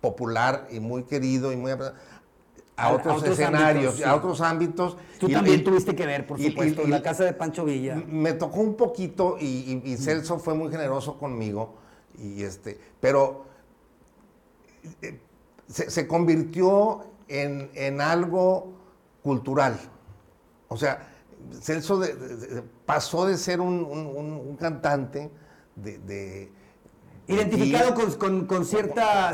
popular 0.02 0.66
y 0.70 0.80
muy 0.80 1.04
querido 1.04 1.52
y 1.52 1.56
muy 1.56 1.70
a, 1.70 2.92
otros, 2.92 3.22
escenarios, 3.22 4.02
a 4.02 4.14
otros 4.16 4.40
ámbitos. 4.42 4.98
Tú 5.18 5.30
también 5.30 5.64
tuviste 5.64 5.94
que 5.94 6.04
ver, 6.04 6.26
por 6.26 6.42
supuesto, 6.42 6.82
en 6.82 6.90
la 6.90 7.00
casa 7.00 7.24
de 7.24 7.32
Pancho 7.32 7.64
Villa. 7.64 8.02
Me 8.06 8.32
tocó 8.34 8.60
un 8.60 8.74
poquito 8.74 9.38
y, 9.40 9.96
Celso 9.96 10.38
fue 10.38 10.54
muy 10.54 10.70
generoso 10.70 11.16
conmigo, 11.16 11.76
y 12.18 12.42
este, 12.42 12.78
pero 13.00 13.44
eh, 15.00 15.18
se, 15.68 16.06
convirtió 16.06 17.06
en, 17.28 18.00
algo 18.00 18.72
cultural. 19.22 19.78
O 20.68 20.76
sea, 20.76 21.08
Celso 21.60 22.02
pasó 22.84 23.26
de 23.26 23.38
ser 23.38 23.60
un, 23.60 24.56
cantante 24.58 25.30
de 25.76 26.50
Identificado 27.28 27.94
con, 28.18 28.46
con, 28.46 28.64
cierta, 28.64 29.32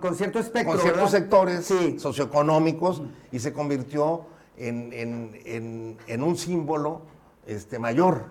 con, 0.00 0.14
cierto 0.14 0.38
espectro. 0.38 0.72
Con 0.72 0.80
ciertos 0.80 1.10
sectores 1.10 1.72
socioeconómicos 1.98 3.02
y 3.32 3.38
se 3.38 3.52
convirtió 3.52 4.26
en, 4.56 6.22
un 6.22 6.36
símbolo 6.36 7.02
este, 7.46 7.78
mayor 7.78 8.26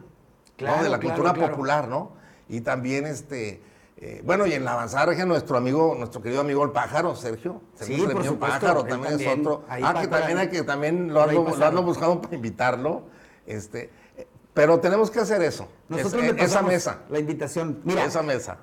de 0.58 0.90
la 0.90 1.00
cultura 1.00 1.34
popular, 1.34 1.88
¿no? 1.88 2.12
Y 2.48 2.62
también, 2.62 3.06
este, 3.06 3.62
eh, 3.98 4.22
bueno, 4.24 4.48
y 4.48 4.54
en 4.54 4.66
la 4.66 4.74
avanzada 4.74 5.08
región, 5.08 5.28
nuestro 5.28 5.58
amigo, 5.58 5.96
nuestro 5.98 6.22
querido 6.22 6.42
amigo 6.42 6.64
el 6.64 6.72
pájaro, 6.72 7.16
Sergio. 7.16 7.62
Sergio 7.76 7.96
sí, 7.96 8.14
por 8.14 8.26
supuesto, 8.26 8.60
pájaro 8.60 8.84
también, 8.84 9.20
es 9.20 9.28
otro. 9.28 9.64
Ah, 9.70 10.02
que 10.02 10.08
también 10.08 10.38
hay 10.38 10.50
que 10.50 10.64
también 10.64 11.14
lo 11.14 11.22
ando, 11.22 11.84
buscando 11.84 12.22
para 12.22 12.36
invitarlo. 12.36 13.04
Este, 13.46 13.92
pero 14.54 14.80
tenemos 14.80 15.12
que 15.12 15.20
hacer 15.20 15.42
eso. 15.42 15.68
Nosotros 15.88 16.24
esa 16.38 16.62
mesa. 16.62 17.00
La 17.10 17.20
invitación. 17.20 17.82
Mira, 17.84 18.06
esa 18.06 18.22
mesa. 18.24 18.58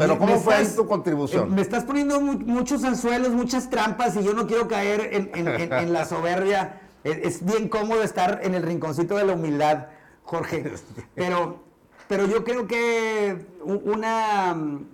Pero 0.00 0.18
¿cómo 0.18 0.38
fue 0.38 0.64
tu 0.64 0.86
contribución? 0.86 1.48
Eh, 1.48 1.54
me 1.56 1.60
estás 1.60 1.84
poniendo 1.84 2.20
muchos 2.20 2.82
anzuelos, 2.84 3.30
muchas 3.30 3.68
trampas 3.68 4.16
y 4.16 4.22
yo 4.22 4.32
no 4.32 4.46
quiero 4.46 4.66
caer 4.66 5.10
en, 5.12 5.92
la 5.92 6.06
soberbia. 6.06 6.80
Es, 7.04 7.44
bien 7.44 7.68
cómodo 7.68 8.02
estar 8.02 8.40
en 8.42 8.54
el 8.54 8.62
rinconcito 8.62 9.16
de 9.16 9.24
la 9.24 9.34
humildad, 9.34 9.88
Jorge. 10.22 10.72
Pero, 11.14 11.62
pero 12.08 12.26
yo 12.26 12.44
creo 12.44 12.66
que 12.66 13.46
una 13.62 14.54
mm, 14.54 14.86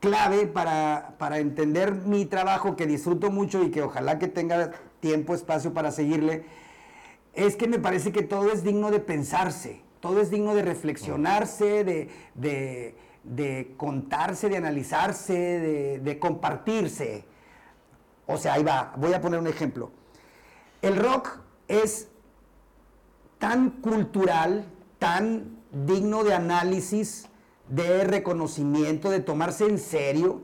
clave 0.00 0.46
para, 0.46 1.16
para 1.18 1.38
entender 1.38 1.92
mi 1.92 2.24
trabajo, 2.24 2.76
que 2.76 2.86
disfruto 2.86 3.30
mucho 3.30 3.62
y 3.62 3.70
que 3.70 3.82
ojalá 3.82 4.18
que 4.18 4.28
tenga 4.28 4.72
tiempo, 5.00 5.34
espacio 5.34 5.74
para 5.74 5.90
seguirle, 5.90 6.44
es 7.34 7.56
que 7.56 7.68
me 7.68 7.78
parece 7.78 8.10
que 8.10 8.22
todo 8.22 8.50
es 8.50 8.64
digno 8.64 8.90
de 8.90 9.00
pensarse, 9.00 9.82
todo 10.00 10.20
es 10.20 10.30
digno 10.30 10.54
de 10.54 10.62
reflexionarse, 10.62 11.84
de 11.84 12.08
de 12.34 12.94
contarse, 13.76 14.48
de 14.48 14.56
analizarse, 14.56 16.00
de, 16.02 16.18
compartirse. 16.18 17.24
O 18.26 18.36
sea, 18.36 18.54
ahí 18.54 18.64
va, 18.64 18.92
voy 18.96 19.12
a 19.12 19.20
poner 19.20 19.40
un 19.40 19.46
ejemplo. 19.46 19.90
El 20.82 20.96
rock 20.96 21.38
es 21.68 22.08
tan 23.38 23.70
cultural, 23.70 24.64
tan 24.98 25.58
digno 25.72 26.24
de 26.24 26.34
análisis, 26.34 27.28
de 27.68 28.04
reconocimiento, 28.04 29.10
de 29.10 29.20
tomarse 29.20 29.66
en 29.66 29.78
serio, 29.78 30.42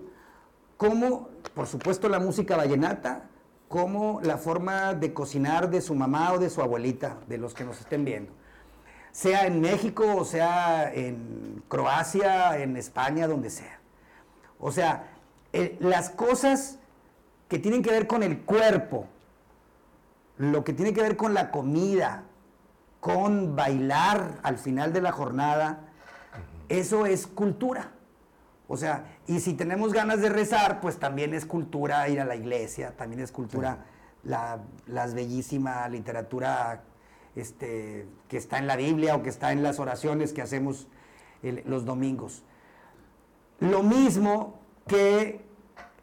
como, 0.76 1.28
por 1.54 1.66
supuesto, 1.66 2.08
la 2.08 2.18
música 2.18 2.56
vallenata, 2.56 3.28
como 3.68 4.20
la 4.22 4.36
forma 4.36 4.94
de 4.94 5.14
cocinar 5.14 5.70
de 5.70 5.80
su 5.80 5.94
mamá 5.94 6.32
o 6.32 6.38
de 6.38 6.50
su 6.50 6.60
abuelita, 6.60 7.18
de 7.28 7.38
los 7.38 7.54
que 7.54 7.64
nos 7.64 7.80
estén 7.80 8.04
viendo 8.04 8.32
sea 9.12 9.46
en 9.46 9.60
México 9.60 10.16
o 10.16 10.24
sea 10.24 10.92
en 10.92 11.62
Croacia, 11.68 12.58
en 12.58 12.76
España, 12.76 13.26
donde 13.26 13.48
sea. 13.48 13.78
O 14.58 14.72
sea, 14.72 15.08
eh, 15.52 15.76
las 15.80 16.10
cosas 16.10 16.78
que 17.48 17.58
tienen 17.58 17.82
que 17.82 17.90
ver 17.90 18.06
con 18.06 18.22
el 18.22 18.40
cuerpo, 18.40 19.06
lo 20.38 20.64
que 20.64 20.72
tiene 20.72 20.92
que 20.92 21.02
ver 21.02 21.16
con 21.16 21.34
la 21.34 21.50
comida, 21.50 22.24
con 23.00 23.56
bailar 23.56 24.38
al 24.42 24.58
final 24.58 24.92
de 24.92 25.00
la 25.00 25.12
jornada, 25.12 25.80
eso 26.68 27.06
es 27.06 27.26
cultura. 27.26 27.92
O 28.68 28.76
sea, 28.76 29.04
y 29.26 29.40
si 29.40 29.54
tenemos 29.54 29.92
ganas 29.92 30.20
de 30.20 30.28
rezar, 30.28 30.80
pues 30.80 30.98
también 30.98 31.34
es 31.34 31.44
cultura 31.44 32.08
ir 32.08 32.20
a 32.20 32.24
la 32.24 32.36
iglesia, 32.36 32.96
también 32.96 33.20
es 33.20 33.32
cultura 33.32 33.84
la, 34.24 34.60
las 34.86 35.14
bellísima 35.14 35.88
literatura 35.88 36.82
este, 37.36 38.06
que 38.28 38.36
está 38.36 38.58
en 38.58 38.66
la 38.66 38.76
Biblia 38.76 39.14
o 39.14 39.22
que 39.22 39.30
está 39.30 39.52
en 39.52 39.62
las 39.62 39.78
oraciones 39.78 40.32
que 40.32 40.42
hacemos 40.42 40.88
los 41.42 41.84
domingos. 41.84 42.42
Lo 43.60 43.82
mismo 43.82 44.60
que 44.86 45.40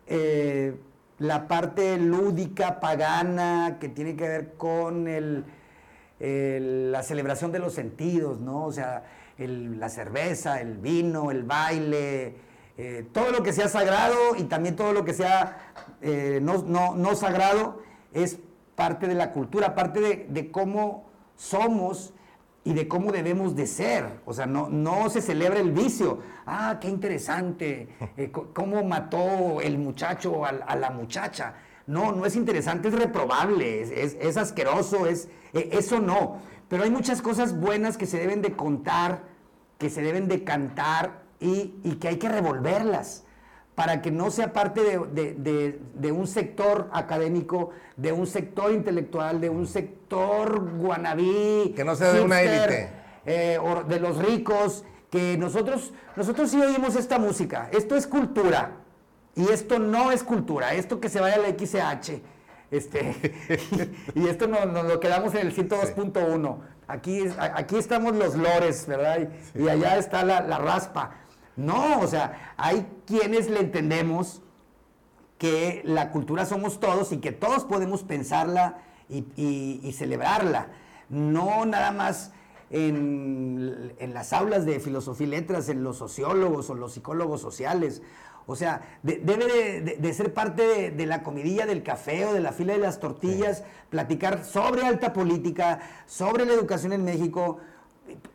eh, 0.08 0.76
la 1.18 1.48
parte 1.48 1.98
lúdica, 1.98 2.80
pagana, 2.80 3.78
que 3.80 3.90
tiene 3.90 4.16
que 4.16 4.28
ver 4.28 4.54
con 4.56 5.06
la 6.20 7.04
celebración 7.04 7.52
de 7.52 7.60
los 7.60 7.74
sentidos, 7.74 8.40
¿no? 8.40 8.66
O 8.66 8.72
sea, 8.72 9.04
la 9.38 9.90
cerveza, 9.90 10.60
el 10.62 10.78
vino, 10.78 11.32
el 11.32 11.44
baile, 11.44 12.36
eh, 12.78 13.06
todo 13.12 13.32
lo 13.32 13.44
que 13.44 13.54
sea 13.54 13.68
sagrado 13.68 14.36
y 14.38 14.44
también 14.44 14.76
todo 14.76 14.94
lo 14.94 15.04
que 15.04 15.14
sea 15.14 15.74
eh, 16.02 16.40
no, 16.42 17.16
sagrado 17.16 17.82
es 18.14 18.40
parte 18.76 19.08
de 19.08 19.16
la 19.16 19.32
cultura, 19.32 19.76
parte 19.76 20.28
de 20.30 20.52
cómo 20.52 21.09
somos 21.40 22.14
y 22.66 22.74
de 22.74 22.88
cómo 22.88 23.12
debemos 23.12 23.56
de 23.56 23.66
ser. 23.66 24.20
O 24.26 24.34
sea, 24.34 24.46
no, 24.46 24.70
no 24.70 25.10
se 25.10 25.22
celebra 25.22 25.60
el 25.60 25.72
vicio. 25.72 26.20
Ah, 26.46 26.78
qué 26.82 26.90
interesante, 26.90 27.88
eh, 28.18 28.32
cómo 28.32 28.84
mató 28.84 29.62
el 29.62 29.78
muchacho 29.78 30.46
a, 30.46 30.76
la 30.76 30.90
muchacha. 30.92 31.56
No, 31.88 32.12
no 32.12 32.26
es 32.26 32.36
interesante, 32.36 32.90
es 32.90 32.94
reprobable, 32.94 33.82
es, 33.82 34.38
asqueroso, 34.38 35.08
es, 35.08 35.30
e, 35.54 35.70
eso 35.72 36.00
no. 36.00 36.42
Pero 36.68 36.84
hay 36.84 36.92
muchas 36.92 37.22
cosas 37.22 37.58
buenas 37.58 37.98
que 37.98 38.06
se 38.06 38.20
deben 38.20 38.42
de 38.42 38.56
contar, 38.56 39.24
que 39.80 39.90
se 39.90 40.02
deben 40.02 40.28
de 40.28 40.44
cantar 40.44 41.24
y, 41.40 41.80
y 41.84 41.96
que 41.96 42.10
hay 42.10 42.18
que 42.18 42.30
revolverlas 42.30 43.24
para 43.80 44.02
que 44.02 44.12
no 44.12 44.30
sea 44.30 44.52
parte 44.52 44.82
de, 44.84 46.12
un 46.12 46.28
sector 46.28 46.90
académico, 46.92 47.70
de 47.96 48.12
un 48.12 48.28
sector 48.28 48.74
intelectual, 48.74 49.40
de 49.40 49.50
un 49.50 49.66
sector 49.68 50.70
guanabí. 50.76 51.72
Que 51.78 51.86
no 51.86 51.96
sea 51.96 52.12
de 52.12 52.20
una 52.20 52.42
élite. 52.42 52.90
Eh, 53.26 53.58
de 53.88 54.00
los 54.02 54.18
ricos, 54.18 54.84
que 55.10 55.38
nosotros, 55.38 55.94
nosotros 56.18 56.52
sí 56.52 56.60
oímos 56.60 56.98
esta 56.98 57.20
música. 57.20 57.70
Esto 57.72 57.96
es 57.96 58.06
cultura. 58.06 58.72
Y 59.34 59.48
esto 59.48 59.80
no 59.80 60.12
es 60.12 60.24
cultura. 60.24 60.74
Esto 60.74 61.00
que 61.00 61.08
se 61.08 61.22
vaya 61.22 61.36
a 61.36 61.40
la 61.40 61.48
XH. 61.48 62.22
Este, 62.72 63.16
y, 64.14 64.28
esto 64.28 64.48
nos, 64.48 64.66
lo 64.66 65.00
quedamos 65.00 65.34
en 65.36 65.48
el 65.48 65.56
102.1. 65.56 66.58
Aquí, 66.90 67.24
aquí 67.40 67.78
estamos 67.78 68.14
los 68.14 68.36
lores, 68.36 68.88
¿verdad? 68.88 69.30
Y, 69.56 69.70
allá 69.70 69.98
está 69.98 70.26
la, 70.26 70.42
la 70.42 70.58
raspa. 70.58 71.12
No, 71.60 72.00
o 72.00 72.08
sea, 72.08 72.54
hay 72.56 72.88
quienes 73.06 73.50
le 73.50 73.60
entendemos 73.60 74.42
que 75.38 75.82
la 75.84 76.12
cultura 76.12 76.46
somos 76.46 76.80
todos 76.80 77.12
y 77.12 77.18
que 77.18 77.34
todos 77.34 77.66
podemos 77.66 78.04
pensarla 78.04 78.78
y, 79.10 79.92
celebrarla. 79.94 80.68
No 81.10 81.66
nada 81.66 81.92
más 81.92 82.32
en, 82.70 83.94
las 84.14 84.32
aulas 84.32 84.66
de 84.66 84.80
filosofía 84.80 85.28
y 85.28 85.30
letras, 85.32 85.68
en 85.68 85.84
los 85.84 85.98
sociólogos 85.98 86.70
o 86.70 86.76
los 86.76 86.94
psicólogos 86.94 87.42
sociales. 87.42 88.02
O 88.46 88.56
sea, 88.56 88.82
debe 89.04 89.82
de, 89.82 90.14
ser 90.14 90.34
parte 90.34 90.92
de, 90.92 91.06
la 91.06 91.24
comidilla 91.24 91.66
del 91.66 91.84
café 91.84 92.26
o 92.26 92.34
de 92.34 92.40
la 92.40 92.54
fila 92.54 92.74
de 92.74 92.80
las 92.80 93.02
tortillas, 93.02 93.64
platicar 93.90 94.46
sobre 94.46 94.86
alta 94.86 95.12
política, 95.12 95.82
sobre 96.06 96.46
la 96.46 96.54
educación 96.54 96.94
en 96.94 97.04
México. 97.04 97.60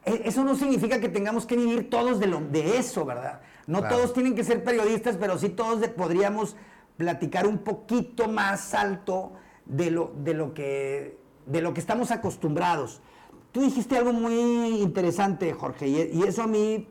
E, 0.05 0.23
eso 0.25 0.45
no 0.45 0.55
significa 0.55 1.01
que 1.01 1.09
tengamos 1.09 1.47
que 1.47 1.57
vivir 1.57 1.91
todos 1.91 2.21
de, 2.21 2.27
lo, 2.27 2.41
de 2.41 2.79
eso, 2.79 3.05
¿verdad? 3.05 3.41
No 3.67 3.83
todos 3.83 4.13
tienen 4.13 4.35
que 4.35 4.45
ser 4.45 4.63
periodistas, 4.63 5.17
pero 5.17 5.39
sí 5.39 5.49
todos 5.49 5.87
podríamos 5.89 6.57
platicar 6.97 7.47
un 7.47 7.59
poquito 7.59 8.29
más 8.29 8.75
alto 8.75 9.33
de 9.65 9.91
lo, 9.91 10.13
de 10.17 10.35
lo, 10.35 10.55
que, 10.55 11.19
de 11.47 11.63
lo 11.63 11.75
que 11.75 11.81
estamos 11.81 12.11
acostumbrados. 12.11 13.01
Tú 13.53 13.63
dijiste 13.63 13.97
algo 13.97 14.13
muy 14.13 14.81
interesante, 14.83 15.53
Jorge, 15.53 15.87
y, 15.89 16.23
eso 16.23 16.43
a 16.43 16.47
mí 16.47 16.89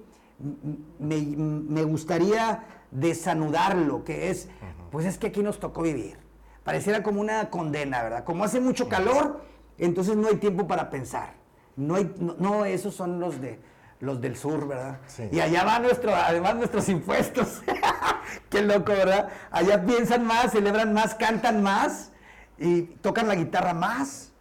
me, 1.00 1.84
gustaría 1.84 2.64
desanudarlo, 2.92 4.04
que 4.04 4.30
es, 4.30 4.50
pues 4.92 5.06
es 5.06 5.18
que 5.18 5.28
aquí 5.28 5.44
nos 5.44 5.60
tocó 5.60 5.82
vivir. 5.82 6.18
Pareciera 6.64 7.04
como 7.04 7.20
una 7.20 7.50
condena, 7.50 8.02
¿verdad? 8.02 8.24
Como 8.24 8.46
hace 8.46 8.62
mucho 8.62 8.88
calor, 8.88 9.42
entonces 9.78 10.16
no 10.16 10.30
hay 10.30 10.38
tiempo 10.38 10.66
para 10.66 10.90
pensar. 10.90 11.43
No, 11.76 11.96
hay, 11.96 12.14
no, 12.18 12.66
esos 12.66 12.96
son 12.96 13.20
los 13.20 13.42
de 13.42 13.60
los 14.04 14.20
del 14.20 14.36
sur, 14.36 14.68
¿verdad? 14.68 15.00
Y 15.32 15.40
allá 15.40 15.64
va 15.64 15.80
nuestro, 15.80 16.14
además 16.14 16.56
nuestros 16.56 16.90
impuestos. 16.90 17.62
Qué 18.50 18.62
loco, 18.62 18.92
¿verdad? 18.92 19.30
Allá 19.50 19.86
piensan 19.86 20.26
más, 20.26 20.52
celebran 20.52 20.94
más, 20.94 21.16
cantan 21.16 21.64
más 21.64 22.12
y 22.58 22.82
tocan 22.82 23.30
la 23.30 23.36
guitarra 23.36 23.74
más. 23.74 24.34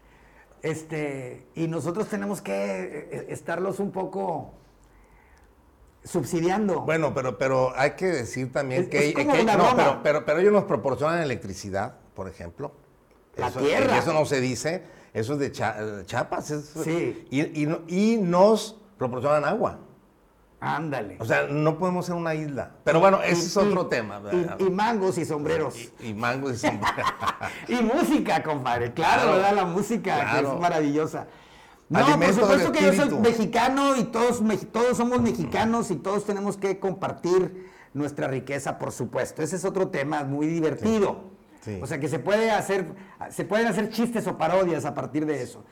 Este, 0.62 1.46
y 1.54 1.68
nosotros 1.68 2.08
tenemos 2.08 2.40
que 2.40 2.52
eh, 2.52 3.08
eh, 3.12 3.26
estarlos 3.28 3.78
un 3.78 3.92
poco 3.92 4.52
subsidiando. 6.04 6.80
Bueno, 6.80 7.14
pero, 7.14 7.38
pero 7.38 7.72
hay 7.76 7.92
que 7.92 8.06
decir 8.06 8.52
también 8.52 8.90
que, 8.90 9.12
no, 9.14 10.02
pero, 10.02 10.24
pero, 10.24 10.40
ellos 10.40 10.52
nos 10.52 10.64
proporcionan 10.64 11.20
electricidad, 11.20 11.94
por 12.14 12.28
ejemplo. 12.28 12.72
La 13.36 13.50
tierra. 13.50 13.98
Eso 13.98 14.12
no 14.12 14.24
se 14.26 14.40
dice, 14.40 14.82
eso 15.12 15.34
es 15.34 15.38
de 15.38 15.52
chapas 15.52 16.46
sí. 16.84 17.26
y, 17.30 18.12
y 18.12 18.16
nos 18.18 18.80
proporcionan 18.98 19.44
agua. 19.44 19.78
Ándale. 20.64 21.16
O 21.18 21.24
sea, 21.24 21.48
no 21.48 21.76
podemos 21.76 22.06
ser 22.06 22.14
una 22.14 22.36
isla. 22.36 22.70
Pero 22.84 23.00
bueno, 23.00 23.20
ese 23.20 23.46
es 23.46 23.56
otro 23.56 23.88
tema. 23.88 24.22
Y, 24.60 24.70
mangos 24.70 25.18
y 25.18 25.24
sombreros. 25.24 25.74
Y, 25.98 26.14
mangos 26.14 26.52
y 26.52 26.58
sombreros. 26.58 27.12
y 27.68 27.74
música, 27.82 28.44
compadre. 28.44 28.92
Claro, 28.94 29.32
¿verdad? 29.32 29.56
La 29.56 29.64
música 29.64 30.38
es 30.38 30.60
maravillosa. 30.60 31.26
No, 31.88 32.06
por 32.16 32.32
supuesto 32.32 32.70
que 32.70 32.80
yo 32.80 32.92
soy 32.92 33.18
mexicano 33.18 33.96
y 33.96 34.04
todos, 34.04 34.40
todos 34.70 34.96
somos 34.96 35.20
mexicanos 35.20 35.90
y 35.90 35.96
todos 35.96 36.24
tenemos 36.24 36.56
que 36.56 36.78
compartir 36.78 37.70
nuestra 37.92 38.28
riqueza, 38.28 38.78
por 38.78 38.92
supuesto. 38.92 39.42
Ese 39.42 39.56
es 39.56 39.64
otro 39.64 39.88
tema 39.88 40.22
muy 40.22 40.46
divertido. 40.46 41.31
O 41.80 41.86
sea 41.86 42.00
que 42.00 42.08
se 42.08 42.18
puede 42.18 42.50
hacer, 42.50 42.86
se 43.30 43.44
pueden 43.44 43.66
hacer 43.68 43.90
chistes 43.90 44.26
o 44.26 44.36
parodias 44.36 44.84
a 44.84 44.94
partir 44.94 45.26
de 45.26 45.42
eso. 45.42 45.64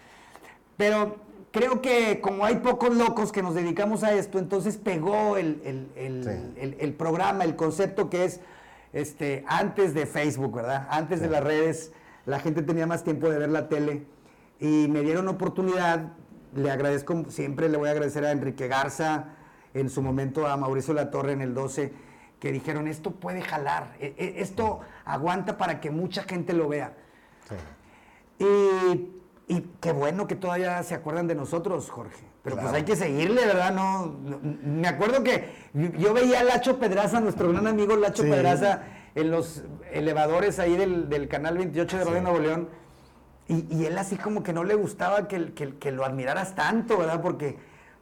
Pero 0.76 1.16
creo 1.51 1.80
que 1.80 2.20
como 2.20 2.45
hay 2.45 2.57
pocos 2.57 2.95
locos 2.95 3.32
que 3.32 3.43
nos 3.43 3.55
dedicamos 3.55 4.05
a 4.05 4.12
esto, 4.12 4.38
entonces 4.38 4.76
pegó 4.76 5.36
el, 5.36 6.95
programa, 6.97 7.45
el 7.45 7.57
concepto 7.57 8.09
que 8.09 8.24
es 8.24 8.41
este, 8.93 9.45
antes 9.47 9.95
de 9.95 10.07
Facebook, 10.07 10.55
¿verdad? 10.55 10.86
Antes 10.91 11.20
de 11.20 11.28
las 11.28 11.43
redes, 11.43 11.93
la 12.26 12.38
gente 12.38 12.62
tenía 12.62 12.86
más 12.86 13.05
tiempo 13.05 13.28
de 13.28 13.38
ver 13.38 13.51
la 13.51 13.68
tele 13.68 14.07
y 14.61 14.86
me 14.88 15.01
dieron 15.01 15.28
oportunidad. 15.28 16.12
Le 16.55 16.70
agradezco, 16.70 17.24
siempre 17.28 17.68
le 17.68 17.76
voy 17.76 17.88
a 17.88 17.93
agradecer 17.93 18.24
a 18.24 18.32
Enrique 18.32 18.68
Garza, 18.68 19.36
en 19.74 19.88
su 19.88 20.03
momento 20.03 20.47
a 20.47 20.57
Mauricio 20.57 20.95
Latorre 20.95 21.32
en 21.32 21.41
el 21.41 21.55
12, 21.55 21.93
que 22.41 22.53
dijeron, 22.53 22.88
esto 22.88 23.12
puede 23.12 23.43
jalar, 23.43 23.95
e, 24.01 24.14
e, 24.16 24.41
esto 24.41 24.80
aguanta 25.12 25.56
para 25.58 25.80
que 25.80 25.90
mucha 25.90 26.22
gente 26.22 26.52
lo 26.52 26.68
vea. 26.68 26.94
Y 28.38 29.20
y 29.50 29.68
qué 29.80 29.90
bueno 29.90 30.28
que 30.28 30.36
todavía 30.36 30.80
se 30.84 30.94
acuerdan 30.94 31.26
de 31.26 31.34
nosotros, 31.34 31.90
Jorge. 31.90 32.24
Pero 32.44 32.56
pues 32.56 32.72
hay 32.72 32.84
que 32.84 32.94
seguirle, 32.94 33.44
¿verdad? 33.44 33.74
No, 33.74 34.16
me 34.62 34.86
acuerdo 34.86 35.24
que 35.24 35.52
yo 35.74 36.14
veía 36.14 36.38
a 36.38 36.44
Lacho 36.44 36.78
Pedraza, 36.78 37.18
nuestro 37.18 37.48
gran 37.50 37.66
amigo 37.66 37.96
Lacho 37.96 38.22
Pedraza, 38.22 38.82
en 39.16 39.32
los 39.32 39.64
elevadores 39.90 40.61
ahí 40.61 40.76
del, 40.76 41.26
canal 41.26 41.58
28 41.58 41.98
de 41.98 42.04
Radio 42.04 42.22
Nuevo 42.22 42.38
León. 42.38 42.68
Y, 43.48 43.86
él 43.86 43.98
así 43.98 44.14
como 44.14 44.44
que 44.44 44.52
no 44.52 44.62
le 44.62 44.76
gustaba 44.76 45.26
que, 45.26 45.52
que 45.52 45.90
lo 45.90 46.04
admiraras 46.04 46.54
tanto, 46.54 46.96
¿verdad? 46.98 47.20
Porque 47.20 47.58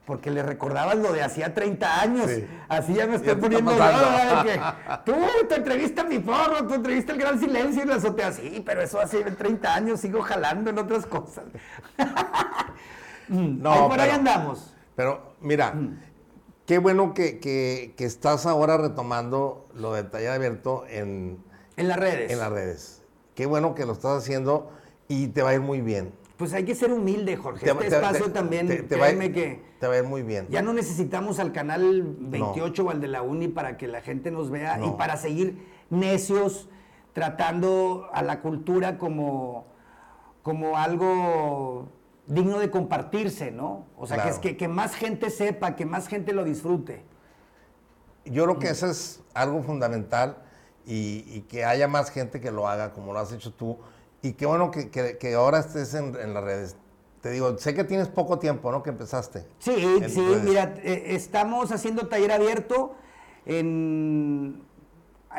porque 0.09 0.31
le 0.31 0.43
recordabas 0.43 0.97
lo 0.97 1.13
de 1.13 1.23
hacía 1.23 1.53
30 1.53 2.01
años. 2.01 2.31
Así 2.67 2.95
ya 2.95 3.07
me 3.07 3.17
estoy 3.17 3.35
poniendo 3.35 3.73
que 3.73 4.59
tú, 5.05 5.13
tu 5.47 5.55
entrevista 5.55 6.01
a 6.01 6.05
mi 6.05 6.19
porro, 6.19 6.67
tu 6.67 6.73
entrevista 6.73 7.13
el 7.13 7.19
gran 7.19 7.39
silencio 7.39 7.83
y 7.83 7.87
la 7.87 7.97
azotea. 7.97 8.33
Sí, 8.33 8.63
pero 8.65 8.81
eso 8.81 8.99
hace 8.99 9.23
30 9.23 9.75
años, 9.75 10.01
sigo 10.01 10.23
jalando 10.23 10.71
en 10.71 10.79
otras 10.79 11.05
cosas. 11.05 11.45
no, 13.29 13.87
por 13.87 14.01
ahí 14.01 14.09
andamos. 14.09 14.75
Pero 14.97 15.35
mira, 15.43 15.73
mm. 15.73 16.01
qué 16.65 16.79
bueno 16.79 17.13
que, 17.13 17.95
estás 17.99 18.47
ahora 18.47 18.79
retomando 18.79 19.69
lo 19.75 19.93
de 19.93 20.05
taller 20.05 20.31
abierto 20.31 20.87
en, 20.89 21.45
en 21.77 21.87
las 21.87 21.99
redes. 21.99 22.33
En 22.33 22.39
las 22.39 22.51
redes. 22.51 23.03
Qué 23.35 23.45
bueno 23.45 23.75
que 23.75 23.85
lo 23.85 23.93
estás 23.93 24.23
haciendo 24.23 24.73
y 25.07 25.29
te 25.29 25.43
va 25.43 25.51
a 25.51 25.55
ir 25.55 25.61
muy 25.61 25.83
bien. 25.83 26.15
Pues 26.39 26.53
hay 26.55 26.65
que 26.65 26.77
ser 26.77 26.93
humilde, 26.93 27.37
Jorge. 27.37 27.69
este 27.69 27.89
espacio 27.89 28.31
también, 28.31 28.69
te, 28.69 28.97
va, 28.97 29.09
que... 29.09 29.61
Te 29.81 29.89
va 29.89 29.95
a 29.95 29.99
ir 29.99 30.05
muy 30.05 30.23
bien. 30.23 30.47
Ya 30.51 30.63
no 30.63 30.73
necesitamos 30.73 31.41
al 31.41 31.51
canal 31.51 32.15
28 32.17 32.85
o 32.85 32.91
al 32.91 33.01
de 33.01 33.09
la 33.09 33.23
Uni 33.23 33.49
para 33.49 33.77
que 33.77 33.89
la 33.89 34.03
gente 34.03 34.31
nos 34.31 34.49
vea 34.49 34.79
y 34.87 34.91
para 34.93 35.17
seguir 35.17 35.67
necios 35.91 36.69
tratando 37.13 38.09
a 38.13 38.23
la 38.23 38.41
cultura 38.41 38.99
como, 38.99 39.67
como 40.45 40.77
algo 40.77 41.89
digno 42.29 42.61
de 42.61 42.71
compartirse, 42.71 43.51
¿no? 43.51 43.87
O 43.97 44.07
sea, 44.07 44.23
que, 44.23 44.29
es 44.29 44.39
que, 44.39 44.57
que, 44.57 44.69
más 44.69 44.95
gente 44.95 45.31
sepa, 45.31 45.75
que 45.75 45.87
más 45.87 46.07
gente 46.07 46.33
lo 46.33 46.45
disfrute. 46.45 47.03
Yo 48.25 48.45
creo 48.45 48.61
que 48.61 48.69
eso 48.69 48.87
es 48.87 49.25
algo 49.35 49.65
fundamental 49.65 50.37
y, 50.87 51.25
y 51.27 51.41
que 51.49 51.65
haya 51.65 51.89
más 51.89 52.13
gente 52.13 52.41
que 52.41 52.53
lo 52.53 52.69
haga 52.69 52.93
como 52.93 53.13
lo 53.13 53.19
has 53.19 53.33
hecho 53.33 53.53
tú 53.53 53.79
y 54.23 54.33
qué 54.33 54.47
bueno 54.47 54.71
que, 54.71 54.91
que, 54.91 55.35
ahora 55.35 55.59
estés 55.59 55.95
en, 55.95 56.35
las 56.35 56.43
redes. 56.43 56.77
Te 57.21 57.31
digo, 57.31 57.59
sé 57.59 57.75
que 57.75 57.85
tienes 57.85 58.09
poco 58.09 58.39
tiempo, 58.39 58.71
¿no? 58.71 58.83
Que 58.83 58.91
empezaste. 58.91 59.45
Sí, 59.59 59.75
sí, 60.09 60.21
mira, 60.45 60.75
eh, 60.83 61.05
estamos 61.09 61.73
haciendo 61.73 62.07
taller 62.09 62.33
abierto 62.33 62.95
en 63.47 64.63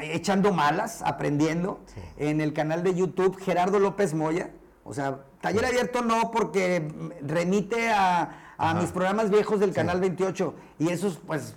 echando 0.02 0.54
malas, 0.54 1.02
aprendiendo, 1.02 1.80
en 2.18 2.42
el 2.42 2.54
canal 2.54 2.84
de 2.84 2.94
YouTube 2.96 3.38
Gerardo 3.42 3.80
López 3.80 4.14
Moya. 4.14 4.52
O 4.84 4.94
sea, 4.94 5.20
taller 5.42 5.66
abierto 5.66 6.02
no 6.02 6.32
porque 6.32 6.88
remite 7.22 7.90
a, 7.90 8.54
a 8.58 8.74
mis 8.76 8.92
programas 8.92 9.30
viejos 9.30 9.60
del 9.60 9.74
canal 9.74 10.00
28 10.00 10.54
y 10.80 10.90
esos 10.90 11.18
pues 11.26 11.56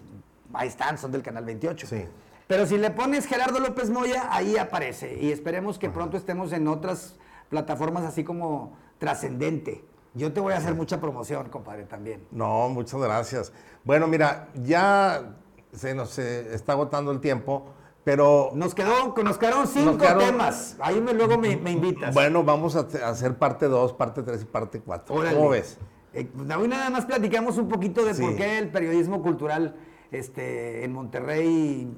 ahí 0.54 0.68
están, 0.68 0.98
son 0.98 1.12
del 1.12 1.22
canal 1.22 1.44
28. 1.44 1.86
Sí. 1.86 2.04
Pero 2.52 2.66
si 2.66 2.76
le 2.76 2.90
pones 2.90 3.24
Gerardo 3.24 3.60
López 3.60 3.88
Moya, 3.88 4.28
ahí 4.28 4.58
aparece. 4.58 5.16
Y 5.18 5.32
esperemos 5.32 5.78
que 5.78 5.88
pronto 5.88 6.18
estemos 6.18 6.52
en 6.52 6.68
otras 6.68 7.14
plataformas 7.48 8.04
así 8.04 8.24
como 8.24 8.76
trascendente. 8.98 9.82
Yo 10.12 10.34
te 10.34 10.40
voy 10.40 10.52
a 10.52 10.58
hacer 10.58 10.74
mucha 10.74 11.00
promoción, 11.00 11.48
compadre, 11.48 11.84
también. 11.84 12.26
No, 12.30 12.68
muchas 12.68 13.00
gracias. 13.00 13.54
Bueno, 13.84 14.06
mira, 14.06 14.50
ya 14.52 15.34
se 15.72 15.94
nos 15.94 16.18
eh, 16.18 16.52
está 16.52 16.72
agotando 16.72 17.10
el 17.10 17.20
tiempo, 17.20 17.70
pero... 18.04 18.50
Nos, 18.52 18.74
quedó, 18.74 19.14
nos 19.24 19.38
quedaron 19.38 19.66
cinco 19.66 20.06
temas. 20.18 20.76
Ahí 20.80 21.00
me, 21.00 21.14
luego 21.14 21.38
me, 21.38 21.52
invitas. 21.52 22.12
Bueno, 22.12 22.44
vamos 22.44 22.76
a, 22.76 22.80
hacer 23.08 23.38
parte 23.38 23.66
2, 23.66 23.94
parte 23.94 24.22
3 24.22 24.42
y 24.42 24.44
parte 24.44 24.80
4. 24.80 25.14
¿Cómo 25.14 25.48
ves? 25.48 25.78
Eh, 26.12 26.30
hoy 26.54 26.68
nada 26.68 26.90
más 26.90 27.06
platicamos 27.06 27.56
un 27.56 27.70
poquito 27.70 28.04
de 28.04 28.14
por 28.14 28.36
qué 28.36 28.58
el 28.58 28.68
periodismo 28.68 29.22
cultural 29.22 29.74
este, 30.10 30.84
en 30.84 30.92
Monterrey 30.92 31.88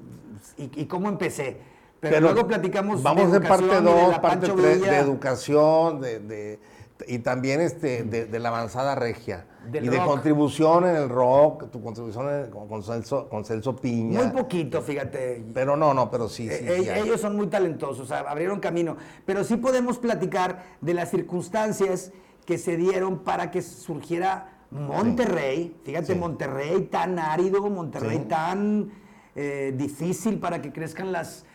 y, 0.57 0.85
cómo 0.85 1.09
empecé. 1.09 1.57
Pero, 1.99 2.19
luego 2.19 2.45
platicamos 2.45 3.01
Vamos 3.01 3.25
a 3.25 3.27
hacer 3.27 3.47
parte 3.47 3.81
2, 3.81 4.19
parte 4.19 4.47
3 4.47 4.81
de 4.81 4.97
educación, 4.97 6.01
de, 6.01 6.59
y 7.07 7.19
también 7.19 7.61
este, 7.61 8.03
de, 8.03 8.39
la 8.39 8.49
avanzada 8.49 8.95
regia. 8.95 9.47
y 9.73 9.87
de 9.87 9.97
contribución 9.97 10.87
en 10.87 10.95
el 10.95 11.09
rock, 11.09 11.69
tu 11.71 11.81
contribución 11.81 12.49
con, 12.49 12.83
Celso, 12.83 13.27
con 13.27 13.43
Celso 13.43 13.75
Piña. 13.75 14.23
Muy 14.23 14.31
poquito, 14.31 14.81
fíjate. 14.81 15.43
Pero 15.53 15.75
no, 15.75 15.93
no, 15.93 16.09
pero 16.09 16.29
sí, 16.29 16.47
sí. 16.47 16.65
Eh, 16.65 17.01
ellos 17.03 17.19
son 17.19 17.35
muy 17.35 17.47
talentosos, 17.47 18.11
abrieron 18.11 18.59
camino. 18.59 18.95
Pero 19.25 19.43
sí 19.43 19.57
podemos 19.57 19.97
platicar 19.97 20.63
de 20.81 20.93
las 20.93 21.09
circunstancias 21.09 22.11
que 22.45 22.57
se 22.57 22.77
dieron 22.77 23.19
para 23.19 23.51
que 23.51 23.61
surgiera 23.61 24.55
Monterrey. 24.71 25.75
Fíjate, 25.83 26.15
Monterrey 26.15 26.83
tan 26.83 27.19
árido, 27.19 27.61
Monterrey 27.69 28.19
tan 28.19 28.91
eh, 29.35 29.73
difícil 29.75 30.39
para 30.39 30.61
que 30.61 30.71
crezcan 30.71 31.11
las, 31.11 31.45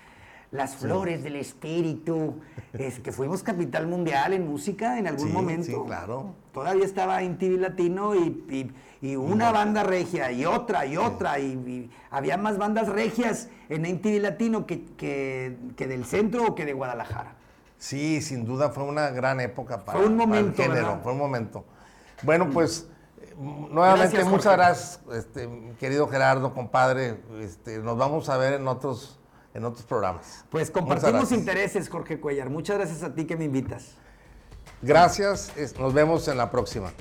Las 0.52 0.74
Flores 0.76 1.22
del 1.22 1.36
Espíritu, 1.36 2.34
es 2.72 2.98
que 2.98 3.12
fuimos 3.12 3.42
capital 3.44 3.86
mundial 3.86 4.32
en 4.32 4.48
música 4.48 4.98
en 4.98 5.06
algún 5.06 5.28
Sí, 5.28 5.32
momento. 5.32 5.64
sí, 5.64 5.76
claro. 5.86 6.34
Todavía 6.52 6.84
estaba 6.84 7.22
en 7.22 7.38
TV 7.38 7.56
Latino 7.58 8.14
y, 8.16 8.44
y- 8.50 8.72
y 9.02 9.16
una 9.16 9.50
banda 9.52 9.82
regia 9.84 10.30
y 10.32 10.44
otra 10.44 10.84
y 10.86 10.96
otra. 10.96 11.38
Y, 11.38 11.44
y 11.52 11.90
había 12.10 12.36
más 12.36 12.58
bandas 12.58 12.88
regias 12.88 13.48
en 13.68 13.86
MTV 13.86 14.20
Latino 14.20 14.66
que, 14.66 14.84
que- 14.96 15.56
que 15.76 15.86
del 15.86 16.04
centro 16.04 16.44
o 16.48 16.54
que 16.56 16.64
de 16.66 16.72
Guadalajara. 16.74 17.36
Sí, 17.78 18.20
sin 18.20 18.44
duda 18.44 18.70
fue 18.70 18.82
una 18.84 19.08
gran 19.10 19.40
época 19.40 19.84
para, 19.84 19.98
Fue 20.00 20.06
un 20.08 20.16
para 20.18 20.26
momento, 20.28 20.62
el 20.62 20.68
género, 20.68 20.86
¿verdad? 20.88 21.02
fue 21.02 21.12
un 21.12 21.18
momento. 21.18 21.64
Bueno, 22.24 22.50
pues 22.50 22.88
nuevamente 23.40 24.16
Gracias, 24.16 24.28
muchas 24.28 24.52
gracias, 24.52 25.00
este, 25.12 25.48
querido 25.78 26.06
Gerardo, 26.08 26.52
compadre. 26.52 27.20
Este, 27.40 27.78
nos 27.78 27.96
vamos 27.96 28.28
a 28.28 28.36
ver 28.36 28.54
en 28.54 28.68
otros, 28.68 29.18
en 29.54 29.64
otros 29.64 29.84
programas. 29.84 30.44
Pues 30.50 30.70
compartimos 30.70 31.32
intereses, 31.32 31.88
Jorge 31.88 32.20
Cuellar. 32.20 32.50
Muchas 32.50 32.76
gracias 32.76 33.02
a 33.02 33.14
ti 33.14 33.24
que 33.24 33.36
me 33.36 33.44
invitas. 33.44 33.94
Gracias, 34.82 35.52
nos 35.78 35.92
vemos 35.92 36.28
en 36.28 36.38
la 36.38 36.50
próxima. 36.50 36.92